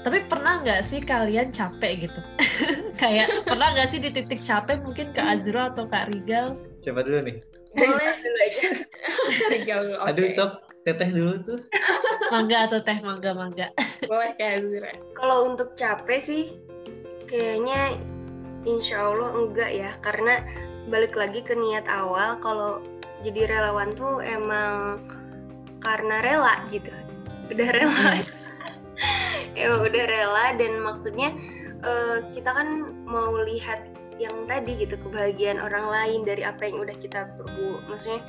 tapi 0.00 0.22
pernah 0.24 0.62
nggak 0.62 0.80
sih 0.80 1.00
kalian 1.00 1.50
capek 1.50 2.06
gitu 2.06 2.20
kayak 3.02 3.26
pernah 3.42 3.74
nggak 3.74 3.88
sih 3.88 3.98
di 3.98 4.08
titik 4.08 4.38
capek 4.40 4.78
mungkin 4.80 5.10
ke 5.10 5.18
Azra 5.18 5.70
atau 5.70 5.84
Kak 5.84 6.08
Rigal 6.08 6.54
Siapa 6.78 7.02
dulu 7.02 7.18
nih? 7.22 7.36
Boleh 7.72 8.14
dulu 8.22 8.38
aja. 8.40 8.68
Rigal. 9.50 9.82
Aduh, 10.00 10.28
sok 10.28 10.52
teteh 10.82 11.10
dulu 11.10 11.34
tuh. 11.42 11.58
mangga 12.28 12.64
atau 12.64 12.78
teh 12.78 12.96
mangga 13.00 13.32
mangga 13.32 13.66
Boleh 14.06 14.30
kayak 14.32 14.62
Azura. 14.62 14.92
Kalau 15.12 15.50
untuk 15.50 15.74
capek 15.74 16.20
sih, 16.20 16.42
kayaknya 17.26 17.98
insya 18.62 19.02
Allah 19.04 19.34
enggak 19.34 19.70
ya, 19.72 19.90
karena 19.98 20.40
balik 20.88 21.14
lagi 21.18 21.42
ke 21.42 21.54
niat 21.54 21.86
awal. 21.90 22.38
Kalau 22.40 22.82
jadi 23.24 23.48
relawan 23.50 23.94
tuh 23.94 24.22
emang 24.22 25.02
karena 25.82 26.22
rela 26.24 26.54
gitu, 26.70 26.90
udah 27.52 27.68
rela, 27.70 28.18
Yes. 28.18 28.50
emang 29.60 29.86
udah 29.86 30.04
rela 30.08 30.46
dan 30.56 30.72
maksudnya 30.80 31.30
eh, 31.84 32.18
kita 32.32 32.50
kan 32.50 32.96
mau 33.04 33.36
lihat 33.44 33.84
yang 34.16 34.48
tadi 34.48 34.80
gitu 34.80 34.96
kebahagiaan 35.04 35.60
orang 35.60 35.92
lain 35.92 36.20
dari 36.24 36.40
apa 36.40 36.64
yang 36.64 36.80
udah 36.80 36.96
kita 36.96 37.28
perbu, 37.36 37.84
maksudnya 37.92 38.24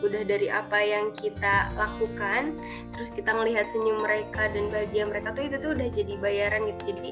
udah 0.00 0.22
dari 0.24 0.48
apa 0.48 0.78
yang 0.80 1.12
kita 1.16 1.68
lakukan 1.76 2.56
terus 2.96 3.12
kita 3.12 3.32
melihat 3.36 3.68
senyum 3.72 4.00
mereka 4.00 4.48
dan 4.52 4.72
bahagia 4.72 5.04
mereka 5.08 5.32
tuh 5.36 5.44
itu 5.48 5.56
tuh 5.60 5.70
udah 5.76 5.88
jadi 5.92 6.14
bayaran 6.20 6.72
gitu 6.72 6.96
jadi 6.96 7.10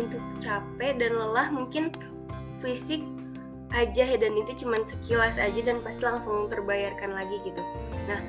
untuk 0.00 0.24
capek 0.40 0.96
dan 0.96 1.12
lelah 1.12 1.48
mungkin 1.52 1.92
fisik 2.64 3.04
aja 3.72 4.16
dan 4.20 4.32
itu 4.36 4.52
cuman 4.64 4.84
sekilas 4.84 5.36
aja 5.40 5.60
dan 5.64 5.80
pasti 5.80 6.04
langsung 6.04 6.48
terbayarkan 6.52 7.12
lagi 7.16 7.40
gitu 7.44 7.62
nah 8.06 8.20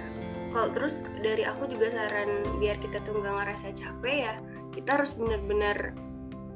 kalau 0.54 0.70
terus 0.72 1.02
dari 1.20 1.44
aku 1.44 1.66
juga 1.68 1.92
saran 1.92 2.46
biar 2.62 2.78
kita 2.80 3.02
tuh 3.04 3.18
nggak 3.20 3.36
ngerasa 3.42 3.68
capek 3.76 4.18
ya 4.30 4.34
kita 4.74 4.90
harus 4.98 5.12
bener-bener 5.14 5.94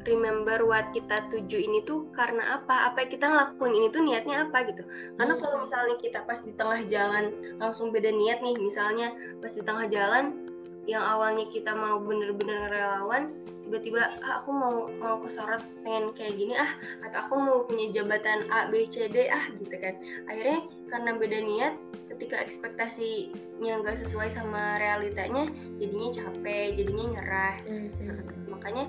remember 0.08 0.64
what 0.64 0.88
kita 0.96 1.28
tuju 1.28 1.68
ini 1.68 1.84
tuh 1.84 2.08
karena 2.16 2.58
apa 2.58 2.90
apa 2.90 3.04
yang 3.04 3.12
kita 3.12 3.26
ngelakuin 3.28 3.74
ini 3.76 3.88
tuh 3.92 4.02
niatnya 4.02 4.36
apa 4.48 4.58
gitu 4.72 4.84
karena 5.20 5.34
Hmm. 5.36 5.44
kalau 5.44 5.58
misalnya 5.68 5.96
kita 6.00 6.20
pas 6.24 6.40
di 6.40 6.54
tengah 6.56 6.82
jalan 6.88 7.26
langsung 7.60 7.92
beda 7.92 8.10
niat 8.10 8.40
nih 8.40 8.56
misalnya 8.56 9.12
pas 9.44 9.52
di 9.52 9.62
tengah 9.62 9.86
jalan 9.92 10.48
yang 10.88 11.04
awalnya 11.04 11.44
kita 11.52 11.76
mau 11.76 12.00
bener-bener 12.00 12.72
relawan 12.72 13.36
tiba-tiba 13.68 14.08
ah, 14.24 14.40
aku 14.40 14.50
mau 14.56 14.76
mau 15.04 15.20
kesorot 15.20 15.60
pengen 15.84 16.16
kayak 16.16 16.40
gini 16.40 16.56
ah 16.56 16.72
atau 17.04 17.20
aku 17.28 17.34
mau 17.36 17.58
punya 17.68 17.92
jabatan 17.92 18.48
A 18.48 18.72
B 18.72 18.88
C 18.88 19.12
D 19.12 19.28
ah 19.28 19.44
gitu 19.60 19.76
kan 19.76 20.00
akhirnya 20.32 20.64
karena 20.88 21.12
beda 21.20 21.40
niat 21.44 21.74
ketika 22.16 22.40
ekspektasinya 22.40 23.84
nggak 23.84 24.00
sesuai 24.00 24.32
sama 24.32 24.80
realitanya 24.80 25.52
jadinya 25.84 26.10
capek 26.16 26.80
jadinya 26.80 27.06
nyerah 27.20 27.56
Mhm. 27.68 28.48
makanya 28.48 28.86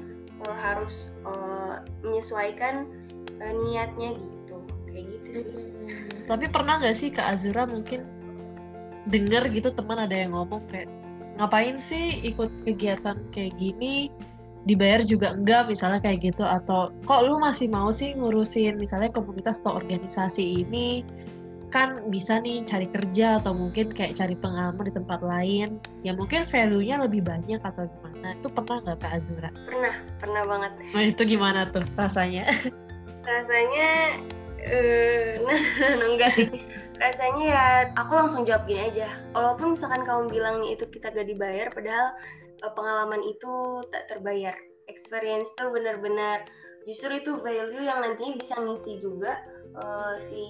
eh, 0.47 0.57
harus 0.63 1.11
eh, 1.27 1.75
menyesuaikan 2.07 2.87
eh, 3.43 3.53
niatnya 3.67 4.15
gitu 4.15 4.63
kayak 4.87 5.05
gitu 5.11 5.29
sih 5.43 5.55
Mhm. 5.59 6.31
tapi 6.31 6.47
pernah 6.47 6.79
nggak 6.79 6.95
sih 6.95 7.11
Kak 7.11 7.35
Azura 7.35 7.67
mungkin 7.67 8.07
denger 9.11 9.51
gitu 9.51 9.75
teman 9.75 9.99
ada 9.99 10.15
yang 10.15 10.39
ngomong 10.39 10.63
kayak 10.71 10.87
ngapain 11.39 11.79
sih 11.79 12.19
ikut 12.27 12.51
kegiatan 12.67 13.17
kayak 13.31 13.55
gini? 13.57 14.11
Dibayar 14.67 15.01
juga 15.07 15.33
enggak 15.33 15.71
misalnya 15.71 16.03
kayak 16.03 16.35
gitu. 16.35 16.45
Atau 16.45 16.93
kok 17.07 17.25
lu 17.25 17.39
masih 17.41 17.71
mau 17.71 17.89
sih 17.95 18.13
ngurusin 18.19 18.77
misalnya 18.77 19.09
komunitas 19.15 19.63
atau 19.63 19.79
organisasi 19.79 20.67
ini? 20.67 21.07
Kan 21.69 22.09
bisa 22.09 22.41
nih 22.41 22.65
cari 22.65 22.89
kerja 22.91 23.41
atau 23.41 23.53
mungkin 23.53 23.93
kayak 23.93 24.17
cari 24.19 24.35
pengalaman 24.37 24.89
di 24.89 24.95
tempat 24.99 25.21
lain. 25.23 25.79
Ya 26.03 26.13
mungkin 26.13 26.45
value-nya 26.45 27.01
lebih 27.01 27.25
banyak 27.25 27.63
atau 27.63 27.87
gimana? 27.87 28.37
Itu 28.37 28.49
pernah 28.53 28.83
nggak 28.85 28.99
Kak 29.01 29.13
Azura? 29.17 29.51
pernah 29.69 29.95
pernah 30.21 30.43
banget. 30.45 30.73
Nah 30.93 31.05
itu 31.07 31.23
gimana 31.25 31.71
tuh 31.71 31.85
rasanya? 31.97 32.51
rasanya 33.29 34.17
nah, 34.59 36.07
enggak 36.11 36.31
sih. 36.35 36.49
Rasanya 36.99 37.45
ya 37.47 37.65
aku 37.95 38.13
langsung 38.19 38.43
jawab 38.43 38.67
gini 38.67 38.91
aja. 38.91 39.09
Walaupun 39.33 39.79
misalkan 39.79 40.03
kamu 40.03 40.31
bilang 40.31 40.67
itu 40.67 40.83
kita 40.91 41.15
gak 41.15 41.31
dibayar 41.31 41.71
padahal 41.71 42.15
eh, 42.63 42.73
pengalaman 42.75 43.23
itu 43.23 43.87
tak 43.95 44.11
terbayar. 44.11 44.55
Experience 44.91 45.49
tuh 45.55 45.71
benar-benar 45.71 46.49
justru 46.89 47.21
itu 47.21 47.37
value 47.45 47.85
yang 47.85 48.01
nantinya 48.01 48.41
bisa 48.41 48.57
ngisi 48.59 48.99
juga 49.05 49.39
eh, 49.79 50.15
si 50.27 50.43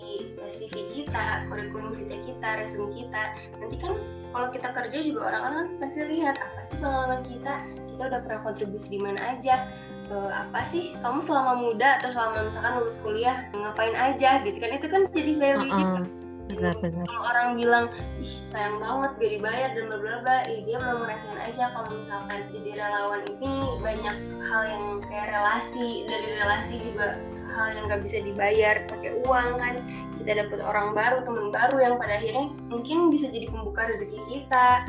CV 0.57 1.05
kita 1.05 1.45
kurikulum 1.53 2.01
kita 2.01 2.17
kita 2.25 2.49
resume 2.65 2.97
kita. 2.97 3.23
Nanti 3.61 3.77
kan 3.77 3.93
kalau 4.33 4.49
kita 4.53 4.69
kerja 4.73 4.99
juga 5.05 5.21
orang-orang 5.33 5.57
kan 5.57 5.69
pasti 5.85 6.01
lihat 6.07 6.37
apa 6.41 6.61
sih 6.65 6.77
pengalaman 6.81 7.23
kita? 7.29 7.55
Kita 7.93 8.03
udah 8.09 8.21
pernah 8.25 8.41
kontribusi 8.47 8.89
di 8.89 9.01
mana 9.03 9.21
aja 9.37 9.69
eh, 10.09 10.31
apa 10.33 10.61
sih? 10.69 10.97
Kamu 11.01 11.21
selama 11.21 11.61
muda 11.61 12.01
atau 12.01 12.11
selama 12.13 12.49
misalkan 12.49 12.73
lulus 12.81 12.99
kuliah 13.01 13.47
ngapain 13.53 13.95
aja 13.95 14.41
gitu 14.43 14.57
kan? 14.61 14.71
Itu 14.77 14.87
kan 14.89 15.03
jadi 15.13 15.33
value 15.37 15.73
juga. 15.73 16.01
Benar-benar. 16.49 17.05
kalau 17.05 17.23
orang 17.29 17.49
bilang 17.61 17.85
ih 18.25 18.33
sayang 18.49 18.81
banget 18.81 19.11
gak 19.21 19.33
dibayar 19.37 19.69
dan 19.77 19.85
bla 19.93 20.37
eh, 20.49 20.65
dia 20.65 20.81
belum 20.81 21.05
ngerasain 21.05 21.41
aja 21.45 21.65
kalau 21.77 21.89
misalkan 21.93 22.41
jadi 22.57 22.71
relawan 22.73 23.23
ini 23.37 23.53
banyak 23.85 24.17
hal 24.49 24.63
yang 24.65 24.85
kayak 25.13 25.29
relasi 25.29 26.09
dari 26.09 26.29
relasi 26.41 26.75
juga 26.81 27.21
hal 27.53 27.67
yang 27.77 27.85
nggak 27.93 28.01
bisa 28.01 28.19
dibayar 28.25 28.75
pakai 28.89 29.13
uang 29.29 29.49
kan. 29.61 29.75
Kita 30.17 30.31
dapat 30.41 30.59
orang 30.65 30.97
baru 30.97 31.19
teman 31.29 31.53
baru 31.53 31.77
yang 31.85 31.95
pada 32.01 32.17
akhirnya 32.17 32.49
mungkin 32.73 33.13
bisa 33.13 33.29
jadi 33.29 33.45
pembuka 33.53 33.85
rezeki 33.85 34.19
kita. 34.33 34.89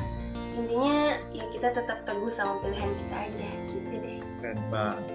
Intinya 0.55 1.19
ya 1.35 1.43
kita 1.51 1.75
tetap 1.75 2.07
teguh 2.07 2.31
sama 2.31 2.63
pilihan 2.63 2.91
kita 3.03 3.15
aja 3.19 3.49
Keren 4.39 4.59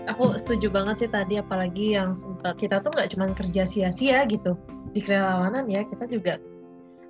aku 0.04 0.36
setuju 0.36 0.68
banget 0.68 1.04
sih 1.04 1.10
tadi 1.10 1.40
apalagi 1.40 1.96
yang 1.96 2.12
sempat 2.12 2.60
kita 2.60 2.84
tuh 2.84 2.92
nggak 2.92 3.08
cuma 3.16 3.32
kerja 3.32 3.64
sia-sia 3.64 4.28
gitu 4.28 4.52
di 4.92 5.00
kerelawanan 5.00 5.64
ya 5.66 5.82
kita 5.88 6.04
juga 6.06 6.36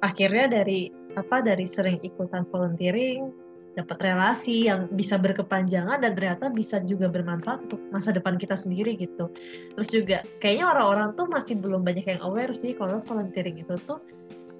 akhirnya 0.00 0.62
dari 0.62 0.94
apa 1.18 1.42
dari 1.42 1.66
sering 1.66 1.98
ikutan 2.06 2.46
volunteering 2.48 3.34
dapat 3.74 3.98
relasi 4.06 4.70
yang 4.70 4.86
bisa 4.94 5.18
berkepanjangan 5.18 5.98
dan 5.98 6.14
ternyata 6.14 6.46
bisa 6.54 6.78
juga 6.86 7.10
bermanfaat 7.10 7.66
untuk 7.66 7.82
masa 7.90 8.14
depan 8.14 8.38
kita 8.38 8.54
sendiri 8.54 8.94
gitu. 8.94 9.26
Terus 9.74 9.88
juga 9.90 10.18
kayaknya 10.38 10.70
orang-orang 10.70 11.18
tuh 11.18 11.26
masih 11.26 11.58
belum 11.58 11.82
banyak 11.82 12.06
yang 12.06 12.22
aware 12.22 12.54
sih 12.54 12.78
kalau 12.78 13.02
volunteering 13.02 13.58
itu 13.58 13.74
tuh 13.82 13.98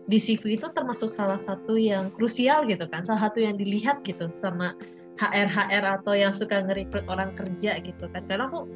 di 0.04 0.18
CV 0.20 0.60
itu 0.60 0.68
termasuk 0.74 1.08
salah 1.08 1.40
satu 1.40 1.80
yang 1.80 2.12
krusial 2.12 2.68
gitu 2.68 2.84
kan 2.92 3.06
salah 3.08 3.30
satu 3.30 3.40
yang 3.40 3.56
dilihat 3.56 4.04
gitu 4.04 4.28
sama 4.36 4.76
HR 5.18 5.48
HR 5.50 5.84
atau 6.00 6.12
yang 6.14 6.34
suka 6.34 6.62
ngerekrut 6.64 7.06
orang 7.06 7.34
kerja 7.38 7.78
gitu 7.82 8.04
kan. 8.10 8.22
Karena 8.26 8.50
aku 8.50 8.66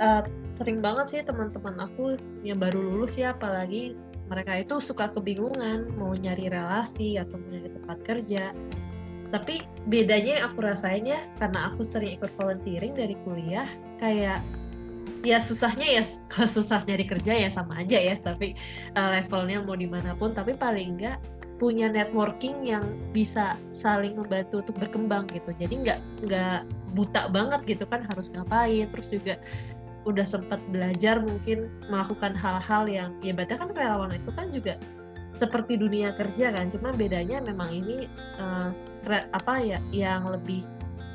uh, 0.00 0.22
sering 0.60 0.84
banget 0.84 1.06
sih 1.10 1.20
teman-teman 1.24 1.80
aku 1.80 2.20
yang 2.44 2.60
baru 2.60 2.78
lulus 2.78 3.16
ya 3.16 3.32
apalagi 3.34 3.96
mereka 4.28 4.60
itu 4.64 4.80
suka 4.80 5.12
kebingungan 5.12 5.92
mau 6.00 6.16
nyari 6.16 6.48
relasi 6.48 7.20
atau 7.20 7.36
mau 7.40 7.48
nyari 7.52 7.70
tempat 7.72 7.98
kerja. 8.04 8.44
Tapi 9.32 9.66
bedanya 9.90 10.38
yang 10.40 10.44
aku 10.52 10.58
rasain 10.62 11.04
ya 11.08 11.20
karena 11.42 11.72
aku 11.72 11.82
sering 11.82 12.20
ikut 12.20 12.30
volunteering 12.38 12.94
dari 12.94 13.18
kuliah 13.26 13.66
kayak 13.98 14.44
ya 15.24 15.40
susahnya 15.40 15.88
ya 16.00 16.02
susah 16.54 16.84
nyari 16.84 17.08
kerja 17.08 17.32
ya 17.32 17.48
sama 17.48 17.80
aja 17.80 17.96
ya 17.96 18.14
tapi 18.20 18.52
uh, 18.94 19.18
levelnya 19.18 19.64
mau 19.64 19.74
di 19.74 19.88
mana 19.88 20.12
pun 20.12 20.36
tapi 20.36 20.52
paling 20.54 21.00
enggak 21.00 21.18
punya 21.64 21.88
networking 21.88 22.60
yang 22.68 22.84
bisa 23.16 23.56
saling 23.72 24.12
membantu 24.20 24.60
untuk 24.60 24.76
berkembang 24.76 25.24
gitu. 25.32 25.48
Jadi 25.56 25.80
nggak 25.80 26.00
nggak 26.28 26.60
buta 26.92 27.32
banget 27.32 27.64
gitu 27.64 27.88
kan 27.88 28.04
harus 28.04 28.28
ngapain. 28.36 28.92
Terus 28.92 29.08
juga 29.08 29.34
udah 30.04 30.28
sempat 30.28 30.60
belajar 30.68 31.24
mungkin 31.24 31.72
melakukan 31.88 32.36
hal-hal 32.36 32.84
yang 32.84 33.16
ya 33.24 33.32
berarti 33.32 33.56
kan 33.56 33.72
relawan 33.72 34.12
itu 34.12 34.30
kan 34.36 34.52
juga 34.52 34.76
seperti 35.40 35.80
dunia 35.80 36.12
kerja 36.20 36.52
kan. 36.52 36.68
Cuma 36.68 36.92
bedanya 36.92 37.40
memang 37.40 37.72
ini 37.72 38.04
uh, 38.36 38.68
re, 39.08 39.24
apa 39.32 39.56
ya 39.64 39.80
yang 39.88 40.28
lebih 40.28 40.68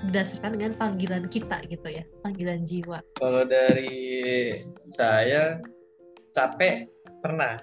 berdasarkan 0.09 0.57
dengan 0.57 0.73
panggilan 0.81 1.29
kita 1.29 1.62
gitu 1.69 1.85
ya 1.93 2.01
panggilan 2.25 2.65
jiwa. 2.65 3.05
Kalau 3.21 3.45
dari 3.45 4.57
saya 4.89 5.62
capek 6.33 6.89
pernah. 7.21 7.62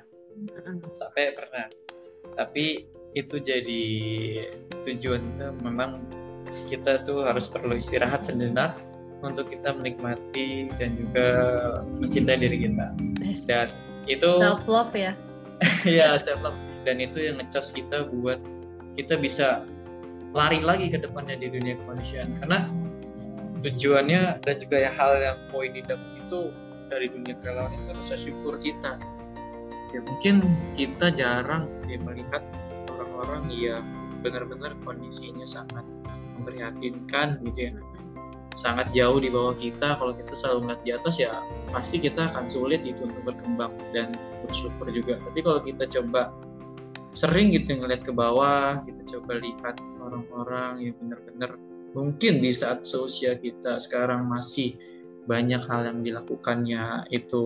Capek 0.95 1.35
pernah 1.35 1.67
tapi 2.37 2.85
itu 3.17 3.41
jadi 3.41 3.85
tujuan 4.85 5.25
tuh 5.41 5.57
memang 5.65 6.05
kita 6.69 7.03
tuh 7.03 7.25
harus 7.25 7.49
perlu 7.49 7.75
istirahat 7.81 8.23
sejenak 8.23 8.77
untuk 9.25 9.49
kita 9.49 9.73
menikmati 9.73 10.69
dan 10.77 10.95
juga 11.01 11.27
mencintai 11.97 12.39
diri 12.39 12.69
kita. 12.69 12.93
Dan 13.49 13.69
itu 14.07 14.31
self 14.39 14.69
love 14.69 14.93
ya? 14.93 15.17
Ya 15.89 16.21
self 16.21 16.45
love 16.45 16.59
dan 16.85 17.01
itu 17.01 17.19
yang 17.19 17.41
ngecas 17.41 17.73
kita 17.73 18.07
buat 18.13 18.39
kita 18.95 19.17
bisa 19.17 19.65
lari 20.37 20.61
lagi 20.61 20.93
ke 20.93 21.01
depannya 21.01 21.41
di 21.41 21.49
dunia 21.49 21.81
kemanusiaan. 21.83 22.37
Karena 22.39 22.69
tujuannya 23.65 24.45
dan 24.45 24.57
juga 24.61 24.77
ya 24.85 24.91
hal 24.93 25.17
yang 25.25 25.39
poin 25.49 25.73
didapat 25.73 26.21
itu 26.29 26.53
dari 26.87 27.11
dunia 27.11 27.35
kerelawan 27.41 27.73
itu 27.75 27.91
rasa 27.99 28.15
syukur 28.21 28.61
kita 28.63 29.01
ya 29.93 30.01
mungkin 30.05 30.43
kita 30.75 31.13
jarang 31.15 31.69
ya, 31.87 31.99
melihat 32.03 32.43
orang-orang 32.91 33.51
yang 33.53 33.85
benar-benar 34.21 34.75
kondisinya 34.83 35.47
sangat 35.47 35.85
memprihatinkan 36.41 37.41
gitu 37.51 37.71
ya. 37.71 37.73
Sangat 38.57 38.89
jauh 38.97 39.21
di 39.21 39.29
bawah 39.29 39.53
kita 39.53 40.01
kalau 40.01 40.17
kita 40.17 40.33
selalu 40.33 40.73
melihat 40.73 40.81
di 40.81 40.91
atas 40.97 41.15
ya 41.21 41.33
pasti 41.69 42.01
kita 42.01 42.33
akan 42.33 42.49
sulit 42.49 42.81
itu 42.89 43.05
untuk 43.05 43.21
berkembang 43.29 43.73
dan 43.93 44.17
bersyukur 44.49 44.89
juga. 44.89 45.21
Tapi 45.21 45.45
kalau 45.45 45.61
kita 45.61 45.85
coba 45.93 46.33
sering 47.17 47.49
gitu 47.49 47.81
ngeliat 47.81 48.05
ke 48.05 48.13
bawah 48.13 48.85
kita 48.85 49.17
coba 49.17 49.41
lihat 49.41 49.81
orang-orang 50.05 50.93
yang 50.93 50.97
benar-benar 51.01 51.57
mungkin 51.97 52.45
di 52.45 52.53
saat 52.53 52.85
seusia 52.85 53.41
kita 53.41 53.81
sekarang 53.81 54.29
masih 54.29 54.77
banyak 55.25 55.59
hal 55.65 55.89
yang 55.89 56.05
dilakukannya 56.05 57.09
itu 57.09 57.45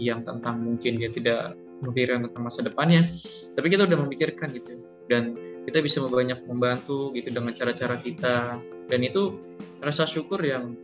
yang 0.00 0.24
tentang 0.24 0.64
mungkin 0.64 0.96
dia 0.96 1.12
tidak 1.12 1.52
memikirkan 1.84 2.26
tentang 2.28 2.42
masa 2.48 2.60
depannya. 2.64 3.06
Tapi 3.52 3.66
kita 3.68 3.84
udah 3.84 3.98
memikirkan 4.00 4.56
gitu. 4.56 4.80
Dan 5.06 5.36
kita 5.68 5.84
bisa 5.84 6.00
banyak 6.04 6.48
membantu 6.48 7.12
gitu 7.12 7.28
dengan 7.28 7.52
cara-cara 7.52 8.00
kita. 8.00 8.58
Dan 8.88 9.00
itu 9.04 9.36
rasa 9.84 10.08
syukur 10.08 10.40
yang 10.40 10.76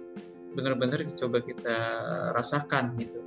benar-benar 0.55 1.07
coba 1.17 1.41
kita 1.41 1.77
rasakan 2.35 2.99
gitu. 2.99 3.19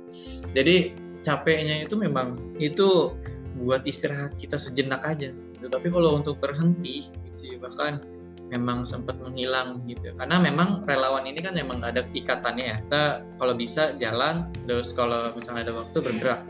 Jadi 0.52 0.94
capeknya 1.24 1.88
itu 1.88 1.96
memang 1.96 2.36
itu 2.60 3.16
buat 3.58 3.82
istirahat 3.88 4.36
kita 4.36 4.60
sejenak 4.60 5.02
aja. 5.06 5.32
Gitu. 5.32 5.66
tapi 5.72 5.88
kalau 5.88 6.20
untuk 6.20 6.36
berhenti 6.44 7.08
gitu 7.08 7.56
ya, 7.56 7.58
bahkan 7.64 8.04
memang 8.52 8.84
sempat 8.84 9.16
menghilang 9.16 9.80
gitu. 9.88 10.12
Karena 10.20 10.36
memang 10.36 10.84
relawan 10.84 11.24
ini 11.24 11.40
kan 11.40 11.56
memang 11.56 11.80
ada 11.80 12.04
ikatannya 12.12 12.64
ya. 12.64 12.76
Kita 12.84 13.02
kalau 13.40 13.54
bisa 13.56 13.96
jalan 13.96 14.52
terus 14.68 14.92
kalau 14.92 15.32
misalnya 15.32 15.72
ada 15.72 15.74
waktu 15.80 15.98
bergerak 16.04 16.44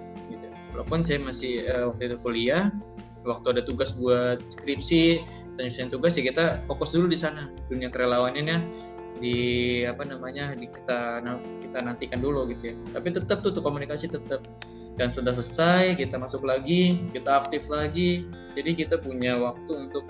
walaupun 0.75 1.07
saya 1.07 1.23
masih 1.23 1.65
eh, 1.65 1.87
waktu 1.87 2.13
itu 2.13 2.17
kuliah 2.21 2.75
waktu 3.25 3.57
ada 3.57 3.63
tugas 3.65 3.97
buat 3.97 4.43
skripsi 4.45 5.23
nyusun 5.57 5.89
tugas 5.89 6.19
ya 6.19 6.27
kita 6.27 6.67
fokus 6.67 6.93
dulu 6.93 7.09
di 7.09 7.19
sana 7.19 7.47
dunia 7.71 7.89
kerelawanannya 7.89 8.67
di 9.23 9.39
apa 9.87 10.03
namanya 10.03 10.59
di 10.59 10.67
kita 10.67 11.23
kita 11.63 11.79
nantikan 11.79 12.19
dulu 12.19 12.51
gitu 12.51 12.75
ya. 12.75 12.77
Tapi 12.99 13.15
tetap 13.15 13.47
tuh, 13.47 13.55
tuh 13.55 13.63
komunikasi 13.63 14.11
tetap 14.11 14.43
dan 14.99 15.11
sudah 15.15 15.31
selesai 15.35 15.95
kita 15.95 16.19
masuk 16.19 16.43
lagi 16.43 16.99
kita 17.15 17.47
aktif 17.47 17.71
lagi 17.71 18.27
jadi 18.59 18.75
kita 18.75 18.99
punya 18.99 19.39
waktu 19.39 19.91
untuk 19.91 20.07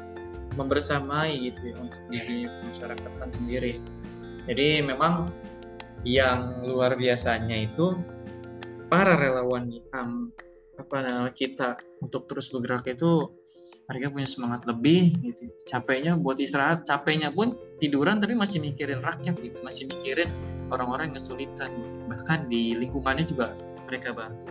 membersamai 0.57 1.53
gitu 1.53 1.73
ya 1.73 1.77
untuk 1.77 2.03
diri 2.09 2.49
masyarakatan 2.49 3.29
sendiri. 3.37 3.81
Jadi 4.49 4.85
memang 4.85 5.33
yang 6.05 6.61
luar 6.65 6.97
biasanya 6.97 7.65
itu 7.65 7.97
para 8.93 9.17
relawan 9.17 9.73
apa 10.75 10.97
namanya 11.07 11.33
kita 11.35 11.79
untuk 12.03 12.27
terus 12.27 12.51
bergerak 12.51 12.87
itu 12.91 13.31
mereka 13.85 14.09
punya 14.09 14.29
semangat 14.29 14.65
lebih 14.65 15.13
gitu. 15.21 15.53
Capeknya 15.69 16.17
buat 16.17 16.41
istirahat 16.41 16.89
capeknya 16.89 17.29
pun 17.29 17.57
tiduran 17.79 18.17
tapi 18.17 18.33
masih 18.33 18.65
mikirin 18.65 19.05
rakyat 19.05 19.37
gitu 19.37 19.61
masih 19.61 19.85
mikirin 19.93 20.33
orang-orang 20.73 21.13
yang 21.13 21.17
kesulitan. 21.21 21.71
Gitu. 21.75 21.93
bahkan 22.05 22.47
di 22.47 22.79
lingkungannya 22.79 23.25
juga 23.27 23.53
mereka 23.85 24.15
bantu. 24.17 24.49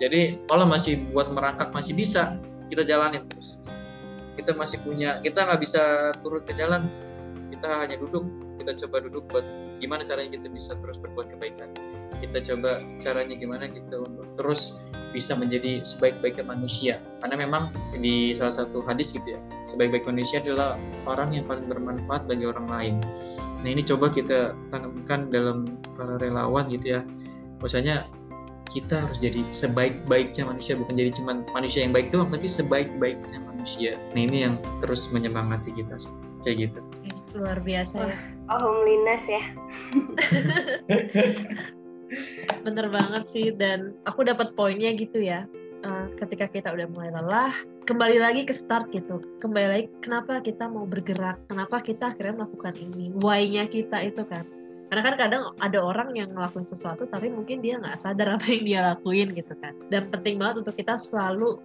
Jadi 0.00 0.40
kalau 0.48 0.64
masih 0.64 0.96
buat 1.12 1.28
merangkak 1.28 1.74
masih 1.76 1.92
bisa 1.92 2.40
kita 2.72 2.86
jalanin 2.86 3.26
terus. 3.28 3.60
Kita 4.38 4.56
masih 4.56 4.80
punya 4.80 5.20
kita 5.20 5.44
nggak 5.44 5.60
bisa 5.60 6.14
turun 6.24 6.40
ke 6.46 6.56
jalan. 6.56 6.88
Kita 7.52 7.84
hanya 7.84 8.00
duduk 8.00 8.24
kita 8.56 8.72
coba 8.86 9.04
duduk 9.04 9.28
buat 9.28 9.44
gimana 9.80 10.04
caranya 10.04 10.36
kita 10.36 10.46
bisa 10.52 10.76
terus 10.78 11.00
berbuat 11.00 11.32
kebaikan? 11.32 11.72
Kita 12.20 12.38
coba 12.52 12.84
caranya 13.00 13.34
gimana 13.34 13.64
kita 13.64 14.04
untuk 14.04 14.28
terus 14.36 14.76
bisa 15.10 15.34
menjadi 15.34 15.82
sebaik-baiknya 15.82 16.46
manusia. 16.46 17.00
Karena 17.24 17.48
memang 17.48 17.72
di 17.96 18.36
salah 18.36 18.62
satu 18.62 18.84
hadis 18.84 19.16
gitu 19.16 19.34
ya 19.34 19.40
sebaik-baik 19.66 20.06
manusia 20.06 20.44
adalah 20.44 20.76
orang 21.08 21.34
yang 21.34 21.48
paling 21.48 21.66
bermanfaat 21.66 22.28
bagi 22.28 22.44
orang 22.46 22.66
lain. 22.68 22.94
Nah 23.64 23.68
ini 23.68 23.82
coba 23.82 24.12
kita 24.12 24.54
tanamkan 24.70 25.32
dalam 25.32 25.80
para 25.96 26.20
relawan 26.20 26.68
gitu 26.68 27.00
ya. 27.00 27.00
Maksudnya 27.64 28.06
kita 28.70 29.02
harus 29.02 29.18
jadi 29.18 29.42
sebaik-baiknya 29.50 30.46
manusia 30.46 30.78
bukan 30.78 30.94
jadi 30.94 31.10
cuma 31.10 31.42
manusia 31.50 31.82
yang 31.82 31.90
baik 31.90 32.14
doang 32.14 32.30
tapi 32.30 32.46
sebaik-baiknya 32.46 33.42
manusia. 33.42 33.98
Nah 34.14 34.20
ini 34.22 34.46
yang 34.46 34.54
terus 34.78 35.10
menyemangati 35.10 35.74
kita 35.74 35.98
kayak 36.46 36.70
gitu 36.70 36.80
luar 37.34 37.58
biasa 37.62 37.96
ya. 38.02 38.16
Alhamdulillah 38.50 39.20
ya. 39.26 39.42
Bener 42.66 42.86
banget 42.90 43.24
sih 43.30 43.54
dan 43.54 43.94
aku 44.04 44.26
dapat 44.26 44.52
poinnya 44.58 44.90
gitu 44.94 45.22
ya. 45.22 45.46
Uh, 45.80 46.12
ketika 46.20 46.44
kita 46.44 46.68
udah 46.76 46.84
mulai 46.92 47.08
lelah 47.08 47.56
kembali 47.88 48.20
lagi 48.20 48.44
ke 48.44 48.52
start 48.52 48.92
gitu. 48.92 49.24
Kembali 49.40 49.66
lagi 49.66 49.86
kenapa 50.04 50.44
kita 50.44 50.68
mau 50.68 50.84
bergerak? 50.84 51.40
Kenapa 51.48 51.80
kita 51.80 52.12
akhirnya 52.12 52.44
melakukan 52.44 52.76
ini? 52.76 53.16
Why-nya 53.16 53.64
kita 53.70 54.04
itu 54.04 54.20
kan. 54.28 54.44
Karena 54.90 55.02
kan 55.06 55.14
kadang 55.16 55.42
ada 55.62 55.78
orang 55.78 56.18
yang 56.18 56.34
ngelakuin 56.34 56.66
sesuatu 56.66 57.06
tapi 57.06 57.30
mungkin 57.30 57.62
dia 57.62 57.78
nggak 57.78 58.02
sadar 58.02 58.36
apa 58.36 58.46
yang 58.50 58.62
dia 58.66 58.80
lakuin 58.92 59.32
gitu 59.32 59.54
kan. 59.62 59.72
Dan 59.88 60.10
penting 60.10 60.36
banget 60.36 60.66
untuk 60.66 60.74
kita 60.76 60.98
selalu 60.98 61.62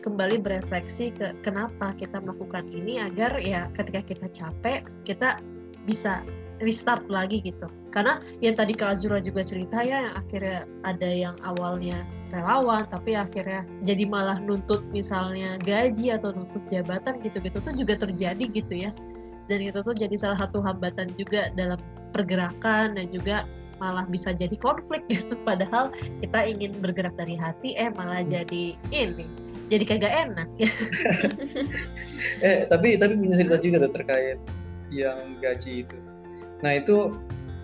kembali 0.00 0.40
berefleksi 0.40 1.12
ke 1.12 1.36
kenapa 1.44 1.92
kita 2.00 2.22
melakukan 2.22 2.64
ini 2.72 3.02
agar 3.02 3.36
ya 3.36 3.68
ketika 3.76 4.00
kita 4.08 4.26
capek 4.32 4.88
kita 5.04 5.38
bisa 5.84 6.24
restart 6.62 7.04
lagi 7.10 7.42
gitu. 7.42 7.66
Karena 7.90 8.22
yang 8.40 8.54
tadi 8.54 8.72
Kak 8.72 8.96
Azura 8.96 9.18
juga 9.18 9.42
cerita 9.42 9.82
ya 9.82 10.08
yang 10.08 10.14
akhirnya 10.16 10.64
ada 10.86 11.10
yang 11.10 11.36
awalnya 11.42 12.06
relawan 12.30 12.86
tapi 12.88 13.18
akhirnya 13.18 13.66
jadi 13.84 14.08
malah 14.08 14.38
nuntut 14.40 14.80
misalnya 14.94 15.58
gaji 15.60 16.14
atau 16.14 16.32
nuntut 16.32 16.62
jabatan 16.72 17.20
gitu-gitu 17.20 17.58
tuh 17.60 17.74
juga 17.74 17.98
terjadi 17.98 18.44
gitu 18.48 18.88
ya. 18.88 18.90
Dan 19.50 19.58
itu 19.60 19.82
tuh 19.82 19.92
jadi 19.92 20.14
salah 20.14 20.38
satu 20.38 20.62
hambatan 20.62 21.12
juga 21.18 21.50
dalam 21.58 21.76
pergerakan 22.14 22.96
dan 22.96 23.10
juga 23.10 23.44
malah 23.82 24.06
bisa 24.06 24.30
jadi 24.30 24.54
konflik 24.56 25.02
gitu. 25.10 25.34
Padahal 25.48 25.90
kita 26.22 26.46
ingin 26.46 26.78
bergerak 26.78 27.18
dari 27.18 27.34
hati 27.34 27.74
eh 27.74 27.90
malah 27.90 28.22
jadi 28.22 28.78
ini 28.94 29.51
jadi 29.72 29.84
kagak 29.88 30.12
enak. 30.28 30.48
Ya 30.60 30.68
eh 32.46 32.56
tapi 32.68 32.94
tapi 32.94 33.16
punya 33.16 33.36
cerita 33.40 33.56
juga 33.58 33.76
tuh 33.82 33.92
terkait 33.96 34.38
yang 34.92 35.40
gaji 35.40 35.82
itu. 35.82 35.96
Nah 36.60 36.76
itu 36.76 37.16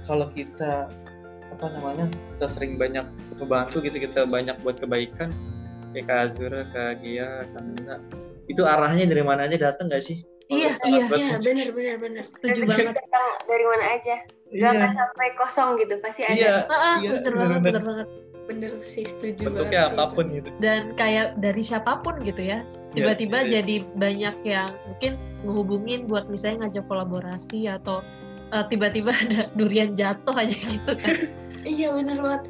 kalau 0.02 0.26
kita 0.32 0.88
apa 1.48 1.66
namanya 1.74 2.08
kita 2.32 2.46
sering 2.48 2.74
banyak 2.74 3.04
membantu 3.36 3.78
gitu 3.80 4.00
kita 4.00 4.24
banyak 4.24 4.56
buat 4.62 4.80
kebaikan 4.80 5.30
kayak 5.92 6.06
Kak 6.06 6.18
Azura, 6.26 6.62
Kak 6.70 7.00
Gia, 7.00 7.44
Kak 7.52 7.62
Nina 7.64 7.96
itu 8.48 8.64
arahnya 8.64 9.04
dari 9.04 9.20
mana 9.20 9.44
aja 9.44 9.60
datang 9.60 9.92
nggak 9.92 10.00
sih? 10.00 10.24
iya 10.48 10.72
iya 10.88 11.04
Iya 11.12 11.36
benar 11.44 11.68
benar 11.70 11.96
benar. 12.00 12.24
setuju 12.32 12.64
Rezeki 12.64 12.68
banget. 12.72 12.94
Datang 12.96 13.26
dari 13.44 13.64
mana 13.68 13.84
aja? 13.92 14.16
Iya, 14.48 14.64
Gak 14.64 14.72
akan 14.80 14.92
sampai 14.96 15.28
kosong 15.36 15.70
gitu 15.76 15.94
pasti 16.00 16.22
ada. 16.24 16.32
Iya, 16.32 16.52
Ah, 16.72 16.96
iya, 16.96 17.10
bener 17.20 17.32
banget 17.36 17.58
bener-bener. 17.60 17.62
bener 17.68 17.82
banget. 17.84 18.06
Bener 18.08 18.37
sih 18.84 19.04
setuju 19.04 19.44
bentuknya 19.44 19.92
apa 19.92 20.04
pun 20.16 20.32
gitu. 20.32 20.48
dan 20.58 20.96
kayak 20.96 21.36
dari 21.36 21.60
siapa 21.60 22.00
pun 22.00 22.16
gitu 22.24 22.40
ya 22.40 22.64
tiba-tiba 22.96 23.44
Iya, 23.44 23.46
iya. 23.46 23.52
jadi 23.60 23.74
banyak 24.00 24.36
yang 24.48 24.70
mungkin 24.88 25.12
menghubungin 25.44 26.00
buat 26.08 26.24
misalnya 26.32 26.66
ngajak 26.66 26.84
kolaborasi 26.88 27.68
atau 27.68 28.00
uh, 28.52 28.64
tiba-tiba 28.66 29.12
ada 29.28 29.52
durian 29.54 29.92
jatuh 29.92 30.34
aja 30.34 30.56
gitu 30.56 30.92
kan 30.96 31.16
Iya 31.68 31.92
benar 31.92 32.16
banget. 32.24 32.42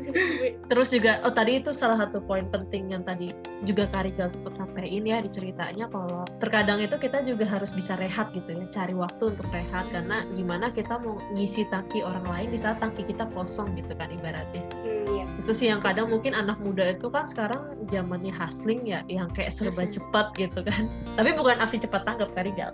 Terus 0.70 0.88
juga 0.94 1.18
oh 1.26 1.34
tadi 1.34 1.58
itu 1.58 1.74
salah 1.74 1.98
satu 1.98 2.22
poin 2.22 2.46
penting 2.54 2.94
yang 2.94 3.02
tadi 3.02 3.34
juga 3.66 3.90
Karika 3.90 4.30
sempat 4.30 4.54
sampaikan 4.54 5.02
ya 5.02 5.18
di 5.18 5.30
ceritanya 5.34 5.90
kalau 5.90 6.22
terkadang 6.38 6.78
itu 6.78 6.94
kita 6.94 7.26
juga 7.26 7.42
harus 7.42 7.74
bisa 7.74 7.98
rehat 7.98 8.30
gitu 8.30 8.46
ya 8.54 8.62
cari 8.70 8.94
waktu 8.94 9.34
untuk 9.34 9.48
rehat. 9.50 9.90
Karena 9.90 10.22
gimana 10.38 10.70
kita 10.70 11.02
mau 11.02 11.18
ngisi 11.34 11.66
tangki 11.66 12.06
orang 12.06 12.22
lain 12.30 12.48
di 12.54 12.58
saat 12.62 12.78
tangki 12.78 13.02
kita 13.02 13.26
kosong 13.34 13.74
gitu 13.74 13.90
kan 13.98 14.06
ibaratnya. 14.14 14.62
Hmm, 14.86 15.02
iya. 15.10 15.24
itu 15.42 15.52
sih 15.54 15.66
yang 15.72 15.82
kadang 15.82 16.12
mungkin 16.12 16.36
anak 16.36 16.60
muda 16.62 16.94
itu 16.94 17.10
kan 17.10 17.26
sekarang 17.26 17.74
zamannya 17.90 18.30
hustling 18.30 18.86
ya 18.86 19.02
yang 19.10 19.26
kayak 19.34 19.50
serba 19.50 19.82
Mhm. 19.82 19.92
cepat 19.98 20.26
gitu 20.38 20.60
kan. 20.62 20.86
Tapi 21.18 21.34
bukan 21.34 21.58
aksi 21.58 21.82
cepat 21.82 22.06
tanggap 22.06 22.30
Karigal 22.38 22.70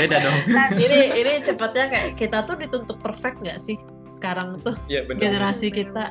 Beda 0.00 0.16
dong. 0.24 0.38
ini 0.80 1.12
ini 1.20 1.32
cepatnya 1.44 1.92
kayak 1.92 2.08
kita 2.16 2.48
tuh 2.48 2.56
dituntut 2.56 2.96
perfect 3.04 3.42
nggak 3.44 3.60
sih 3.60 3.76
sekarang 4.20 4.60
tuh 4.60 4.76
Iya 4.92 5.08
benar. 5.08 5.20
generasi 5.24 5.72
Bener, 5.72 5.78
kita 5.80 6.04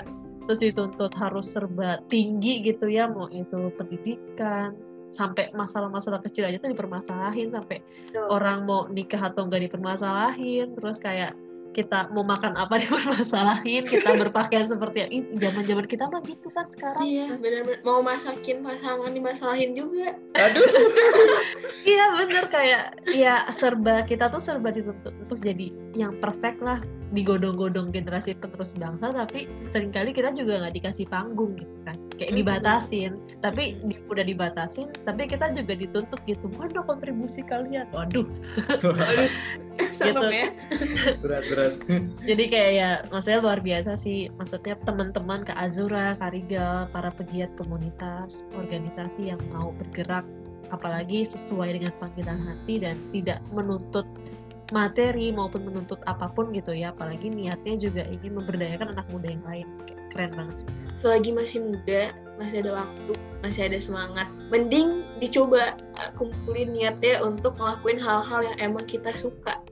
terus 0.50 0.60
dituntut 0.66 1.14
harus 1.14 1.46
serba 1.46 2.02
tinggi 2.10 2.66
gitu 2.66 2.90
ya 2.90 3.06
mau 3.06 3.30
itu 3.30 3.70
pendidikan 3.78 4.74
sampai 5.14 5.54
masalah-masalah 5.54 6.22
kecil 6.26 6.50
aja 6.50 6.58
tuh 6.58 6.74
dipermasalahin 6.74 7.54
sampai 7.54 7.86
Betul. 8.10 8.26
orang 8.34 8.66
mau 8.66 8.90
nikah 8.90 9.30
atau 9.30 9.46
enggak 9.46 9.70
dipermasalahin 9.70 10.74
terus 10.74 10.98
kayak 10.98 11.38
kita 11.72 12.10
mau 12.12 12.26
makan 12.26 12.58
apa 12.58 12.78
dipermasalahin 12.82 13.86
kita 13.86 14.18
berpakaian 14.18 14.66
seperti 14.66 15.06
yang 15.06 15.12
zaman 15.38 15.64
zaman 15.66 15.86
kita 15.86 16.04
mah 16.10 16.22
gitu 16.26 16.48
kan 16.52 16.66
sekarang 16.70 17.04
Iya, 17.06 17.38
benar-benar 17.38 17.82
mau 17.86 18.02
masakin 18.02 18.62
pasangan 18.66 19.12
dimasalahin 19.14 19.78
juga. 19.78 20.18
Aduh. 20.36 20.66
iya 21.92 22.06
bener 22.18 22.46
kayak 22.50 22.84
ya 23.10 23.48
serba 23.54 24.04
kita 24.06 24.28
tuh 24.30 24.42
serba 24.42 24.74
dituntut 24.74 25.14
untuk 25.16 25.40
jadi 25.42 25.72
yang 25.94 26.18
perfect 26.20 26.60
lah 26.62 26.82
digodong-godong 27.14 27.90
generasi 27.90 28.38
penerus 28.38 28.78
bangsa 28.78 29.10
tapi 29.10 29.50
sering 29.74 29.90
kali 29.90 30.14
kita 30.14 30.30
juga 30.38 30.62
nggak 30.62 30.76
dikasih 30.78 31.06
panggung 31.10 31.58
gitu 31.58 31.78
kan 31.86 31.98
kayak 32.20 32.36
dibatasin. 32.36 33.16
Tapi 33.40 33.80
di- 33.88 34.04
udah 34.12 34.26
dibatasin 34.28 34.92
tapi 35.08 35.26
kita 35.26 35.56
juga 35.56 35.74
dituntut 35.74 36.20
gitu 36.28 36.52
mana 36.60 36.84
kontribusi 36.84 37.40
kalian. 37.48 37.88
Waduh. 37.96 38.28
Serem 39.90 40.20
Gitu. 40.28 40.28
ya. 40.36 40.48
berat 41.24 41.44
berat. 41.48 41.74
jadi 42.30 42.44
kayak 42.52 42.72
ya 42.76 42.90
maksudnya 43.10 43.40
luar 43.40 43.60
biasa 43.64 43.96
sih. 43.96 44.28
Maksudnya 44.36 44.76
teman-teman 44.84 45.48
Kak 45.48 45.56
Azura, 45.56 46.20
Kak 46.20 46.36
Rigal, 46.36 46.92
para 46.92 47.10
pegiat 47.16 47.50
komunitas, 47.56 48.44
organisasi 48.54 49.32
yang 49.32 49.40
mau 49.56 49.72
bergerak 49.80 50.28
apalagi 50.70 51.26
sesuai 51.26 51.82
dengan 51.82 51.94
panggilan 51.98 52.40
hati 52.46 52.78
dan 52.84 52.96
tidak 53.10 53.40
menuntut 53.50 54.06
materi 54.70 55.34
maupun 55.34 55.66
menuntut 55.66 55.98
apa 56.06 56.30
pun 56.30 56.52
gitu 56.54 56.76
ya. 56.76 56.92
Apalagi 56.94 57.32
niatnya 57.32 57.80
juga 57.80 58.04
ingin 58.06 58.38
memberdayakan 58.38 58.94
anak 58.94 59.08
muda 59.10 59.32
yang 59.34 59.44
lain. 59.48 59.68
Kayak 59.88 59.99
keren 60.12 60.34
banget. 60.36 60.58
Selagi 61.00 61.32
masih 61.32 61.64
muda, 61.64 62.12
masih 62.36 62.66
ada 62.66 62.84
waktu, 62.84 63.14
masih 63.44 63.62
ada 63.72 63.80
semangat, 63.80 64.28
mending 64.52 65.08
dicoba 65.24 65.76
uh, 66.00 66.12
kumpulin 66.20 66.76
niatnya 66.76 67.24
untuk 67.24 67.56
ngelakuin 67.56 68.00
hal-hal 68.00 68.44
yang 68.44 68.58
emang 68.60 68.86
kita 68.88 69.12
suka. 69.16 69.64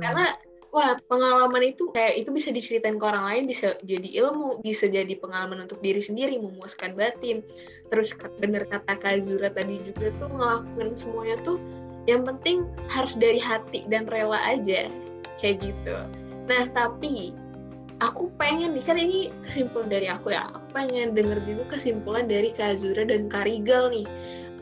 Karena 0.00 0.32
wah 0.74 0.98
pengalaman 1.06 1.70
itu 1.70 1.94
kayak 1.94 2.26
itu 2.26 2.34
bisa 2.34 2.50
diceritain 2.50 2.98
ke 2.98 3.04
orang 3.06 3.24
lain, 3.30 3.44
bisa 3.46 3.78
jadi 3.86 4.26
ilmu, 4.26 4.58
bisa 4.66 4.90
jadi 4.90 5.14
pengalaman 5.18 5.70
untuk 5.70 5.78
diri 5.78 6.02
sendiri, 6.02 6.34
memuaskan 6.42 6.98
batin. 6.98 7.46
Terus 7.94 8.10
bener 8.42 8.66
kata 8.66 8.98
Kak 8.98 9.22
Zura 9.22 9.54
tadi 9.54 9.78
juga 9.86 10.10
tuh 10.18 10.30
ngelakuin 10.34 10.90
semuanya 10.98 11.36
tuh 11.46 11.62
yang 12.10 12.26
penting 12.26 12.66
harus 12.90 13.14
dari 13.16 13.38
hati 13.38 13.86
dan 13.86 14.10
rela 14.10 14.36
aja 14.42 14.90
kayak 15.38 15.62
gitu. 15.62 15.94
Nah 16.50 16.64
tapi 16.74 17.32
aku 18.02 18.30
pengen 18.40 18.74
nih 18.74 18.84
kan 18.86 18.98
ini 18.98 19.30
kesimpulan 19.44 19.90
dari 19.90 20.06
aku 20.10 20.34
ya. 20.34 20.46
Aku 20.50 20.62
pengen 20.74 21.14
denger 21.14 21.38
juga 21.46 21.78
kesimpulan 21.78 22.26
dari 22.26 22.50
Kak 22.50 22.80
Zura 22.80 23.06
dan 23.06 23.30
Kak 23.30 23.46
Rigal 23.46 23.92
nih 23.92 24.06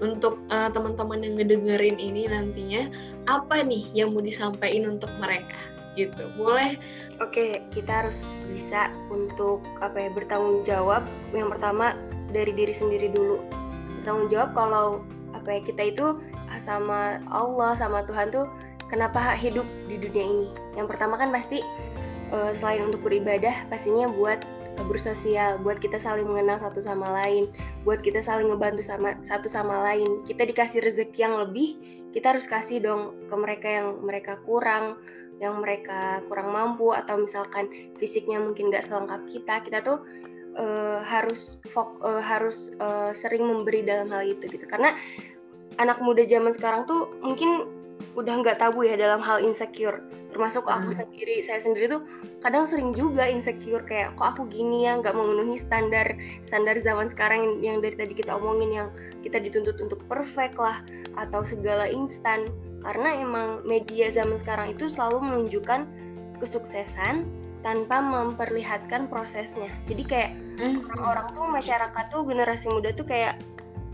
untuk 0.03 0.43
uh, 0.51 0.69
teman-teman 0.75 1.23
yang 1.23 1.39
ngedengerin 1.39 1.97
ini 1.97 2.27
nantinya 2.27 2.91
apa 3.31 3.63
nih 3.63 3.87
yang 3.95 4.11
mau 4.11 4.21
disampaikan 4.21 4.99
untuk 4.99 5.09
mereka 5.23 5.55
gitu 5.95 6.25
boleh 6.41 6.81
Oke, 7.21 7.63
kita 7.71 8.03
harus 8.03 8.25
bisa 8.51 8.91
untuk 9.13 9.63
apa 9.79 9.95
ya 9.95 10.11
bertanggung 10.11 10.67
jawab. 10.67 11.07
Yang 11.31 11.55
pertama 11.55 11.95
dari 12.35 12.51
diri 12.51 12.75
sendiri 12.75 13.15
dulu. 13.15 13.39
Bertanggung 14.01 14.29
jawab 14.33 14.51
kalau 14.59 14.87
apa 15.37 15.49
ya 15.55 15.61
kita 15.63 15.83
itu 15.95 16.07
sama 16.67 17.23
Allah 17.31 17.79
sama 17.79 18.03
Tuhan 18.11 18.35
tuh 18.35 18.51
kenapa 18.91 19.39
hidup 19.39 19.69
di 19.87 20.03
dunia 20.03 20.25
ini. 20.27 20.49
Yang 20.75 20.97
pertama 20.97 21.15
kan 21.15 21.31
pasti 21.31 21.63
eh, 22.33 22.53
selain 22.57 22.89
untuk 22.89 23.05
beribadah 23.05 23.69
pastinya 23.69 24.09
buat 24.09 24.43
bersosial, 24.89 25.61
buat 25.61 25.79
kita 25.85 26.01
saling 26.01 26.25
mengenal 26.25 26.57
satu 26.57 26.81
sama 26.81 27.13
lain, 27.13 27.53
buat 27.85 28.01
kita 28.01 28.25
saling 28.25 28.49
ngebantu 28.49 28.81
sama 28.81 29.21
satu 29.21 29.45
sama 29.47 29.85
lain. 29.93 30.25
Kita 30.25 30.49
dikasih 30.49 30.81
rezeki 30.81 31.19
yang 31.21 31.37
lebih, 31.45 31.77
kita 32.17 32.33
harus 32.33 32.49
kasih 32.49 32.81
dong 32.81 33.17
ke 33.29 33.35
mereka 33.37 33.69
yang 33.69 33.89
mereka 34.01 34.41
kurang 34.49 34.97
yang 35.43 35.59
mereka 35.59 36.23
kurang 36.31 36.55
mampu 36.55 36.95
atau 36.95 37.19
misalkan 37.19 37.67
fisiknya 37.99 38.39
mungkin 38.39 38.71
nggak 38.71 38.87
selengkap 38.87 39.27
kita 39.27 39.55
kita 39.67 39.79
tuh 39.83 39.99
eh, 40.55 41.01
harus 41.03 41.59
fok, 41.75 41.99
eh, 41.99 42.23
harus 42.23 42.71
eh, 42.79 43.11
sering 43.19 43.43
memberi 43.43 43.83
dalam 43.83 44.07
hal 44.15 44.23
itu 44.23 44.47
gitu 44.47 44.63
karena 44.71 44.95
anak 45.83 45.99
muda 45.99 46.23
zaman 46.29 46.55
sekarang 46.55 46.87
tuh 46.87 47.11
mungkin 47.27 47.67
udah 48.19 48.35
nggak 48.43 48.59
tabu 48.61 48.85
ya 48.85 48.95
dalam 48.99 49.23
hal 49.23 49.41
insecure. 49.43 50.03
Termasuk 50.33 50.65
aku 50.65 50.97
Hmm. 50.97 51.05
sendiri 51.05 51.45
saya 51.45 51.61
sendiri 51.61 51.93
tuh 51.93 52.03
kadang 52.41 52.65
sering 52.65 52.97
juga 52.97 53.29
insecure 53.29 53.85
kayak 53.85 54.17
kok 54.17 54.37
aku 54.37 54.49
gini 54.49 54.89
ya 54.89 54.97
nggak 54.97 55.13
memenuhi 55.13 55.61
standar 55.61 56.17
standar 56.49 56.81
zaman 56.81 57.13
sekarang 57.13 57.45
yang, 57.45 57.55
yang 57.61 57.77
dari 57.85 57.97
tadi 58.01 58.17
kita 58.17 58.41
omongin 58.41 58.73
yang 58.73 58.89
kita 59.21 59.37
dituntut 59.37 59.77
untuk 59.77 60.01
perfect 60.09 60.57
lah 60.57 60.81
atau 61.21 61.45
segala 61.45 61.85
instan. 61.89 62.49
Karena 62.83 63.15
emang 63.15 63.63
media 63.63 64.11
zaman 64.11 64.41
sekarang 64.43 64.75
itu 64.75 64.91
selalu 64.91 65.23
menunjukkan 65.23 65.87
kesuksesan 66.43 67.29
tanpa 67.63 68.03
memperlihatkan 68.03 69.07
prosesnya. 69.07 69.71
Jadi 69.87 70.03
kayak 70.03 70.31
orang-orang 70.99 71.27
tuh 71.31 71.47
masyarakat 71.47 72.05
tuh 72.11 72.23
generasi 72.27 72.67
muda 72.67 72.91
tuh 72.91 73.07
kayak 73.07 73.39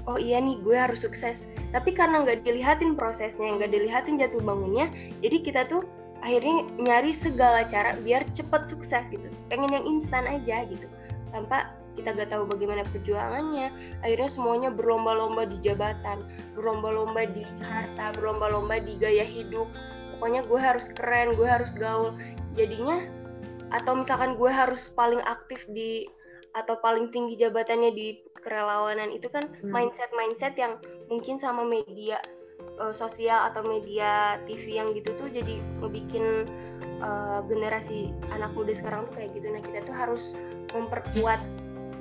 oh 0.07 0.21
iya 0.21 0.39
nih 0.39 0.61
gue 0.63 0.77
harus 0.77 1.03
sukses. 1.03 1.49
Tapi 1.75 1.93
karena 1.93 2.23
nggak 2.23 2.47
dilihatin 2.47 2.95
prosesnya 2.95 3.59
nggak 3.59 3.73
dilihatin 3.73 4.17
jatuh 4.17 4.41
bangunnya 4.41 4.89
jadi 5.21 5.37
kita 5.43 5.61
tuh 5.69 5.85
akhirnya 6.23 6.67
nyari 6.79 7.13
segala 7.15 7.67
cara 7.67 7.99
biar 7.99 8.23
cepet 8.37 8.71
sukses 8.71 9.05
gitu. 9.11 9.27
Pengen 9.51 9.75
yang 9.75 9.85
instan 9.87 10.25
aja 10.29 10.65
gitu 10.69 10.87
tanpa 11.31 11.77
kita 11.99 12.15
gak 12.15 12.31
tahu 12.31 12.47
bagaimana 12.47 12.87
perjuangannya. 12.95 13.75
Akhirnya 14.07 14.31
semuanya 14.31 14.71
berlomba-lomba 14.71 15.51
di 15.51 15.59
jabatan 15.59 16.23
berlomba-lomba 16.55 17.27
di 17.35 17.43
harta 17.67 18.15
berlomba-lomba 18.15 18.79
di 18.79 18.95
gaya 19.03 19.27
hidup. 19.27 19.67
Pokoknya 20.15 20.47
gue 20.47 20.61
harus 20.63 20.87
keren 20.95 21.35
gue 21.35 21.47
harus 21.47 21.75
gaul. 21.75 22.15
Jadinya 22.55 23.03
atau 23.75 23.99
misalkan 23.99 24.39
gue 24.39 24.49
harus 24.49 24.89
paling 24.97 25.21
aktif 25.27 25.67
di 25.75 26.09
atau 26.57 26.81
paling 26.81 27.13
tinggi 27.13 27.37
jabatannya 27.37 27.93
di 27.93 28.07
kerelawanan 28.41 29.13
itu 29.13 29.29
kan 29.29 29.49
Hmm. 29.61 29.73
mindset 29.73 30.11
mindset 30.17 30.55
yang 30.57 30.81
mungkin 31.13 31.37
sama 31.37 31.65
media 31.67 32.21
eh, 32.79 32.95
sosial 32.95 33.51
atau 33.53 33.63
media 33.67 34.39
TV 34.47 34.79
yang 34.79 34.95
gitu 34.95 35.15
tuh 35.19 35.29
jadi 35.29 35.59
ngebikin 35.83 36.47
eh, 37.03 37.41
generasi 37.47 38.15
anak 38.33 38.55
muda 38.55 38.73
sekarang 38.75 39.07
tuh 39.11 39.15
kayak 39.19 39.31
gitu. 39.37 39.47
Nah 39.51 39.63
kita 39.63 39.79
tuh 39.87 39.95
harus 39.95 40.35
memperkuat 40.75 41.41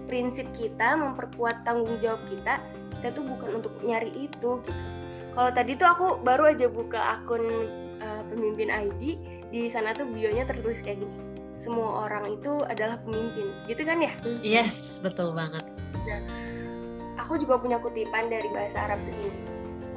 prinsip 0.07 0.47
kita 0.55 0.95
memperkuat 0.95 1.67
tanggung 1.67 1.99
jawab 1.99 2.21
kita. 2.31 2.63
Kita 2.97 3.13
tuh 3.13 3.23
bukan 3.27 3.61
untuk 3.61 3.73
nyari 3.85 4.09
itu 4.15 4.61
gitu. 4.63 4.81
Kalau 5.37 5.53
tadi 5.53 5.77
tuh 5.77 5.85
aku 5.85 6.05
baru 6.25 6.49
aja 6.57 6.65
buka 6.65 7.21
akun 7.21 7.45
eh, 8.01 8.23
pemimpin 8.33 8.73
ID 8.73 9.17
di 9.53 9.69
sana 9.71 9.93
tuh 9.93 10.09
bionya 10.09 10.43
tertulis 10.43 10.81
kayak 10.83 11.01
gini 11.05 11.26
semua 11.57 12.05
orang 12.05 12.37
itu 12.37 12.61
adalah 12.69 13.01
pemimpin. 13.01 13.49
Gitu 13.65 13.81
kan 13.81 13.99
ya? 13.99 14.13
Yes 14.45 15.01
betul 15.01 15.33
banget. 15.33 15.65
Aku 17.17 17.35
juga 17.41 17.57
punya 17.57 17.81
kutipan 17.81 18.29
dari 18.29 18.47
bahasa 18.53 18.77
Arab 18.87 19.01
tuh 19.03 19.13
ini 19.17 19.31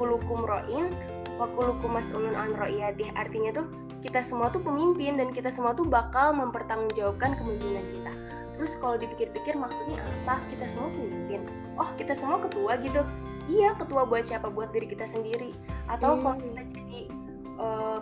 kulukum 0.01 0.41
ro'in 0.43 0.89
wa 1.37 1.45
kulukum 1.53 1.93
mas'ulun 1.93 2.33
an 2.33 2.57
ro'iyatih. 2.57 3.13
Artinya 3.13 3.61
tuh 3.61 3.65
kita 4.01 4.25
semua 4.25 4.49
tuh 4.49 4.65
pemimpin 4.65 5.21
dan 5.21 5.29
kita 5.29 5.53
semua 5.53 5.77
tuh 5.77 5.85
bakal 5.85 6.33
mempertanggungjawabkan 6.33 7.37
kepemimpinan 7.37 7.85
kita. 7.93 8.13
Terus 8.57 8.73
kalau 8.81 8.97
dipikir-pikir 8.97 9.53
maksudnya 9.53 10.01
apa? 10.25 10.41
Kita 10.49 10.65
semua 10.69 10.89
pemimpin. 10.91 11.45
Oh 11.77 11.89
kita 11.95 12.17
semua 12.17 12.41
ketua 12.41 12.81
gitu? 12.81 13.01
Iya 13.49 13.77
ketua 13.77 14.05
buat 14.05 14.25
siapa? 14.25 14.49
Buat 14.49 14.73
diri 14.73 14.89
kita 14.89 15.05
sendiri. 15.05 15.53
Atau 15.85 16.17
kalau 16.19 16.37
Hmm. 16.37 16.45
kita 16.49 16.61
jadi 16.73 16.99
eh, 17.61 17.99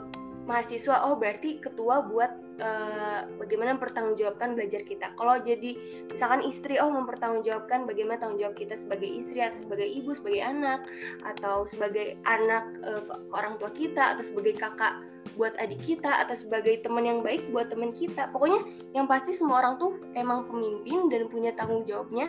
mahasiswa 0.47 0.95
oh 1.03 1.19
berarti 1.19 1.59
ketua 1.59 2.07
buat 2.07 2.31
eh, 2.59 3.21
bagaimana 3.39 3.79
mempertanggungjawabkan 3.79 4.53
belajar 4.53 4.83
kita. 4.83 5.15
Kalau 5.15 5.39
jadi 5.41 5.75
misalkan 6.11 6.43
istri 6.43 6.75
oh 6.77 6.91
mempertanggungjawabkan 6.91 7.87
bagaimana 7.87 8.19
tanggung 8.19 8.39
jawab 8.39 8.55
kita 8.59 8.75
sebagai 8.75 9.07
istri 9.07 9.39
atau 9.39 9.57
sebagai 9.63 9.87
ibu 9.87 10.11
sebagai 10.11 10.43
anak 10.43 10.85
atau 11.23 11.63
sebagai 11.65 12.19
anak 12.27 12.75
ke 12.75 12.91
ke 13.07 13.15
orang 13.31 13.55
tua 13.57 13.71
kita 13.71 14.03
atau 14.15 14.23
sebagai 14.23 14.59
kakak 14.59 14.99
buat 15.39 15.55
adik 15.55 15.79
kita 15.87 16.27
atau 16.27 16.35
sebagai 16.35 16.83
teman 16.83 17.07
yang 17.07 17.19
baik 17.23 17.47
buat 17.55 17.71
teman 17.71 17.95
kita. 17.95 18.27
Pokoknya 18.35 18.59
yang 18.91 19.07
pasti 19.07 19.31
semua 19.31 19.63
orang 19.63 19.79
tuh 19.79 19.95
emang 20.19 20.47
pemimpin 20.51 21.07
dan 21.07 21.31
punya 21.31 21.55
tanggung 21.55 21.87
jawabnya 21.87 22.27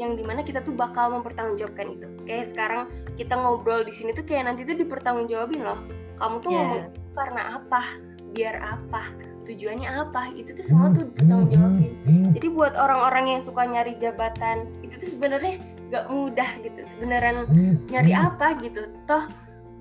yang 0.00 0.16
di 0.16 0.24
mana 0.24 0.40
kita 0.40 0.64
tuh 0.64 0.72
bakal 0.72 1.10
mempertanggungjawabkan 1.10 1.98
itu. 1.98 2.06
Kayak 2.24 2.46
sekarang 2.54 2.82
kita 3.18 3.34
ngobrol 3.34 3.84
di 3.84 3.92
sini 3.92 4.14
tuh 4.14 4.24
kayak 4.24 4.48
nanti 4.48 4.62
tuh 4.64 4.78
dipertanggungjawabin 4.78 5.60
loh. 5.60 5.80
Kamu 6.22 6.38
tuh 6.38 6.50
ngomong 6.54 6.80
Yes. 6.86 6.94
itu 6.94 7.10
karena 7.18 7.42
apa? 7.58 7.82
Biar 8.32 8.56
apa 8.62 9.31
tujuannya 9.44 9.88
apa? 9.90 10.32
Itu 10.34 10.54
tuh 10.56 10.64
semua 10.66 10.94
tuh 10.94 11.10
dipertanggungjawabin 11.10 11.92
jadi 12.42 12.48
buat 12.58 12.74
orang-orang 12.74 13.38
yang 13.38 13.40
suka 13.46 13.62
nyari 13.62 13.94
jabatan 14.02 14.66
itu 14.82 14.98
tuh 14.98 15.10
sebenarnya 15.14 15.62
gak 15.94 16.10
mudah 16.10 16.50
gitu. 16.64 16.82
Beneran 16.98 17.46
nyari 17.86 18.12
apa 18.16 18.58
gitu. 18.58 18.90
Toh 19.06 19.30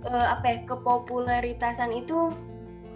eh, 0.05 0.27
apa 0.29 0.45
ya 0.45 0.57
kepopuleritasan 0.69 1.89
itu 1.89 2.29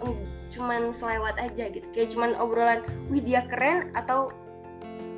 mm, 0.04 0.16
cuman 0.54 0.94
selewat 0.94 1.34
aja 1.40 1.66
gitu. 1.72 1.82
Kayak 1.96 2.14
cuman 2.14 2.38
obrolan 2.38 2.80
wih 3.10 3.24
dia 3.24 3.42
keren 3.50 3.90
atau 3.98 4.30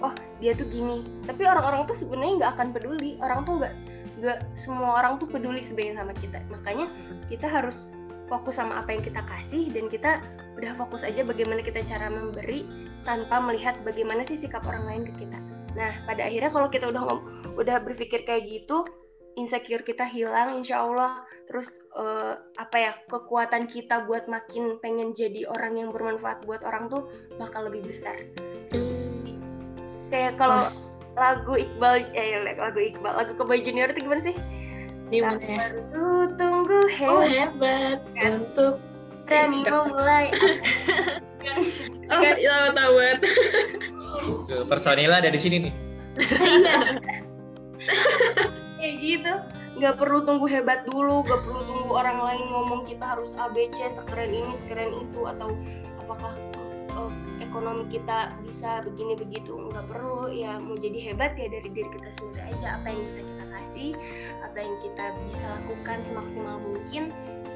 oh 0.00 0.14
dia 0.40 0.56
tuh 0.56 0.64
gini. 0.70 1.04
Tapi 1.28 1.44
orang-orang 1.44 1.84
tuh 1.84 1.98
sebenarnya 1.98 2.46
nggak 2.46 2.52
akan 2.56 2.68
peduli. 2.72 3.20
Orang 3.20 3.44
tuh 3.44 3.60
nggak 3.60 3.74
nggak 4.24 4.38
semua 4.56 5.02
orang 5.02 5.20
tuh 5.20 5.28
peduli 5.28 5.60
sebenarnya 5.60 6.00
sama 6.06 6.14
kita. 6.16 6.38
Makanya 6.48 6.86
kita 7.28 7.44
harus 7.44 7.92
fokus 8.32 8.56
sama 8.60 8.80
apa 8.80 8.96
yang 8.96 9.02
kita 9.02 9.20
kasih 9.24 9.72
dan 9.72 9.92
kita 9.92 10.24
udah 10.58 10.74
fokus 10.74 11.06
aja 11.06 11.22
bagaimana 11.22 11.62
kita 11.62 11.86
cara 11.86 12.10
memberi 12.10 12.66
tanpa 13.06 13.38
melihat 13.38 13.78
bagaimana 13.86 14.26
sih 14.26 14.34
sikap 14.34 14.66
orang 14.66 14.84
lain 14.90 15.02
ke 15.06 15.24
kita 15.24 15.38
nah 15.78 15.94
pada 16.04 16.26
akhirnya 16.26 16.50
kalau 16.50 16.68
kita 16.68 16.90
udah 16.90 17.02
udah 17.54 17.76
berpikir 17.86 18.26
kayak 18.26 18.50
gitu 18.50 18.82
insecure 19.38 19.86
kita 19.86 20.02
hilang 20.02 20.58
insya 20.58 20.82
Allah 20.82 21.22
terus 21.46 21.78
uh, 21.94 22.36
apa 22.58 22.76
ya 22.76 22.92
kekuatan 23.06 23.70
kita 23.70 24.04
buat 24.04 24.26
makin 24.26 24.82
pengen 24.82 25.14
jadi 25.14 25.46
orang 25.46 25.78
yang 25.78 25.88
bermanfaat 25.94 26.42
buat 26.44 26.66
orang 26.66 26.90
tuh 26.90 27.06
bakal 27.38 27.70
lebih 27.70 27.86
besar 27.86 28.18
hmm. 28.74 29.38
kayak 30.10 30.34
kalau 30.36 30.74
lagu 31.14 31.54
Iqbal 31.54 32.10
eh 32.18 32.42
lagu 32.58 32.78
Iqbal 32.82 33.14
lagu 33.14 33.32
Kebay 33.38 33.62
Junior 33.62 33.94
itu 33.94 34.06
gimana 34.06 34.22
sih 34.26 34.36
di 35.08 35.24
mana 35.24 35.40
ya? 35.40 35.72
Baru 35.72 36.36
tunggu 36.36 36.84
hebat, 36.92 37.16
oh, 37.16 37.24
hebat 37.24 38.00
kan? 38.12 38.44
untuk 38.44 38.76
dan 39.28 39.52
memulai 39.52 40.32
oh. 42.12 42.20
tahu 42.20 42.68
tahu 42.72 42.92
banget 42.96 43.20
personila 44.68 45.20
ada 45.20 45.30
di 45.30 45.40
sini 45.40 45.56
nih. 45.68 45.72
Iya. 46.18 46.74
Kayak 48.78 48.94
gitu. 49.02 49.32
Nggak 49.78 49.94
perlu 50.02 50.18
tunggu 50.26 50.46
hebat 50.50 50.82
dulu 50.90 51.22
nggak 51.22 51.40
perlu 51.46 51.60
tunggu 51.68 51.90
orang 51.94 52.18
lain 52.18 52.44
ngomong 52.50 52.82
kita 52.88 53.14
harus 53.14 53.30
ABC 53.38 53.94
sekeren 53.94 54.34
ini 54.34 54.52
sekeren 54.64 54.90
itu 55.06 55.20
atau 55.22 55.54
apakah 56.02 56.34
ekonomi 57.48 57.88
kita 57.88 58.36
bisa 58.44 58.84
begini 58.84 59.16
begitu 59.16 59.56
nggak 59.56 59.88
perlu 59.88 60.28
ya 60.28 60.60
mau 60.60 60.76
jadi 60.76 61.12
hebat 61.12 61.34
ya 61.34 61.48
dari 61.48 61.68
diri 61.72 61.88
kita 61.88 62.10
sendiri 62.20 62.42
aja. 62.52 62.68
Apa 62.80 62.86
yang 62.92 63.02
bisa 63.08 63.20
kita 63.24 63.44
kasih 63.48 63.90
apa 64.44 64.58
yang 64.60 64.76
kita 64.84 65.04
bisa 65.28 65.44
lakukan 65.60 65.98
semaksimal 66.06 66.56
mungkin 66.60 67.02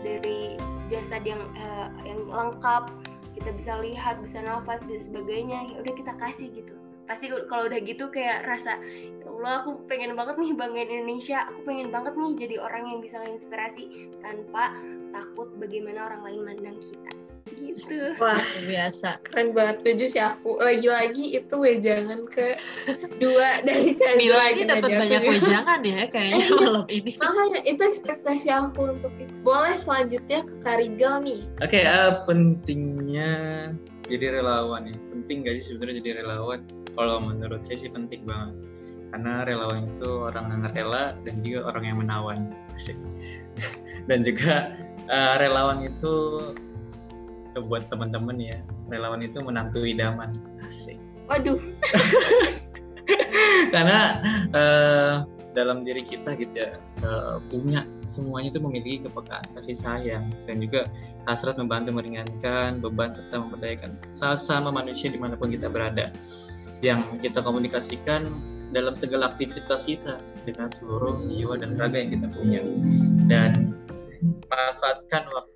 dari 0.03 0.57
jasad 0.91 1.23
yang 1.23 1.43
uh, 1.57 1.89
yang 2.03 2.21
lengkap 2.27 2.91
kita 3.39 3.51
bisa 3.57 3.73
lihat 3.81 4.21
bisa 4.21 4.41
nafas 4.45 4.85
dan 4.85 5.01
sebagainya 5.01 5.73
ya 5.73 5.75
udah 5.81 5.95
kita 5.95 6.13
kasih 6.21 6.49
gitu. 6.53 6.75
Pasti 7.07 7.29
kalau 7.29 7.69
udah 7.69 7.81
gitu 7.83 8.09
kayak 8.09 8.47
rasa 8.47 8.79
ya 9.21 9.27
Allah 9.43 9.67
aku 9.67 9.85
pengen 9.91 10.15
banget 10.15 10.39
nih 10.39 10.55
banggain 10.55 10.87
Indonesia 10.87 11.51
aku 11.51 11.67
pengen 11.67 11.91
banget 11.91 12.15
nih 12.15 12.33
jadi 12.47 12.55
orang 12.63 12.95
yang 12.95 13.01
bisa 13.03 13.19
menginspirasi 13.27 14.15
tanpa 14.23 14.71
takut 15.11 15.51
bagaimana 15.59 16.07
orang 16.07 16.23
lain 16.23 16.41
mandang 16.47 16.79
kita 16.79 17.22
gitu. 17.77 18.15
Wah. 18.21 18.41
Biasa. 18.65 19.21
Keren 19.25 19.57
banget. 19.57 19.85
Tujuh 19.85 20.09
sih 20.09 20.23
aku. 20.23 20.61
Lagi-lagi 20.61 21.37
itu 21.37 21.55
wejangan 21.57 22.29
ke 22.29 22.57
dua 23.19 23.65
dari 23.65 23.97
kalian 23.97 24.19
Mila 24.19 24.39
lagi 24.39 24.63
dapat 24.69 24.91
banyak 24.91 25.23
wejangan 25.25 25.81
ya 25.85 26.01
kayaknya 26.09 26.47
malam 26.57 26.87
ini. 26.89 27.13
Makanya 27.19 27.61
itu 27.65 27.83
ekspektasi 27.83 28.49
aku 28.53 28.99
untuk 28.99 29.13
itu. 29.17 29.33
Boleh 29.43 29.75
selanjutnya 29.77 30.45
ke 30.45 30.55
Karigal 30.63 31.25
nih. 31.25 31.43
Oke 31.65 31.83
okay, 31.83 31.85
uh, 31.89 32.23
pentingnya 32.29 33.31
jadi 34.07 34.43
relawan 34.43 34.93
ya. 34.93 34.97
Penting 35.13 35.47
gak 35.47 35.55
sih 35.61 35.73
sebenarnya 35.73 36.03
jadi 36.03 36.11
relawan? 36.25 36.61
Kalau 36.93 37.17
menurut 37.25 37.65
saya 37.65 37.89
sih 37.89 37.91
penting 37.91 38.29
banget. 38.29 38.55
Karena 39.13 39.45
relawan 39.45 39.93
itu 39.93 40.09
orang 40.25 40.47
yang 40.49 40.63
rela 40.73 41.13
dan 41.21 41.35
juga 41.41 41.69
orang 41.69 41.85
yang 41.85 41.99
menawan. 42.01 42.41
Dan 44.11 44.27
juga 44.27 44.75
uh, 45.07 45.35
relawan 45.39 45.87
itu 45.87 46.15
buat 47.61 47.93
teman-teman 47.93 48.41
ya. 48.41 48.57
Relawan 48.89 49.21
itu 49.21 49.45
menantu 49.45 49.85
idaman. 49.85 50.33
Asik. 50.65 50.97
Waduh. 51.29 51.61
Karena 53.75 53.99
uh, 54.55 55.15
dalam 55.53 55.85
diri 55.85 56.01
kita 56.01 56.33
gitu 56.37 56.65
ya 56.65 56.73
uh, 57.05 57.37
punya 57.53 57.85
semuanya 58.09 58.57
itu 58.57 58.61
memiliki 58.61 59.05
kepekaan 59.05 59.45
kasih 59.53 59.77
sayang 59.77 60.25
dan 60.49 60.65
juga 60.65 60.89
hasrat 61.29 61.61
membantu 61.61 61.93
meringankan 61.93 62.81
beban 62.81 63.13
serta 63.13 63.37
memberdayakan 63.37 63.93
sesama 63.93 64.73
manusia 64.73 65.13
di 65.13 65.21
mana 65.21 65.37
pun 65.37 65.53
kita 65.53 65.69
berada. 65.69 66.11
Yang 66.83 67.31
kita 67.31 67.45
komunikasikan 67.45 68.43
dalam 68.73 68.97
segala 68.97 69.31
aktivitas 69.31 69.87
kita 69.87 70.19
dengan 70.49 70.73
seluruh 70.73 71.21
jiwa 71.23 71.61
dan 71.61 71.79
raga 71.79 72.01
yang 72.01 72.19
kita 72.19 72.27
punya. 72.33 72.61
Dan 73.29 73.77
manfaatkan 74.49 75.29
waktu 75.31 75.52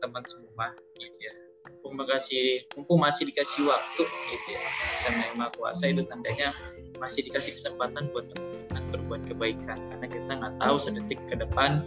teman-teman 0.00 0.24
semua 0.28 0.66
gitu 1.00 1.18
ya. 1.20 1.34
Mumpung 1.66 1.98
masih 2.06 2.62
mumpung 2.78 2.98
masih 3.02 3.22
dikasih 3.26 3.66
waktu 3.66 4.04
gitu 4.04 4.48
ya. 4.54 4.62
Sama 5.00 5.20
yang 5.26 5.36
maha 5.40 5.50
kuasa 5.56 5.90
itu 5.90 6.02
tandanya 6.06 6.54
masih 7.00 7.26
dikasih 7.26 7.56
kesempatan 7.56 8.12
buat 8.12 8.28
teman-teman 8.30 8.82
berbuat 8.94 9.22
kebaikan. 9.26 9.78
Karena 9.90 10.06
kita 10.06 10.30
nggak 10.30 10.54
tahu 10.60 10.76
sedetik 10.78 11.20
ke 11.26 11.34
depan 11.34 11.82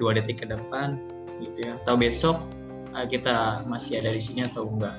dua 0.00 0.16
detik 0.16 0.42
ke 0.42 0.46
depan 0.48 0.98
gitu 1.38 1.68
ya. 1.68 1.76
Atau 1.84 2.00
besok 2.00 2.36
eh, 2.96 3.06
kita 3.06 3.62
masih 3.68 4.00
ada 4.02 4.10
di 4.10 4.22
sini 4.22 4.48
atau 4.48 4.66
enggak. 4.66 4.96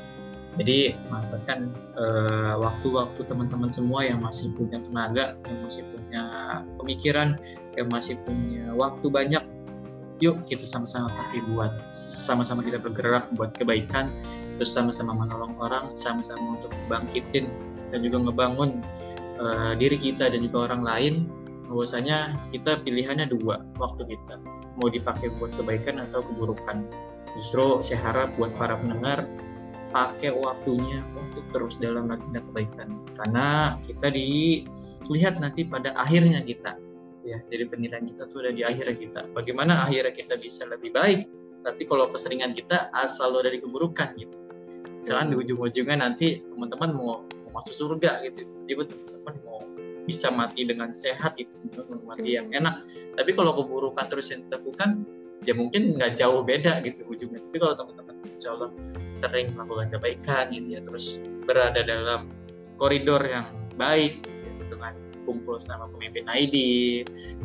Jadi 0.60 0.92
manfaatkan 1.08 1.72
uh, 1.96 2.60
waktu-waktu 2.60 3.24
teman-teman 3.24 3.72
semua 3.72 4.04
yang 4.04 4.20
masih 4.20 4.52
punya 4.52 4.84
tenaga, 4.84 5.40
yang 5.48 5.60
masih 5.64 5.88
punya 5.88 6.24
pemikiran, 6.76 7.40
yang 7.80 7.88
masih 7.88 8.20
punya 8.28 8.68
waktu 8.76 9.08
banyak. 9.08 9.44
Yuk 10.20 10.44
kita 10.44 10.68
sama-sama 10.68 11.08
pakai 11.08 11.40
buat 11.48 11.72
sama-sama 12.08 12.66
kita 12.66 12.82
bergerak 12.82 13.30
buat 13.36 13.54
kebaikan, 13.58 14.12
terus 14.62 14.78
sama-sama 14.78 15.18
menolong 15.18 15.58
orang, 15.58 15.94
sama-sama 15.98 16.60
untuk 16.60 16.72
bangkitin 16.86 17.50
dan 17.90 18.00
juga 18.06 18.30
ngebangun 18.30 18.80
uh, 19.42 19.74
diri 19.76 19.98
kita 19.98 20.32
dan 20.32 20.46
juga 20.46 20.72
orang 20.72 20.82
lain. 20.86 21.14
Bahwasanya 21.72 22.36
kita 22.52 22.84
pilihannya 22.84 23.32
dua 23.32 23.64
waktu 23.80 24.04
kita. 24.12 24.38
Mau 24.76 24.92
dipakai 24.92 25.32
buat 25.40 25.56
kebaikan 25.56 26.04
atau 26.04 26.20
keburukan. 26.20 26.84
Justru 27.40 27.80
saya 27.80 28.00
harap 28.12 28.36
buat 28.36 28.52
para 28.60 28.76
pendengar 28.76 29.24
pakai 29.96 30.36
waktunya 30.36 31.00
untuk 31.16 31.48
terus 31.56 31.80
dalam 31.80 32.12
agenda 32.12 32.44
kebaikan. 32.44 32.92
Karena 33.16 33.80
kita 33.88 34.12
dilihat 34.12 35.40
nanti 35.40 35.64
pada 35.64 35.96
akhirnya 35.96 36.44
kita. 36.44 36.76
Ya 37.24 37.40
jadi 37.48 37.72
penilaian 37.72 38.04
kita 38.04 38.28
tuh 38.28 38.44
ada 38.44 38.52
di 38.52 38.68
akhirnya 38.68 38.98
kita. 39.00 39.22
Bagaimana 39.32 39.88
akhirnya 39.88 40.12
kita 40.12 40.36
bisa 40.36 40.68
lebih 40.68 40.92
baik 40.92 41.24
tapi 41.62 41.86
kalau 41.86 42.10
keseringan 42.10 42.58
kita 42.58 42.90
asal 42.94 43.34
dari 43.42 43.62
keburukan 43.62 44.18
gitu. 44.18 44.36
Misalnya 45.02 45.34
di 45.34 45.36
ujung-ujungnya 45.42 45.98
nanti 45.98 46.46
teman-teman 46.46 46.90
mau, 46.94 47.26
mau 47.26 47.52
masuk 47.58 47.74
surga 47.74 48.22
gitu. 48.30 48.46
Tiba 48.70 48.86
teman-teman 48.86 49.36
mau 49.46 49.60
bisa 50.06 50.30
mati 50.34 50.66
dengan 50.66 50.94
sehat 50.94 51.38
itu 51.38 51.58
mati 52.06 52.38
yang 52.38 52.50
enak. 52.54 52.86
Tapi 53.18 53.32
kalau 53.34 53.54
keburukan 53.58 54.06
terus 54.10 54.30
yang 54.34 54.46
dilakukan 54.50 55.06
ya 55.42 55.58
mungkin 55.58 55.98
nggak 55.98 56.18
jauh 56.18 56.46
beda 56.46 56.82
gitu 56.86 57.06
ujungnya. 57.10 57.42
Tapi 57.42 57.58
kalau 57.58 57.74
teman-teman 57.78 58.16
insya 58.30 58.58
Allah 58.58 58.70
sering 59.14 59.54
melakukan 59.54 59.88
kebaikan 59.98 60.54
gitu 60.54 60.68
ya 60.78 60.82
terus 60.82 61.22
berada 61.46 61.82
dalam 61.86 62.30
koridor 62.78 63.22
yang 63.26 63.46
baik 63.78 64.26
kumpul 65.32 65.56
sama 65.56 65.88
pemimpin 65.96 66.28
ID 66.28 66.56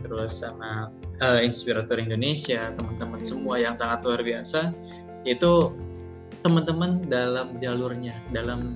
terus 0.03 0.43
sama 0.43 0.91
uh, 1.22 1.39
inspirator 1.39 2.03
Indonesia 2.03 2.74
teman-teman 2.74 3.22
semua 3.22 3.62
yang 3.62 3.78
sangat 3.78 4.03
luar 4.03 4.26
biasa 4.26 4.74
itu 5.22 5.70
teman-teman 6.43 7.07
dalam 7.07 7.55
jalurnya 7.62 8.18
dalam 8.34 8.74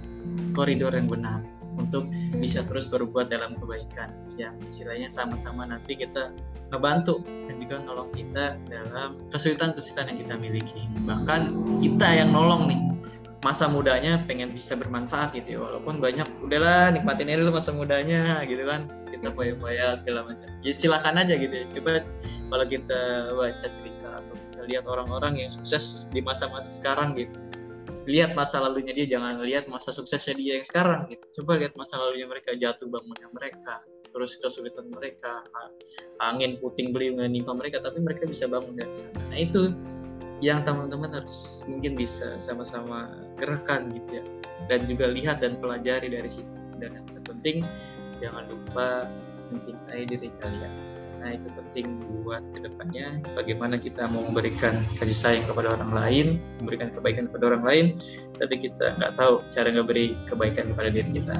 koridor 0.55 0.95
yang 0.95 1.11
benar 1.11 1.43
untuk 1.81 2.13
bisa 2.37 2.61
terus 2.69 2.91
berbuat 2.91 3.33
dalam 3.33 3.57
kebaikan. 3.57 4.13
Yang 4.37 4.55
istilahnya 4.69 5.09
sama-sama 5.09 5.65
nanti 5.65 5.97
kita 5.97 6.33
ngebantu 6.71 7.25
dan 7.25 7.57
juga 7.57 7.77
nolong 7.83 8.11
kita 8.13 8.61
dalam 8.69 9.17
kesulitan-kesulitan 9.33 10.13
yang 10.13 10.19
kita 10.21 10.35
miliki. 10.37 10.83
Bahkan 11.09 11.41
kita 11.81 12.09
yang 12.25 12.31
nolong 12.37 12.69
nih 12.69 12.81
masa 13.41 13.65
mudanya 13.73 14.21
pengen 14.29 14.53
bisa 14.53 14.77
bermanfaat 14.77 15.33
gitu 15.33 15.57
ya 15.57 15.61
walaupun 15.65 15.97
banyak 15.97 16.29
udahlah 16.45 16.93
nikmatin 16.93 17.33
aja 17.33 17.41
dulu 17.41 17.57
masa 17.57 17.73
mudanya 17.73 18.45
gitu 18.45 18.69
kan 18.69 18.85
kita 19.21 19.37
poya-poya 19.37 20.01
segala 20.01 20.25
macam. 20.25 20.49
Ya 20.65 20.73
silakan 20.73 21.21
aja 21.21 21.37
gitu 21.37 21.53
ya. 21.53 21.69
Coba 21.77 22.01
kalau 22.49 22.65
kita 22.65 23.01
baca 23.37 23.67
cerita 23.69 24.09
atau 24.25 24.33
kita 24.33 24.61
lihat 24.73 24.85
orang-orang 24.89 25.45
yang 25.45 25.51
sukses 25.53 26.09
di 26.09 26.25
masa-masa 26.25 26.73
sekarang 26.73 27.13
gitu. 27.13 27.37
Lihat 28.09 28.33
masa 28.33 28.65
lalunya 28.65 28.97
dia 28.97 29.05
jangan 29.05 29.45
lihat 29.45 29.69
masa 29.69 29.93
suksesnya 29.93 30.41
dia 30.41 30.57
yang 30.57 30.65
sekarang 30.65 31.05
gitu. 31.13 31.45
Coba 31.45 31.61
lihat 31.61 31.77
masa 31.77 32.01
lalunya 32.01 32.25
mereka 32.25 32.57
jatuh 32.57 32.89
bangunnya 32.89 33.29
mereka 33.31 33.85
terus 34.11 34.35
kesulitan 34.43 34.91
mereka 34.91 35.47
angin 36.19 36.59
puting 36.59 36.91
beliung 36.91 37.23
menimpa 37.23 37.55
mereka 37.55 37.79
tapi 37.79 38.03
mereka 38.03 38.27
bisa 38.27 38.51
bangun 38.51 38.75
dari 38.75 38.91
sana. 38.91 39.21
Nah 39.31 39.39
itu 39.39 39.71
yang 40.41 40.65
teman-teman 40.65 41.13
harus 41.13 41.63
mungkin 41.69 41.95
bisa 41.95 42.41
sama-sama 42.41 43.13
gerakan 43.37 43.93
gitu 44.01 44.19
ya. 44.19 44.25
Dan 44.67 44.89
juga 44.89 45.07
lihat 45.13 45.45
dan 45.45 45.61
pelajari 45.61 46.11
dari 46.11 46.27
situ. 46.27 46.51
Dan 46.81 46.97
yang 46.97 47.07
terpenting 47.13 47.63
jangan 48.21 48.45
lupa 48.47 49.09
mencintai 49.51 50.07
diri 50.07 50.31
kalian 50.39 50.91
Nah 51.21 51.37
itu 51.37 51.49
penting 51.53 52.01
buat 52.25 52.41
ke 52.57 52.65
depannya 52.65 53.21
bagaimana 53.37 53.77
kita 53.77 54.09
mau 54.09 54.25
memberikan 54.25 54.81
kasih 54.97 55.13
sayang 55.13 55.45
kepada 55.45 55.77
orang 55.77 55.93
lain, 55.93 56.27
memberikan 56.65 56.89
kebaikan 56.89 57.29
kepada 57.29 57.53
orang 57.53 57.63
lain, 57.65 57.85
tapi 58.41 58.57
kita 58.57 58.97
nggak 58.97 59.21
tahu 59.21 59.45
cara 59.53 59.69
ngeberi 59.69 60.17
kebaikan 60.25 60.73
kepada 60.73 60.89
diri 60.89 61.21
kita. 61.21 61.37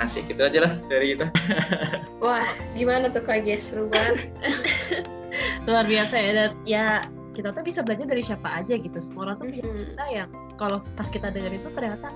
Asik 0.00 0.32
gitu 0.32 0.48
aja 0.48 0.64
lah 0.64 0.72
dari 0.88 1.12
kita. 1.12 1.28
Wah, 2.24 2.46
gimana 2.72 3.12
tuh 3.12 3.20
Kak 3.20 3.44
Ges? 3.44 3.68
Seru 3.68 3.92
banget. 3.92 4.32
luar 5.68 5.84
biasa 5.84 6.16
ya 6.16 6.30
dan 6.32 6.50
ya 6.64 6.84
kita 7.36 7.52
tuh 7.52 7.62
bisa 7.62 7.84
belajar 7.84 8.08
dari 8.08 8.24
siapa 8.24 8.48
aja 8.64 8.74
gitu 8.74 8.98
semua 8.98 9.28
orang 9.30 9.36
tuh 9.38 9.46
punya 9.52 9.62
Mhm. 9.62 9.74
cerita 9.76 10.04
yang 10.08 10.28
kalau 10.56 10.78
pas 10.96 11.06
kita 11.12 11.28
denger 11.30 11.52
itu 11.60 11.68
ternyata 11.76 12.08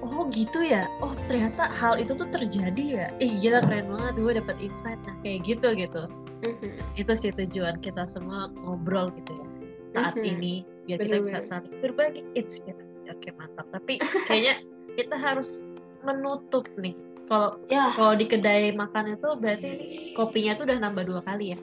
oh 0.00 0.26
gitu 0.30 0.60
ya? 0.60 0.88
Oh 1.00 1.12
ternyata 1.26 1.68
hal 1.70 1.96
itu 1.96 2.12
tuh 2.12 2.28
terjadi 2.28 2.84
ya? 2.84 3.06
Ih 3.18 3.36
gila 3.36 3.60
keren 3.60 3.88
banget. 3.90 4.14
Gue 4.16 4.32
dapet 4.36 4.56
insight 4.58 5.00
nah 5.04 5.16
kayak 5.20 5.40
gitu 5.44 5.68
gitu. 5.74 6.02
Mhm. 6.40 6.72
itu 6.96 7.12
sih 7.12 7.30
tujuan 7.36 7.76
kita 7.78 8.08
semua 8.08 8.48
ngobrol 8.64 9.12
gitu 9.12 9.36
ya 9.36 9.46
saat 9.92 10.16
Mhm. 10.16 10.24
ini. 10.26 10.54
Biar 10.84 10.98
kita 10.98 11.16
bisa 11.20 11.38
Bener-bener. 11.38 11.44
saling 11.46 11.74
berbagi. 11.78 12.20
Inspirasi 12.32 12.84
oke 13.10 13.28
mantap 13.36 13.66
tapi 13.68 13.94
kayaknya 14.24 14.54
kita 14.98 15.16
harus 15.16 15.68
menutup 16.00 16.64
nih. 16.74 16.96
Kalau 17.26 17.60
Ya, 17.68 17.92
kalau 17.94 18.16
di 18.16 18.26
kedai 18.26 18.72
makan 18.72 19.14
itu 19.14 19.28
berarti 19.36 19.66
ini 19.70 19.86
kopinya 20.12 20.56
tuh 20.56 20.64
udah 20.66 20.78
nambah 20.80 21.04
dua 21.06 21.20
kali 21.22 21.54
ya? 21.54 21.58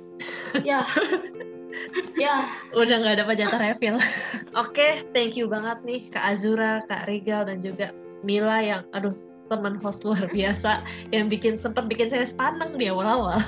Ya. 0.63 0.79
ya, 2.23 2.35
udah 2.71 2.95
nggak 3.01 3.17
dapat 3.19 3.35
jatah 3.35 3.59
refill. 3.59 3.97
Oke, 4.63 5.03
thank 5.11 5.35
you 5.35 5.49
banget 5.49 5.81
nih 5.83 6.01
Kak 6.07 6.23
Azura, 6.23 6.85
Kak 6.85 7.05
Regal 7.05 7.45
dan 7.45 7.59
juga 7.59 7.91
Mila 8.27 8.59
yang 8.59 8.83
aduh 8.91 9.15
teman 9.47 9.79
host 9.79 10.03
luar 10.03 10.27
biasa 10.35 10.83
yang 11.15 11.31
bikin 11.31 11.55
sempat 11.55 11.87
bikin 11.87 12.11
saya 12.11 12.27
sepaneng 12.27 12.75
di 12.75 12.91
awal-awal. 12.91 13.39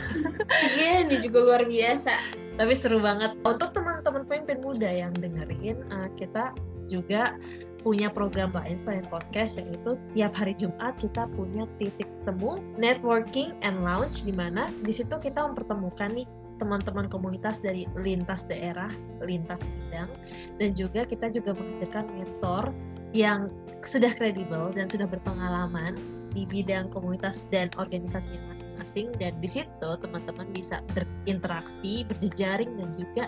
iya 0.80 1.03
ini 1.03 1.19
juga 1.19 1.43
luar 1.43 1.63
biasa. 1.67 2.15
Tapi 2.55 2.73
seru 2.75 3.03
banget. 3.03 3.36
Untuk 3.43 3.75
teman-teman 3.75 4.23
pemimpin 4.27 4.63
muda 4.63 4.88
yang 4.88 5.11
dengerin, 5.15 5.80
eh, 5.80 6.09
kita 6.15 6.55
juga 6.88 7.36
punya 7.80 8.11
program 8.11 8.51
lain 8.51 8.75
selain 8.75 9.07
podcast 9.07 9.55
yaitu 9.55 9.95
tiap 10.11 10.36
hari 10.36 10.51
Jumat 10.59 10.99
kita 10.99 11.32
punya 11.32 11.63
titik 11.80 12.11
temu 12.27 12.59
networking 12.75 13.55
and 13.63 13.80
lounge 13.88 14.27
di 14.27 14.36
mana 14.36 14.67
di 14.84 14.91
situ 14.91 15.15
kita 15.15 15.39
mempertemukan 15.47 16.11
nih 16.11 16.27
teman-teman 16.59 17.07
komunitas 17.07 17.63
dari 17.63 17.88
lintas 17.95 18.43
daerah, 18.43 18.91
lintas 19.23 19.63
bidang 19.63 20.11
dan 20.59 20.69
juga 20.75 21.07
kita 21.07 21.32
juga 21.32 21.55
menghadirkan 21.55 22.05
mentor 22.19 22.75
yang 23.16 23.49
sudah 23.82 24.12
kredibel 24.14 24.70
dan 24.76 24.86
sudah 24.91 25.07
berpengalaman 25.07 25.97
di 26.36 26.45
bidang 26.45 26.91
komunitas 26.93 27.47
dan 27.49 27.72
organisasinya 27.80 28.59
masing-masing 28.90 29.08
dan 29.22 29.34
di 29.38 29.50
situ 29.50 29.90
teman-teman 30.02 30.50
bisa 30.50 30.82
berinteraksi, 30.98 32.02
berjejaring 32.10 32.74
dan 32.82 32.90
juga 32.98 33.24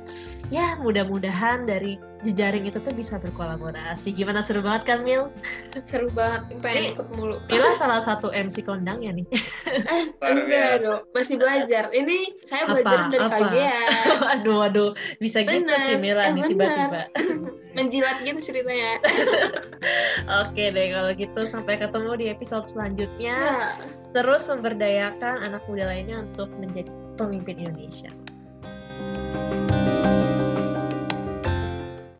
ya 0.49 0.73
mudah-mudahan 0.81 1.69
dari 1.69 2.01
jejaring 2.21 2.65
itu 2.69 2.77
tuh 2.81 2.93
bisa 2.93 3.17
berkolaborasi. 3.17 4.13
Gimana 4.13 4.41
seru 4.41 4.61
banget 4.61 4.85
kan 4.89 4.99
Mil? 5.01 5.29
Seru 5.81 6.09
banget, 6.13 6.49
pengen 6.61 6.81
Ini- 6.85 6.91
ikut 6.97 7.07
mulu. 7.13 7.37
Mila 7.49 7.73
salah 7.81 8.01
satu 8.01 8.29
MC 8.29 8.61
kondang 8.65 9.01
ya 9.01 9.13
nih. 9.13 9.25
Eh, 9.29 10.03
enggak 10.21 10.81
biasa. 10.81 10.85
dong, 10.85 11.01
masih 11.13 11.35
belajar. 11.37 11.83
Ini 11.93 12.17
saya 12.45 12.65
Apa? 12.65 12.71
belajar 12.77 12.99
dari 13.09 13.25
Apa? 13.25 13.37
kagean. 13.37 13.87
waduh 14.21 14.57
waduh 14.65 14.89
bisa 15.17 15.41
gitu 15.45 15.65
Bener, 15.65 15.77
sih 15.81 15.97
Mila 15.97 16.21
eh, 16.25 16.31
nih 16.33 16.43
tiba-tiba. 16.53 17.01
Menjilat 17.77 18.17
gitu 18.21 18.39
ceritanya. 18.51 18.99
Oke 20.45 20.63
deh 20.69 20.87
kalau 20.91 21.11
gitu 21.15 21.41
sampai 21.47 21.79
ketemu 21.79 22.11
di 22.19 22.25
episode 22.29 22.67
selanjutnya. 22.67 23.33
Ya, 23.33 23.57
Terus 24.11 24.43
memberdayakan 24.51 25.39
anak 25.39 25.63
muda 25.71 25.87
lainnya 25.87 26.19
untuk 26.27 26.51
menjadi 26.59 26.91
pemimpin 27.15 27.63
Indonesia. 27.63 28.11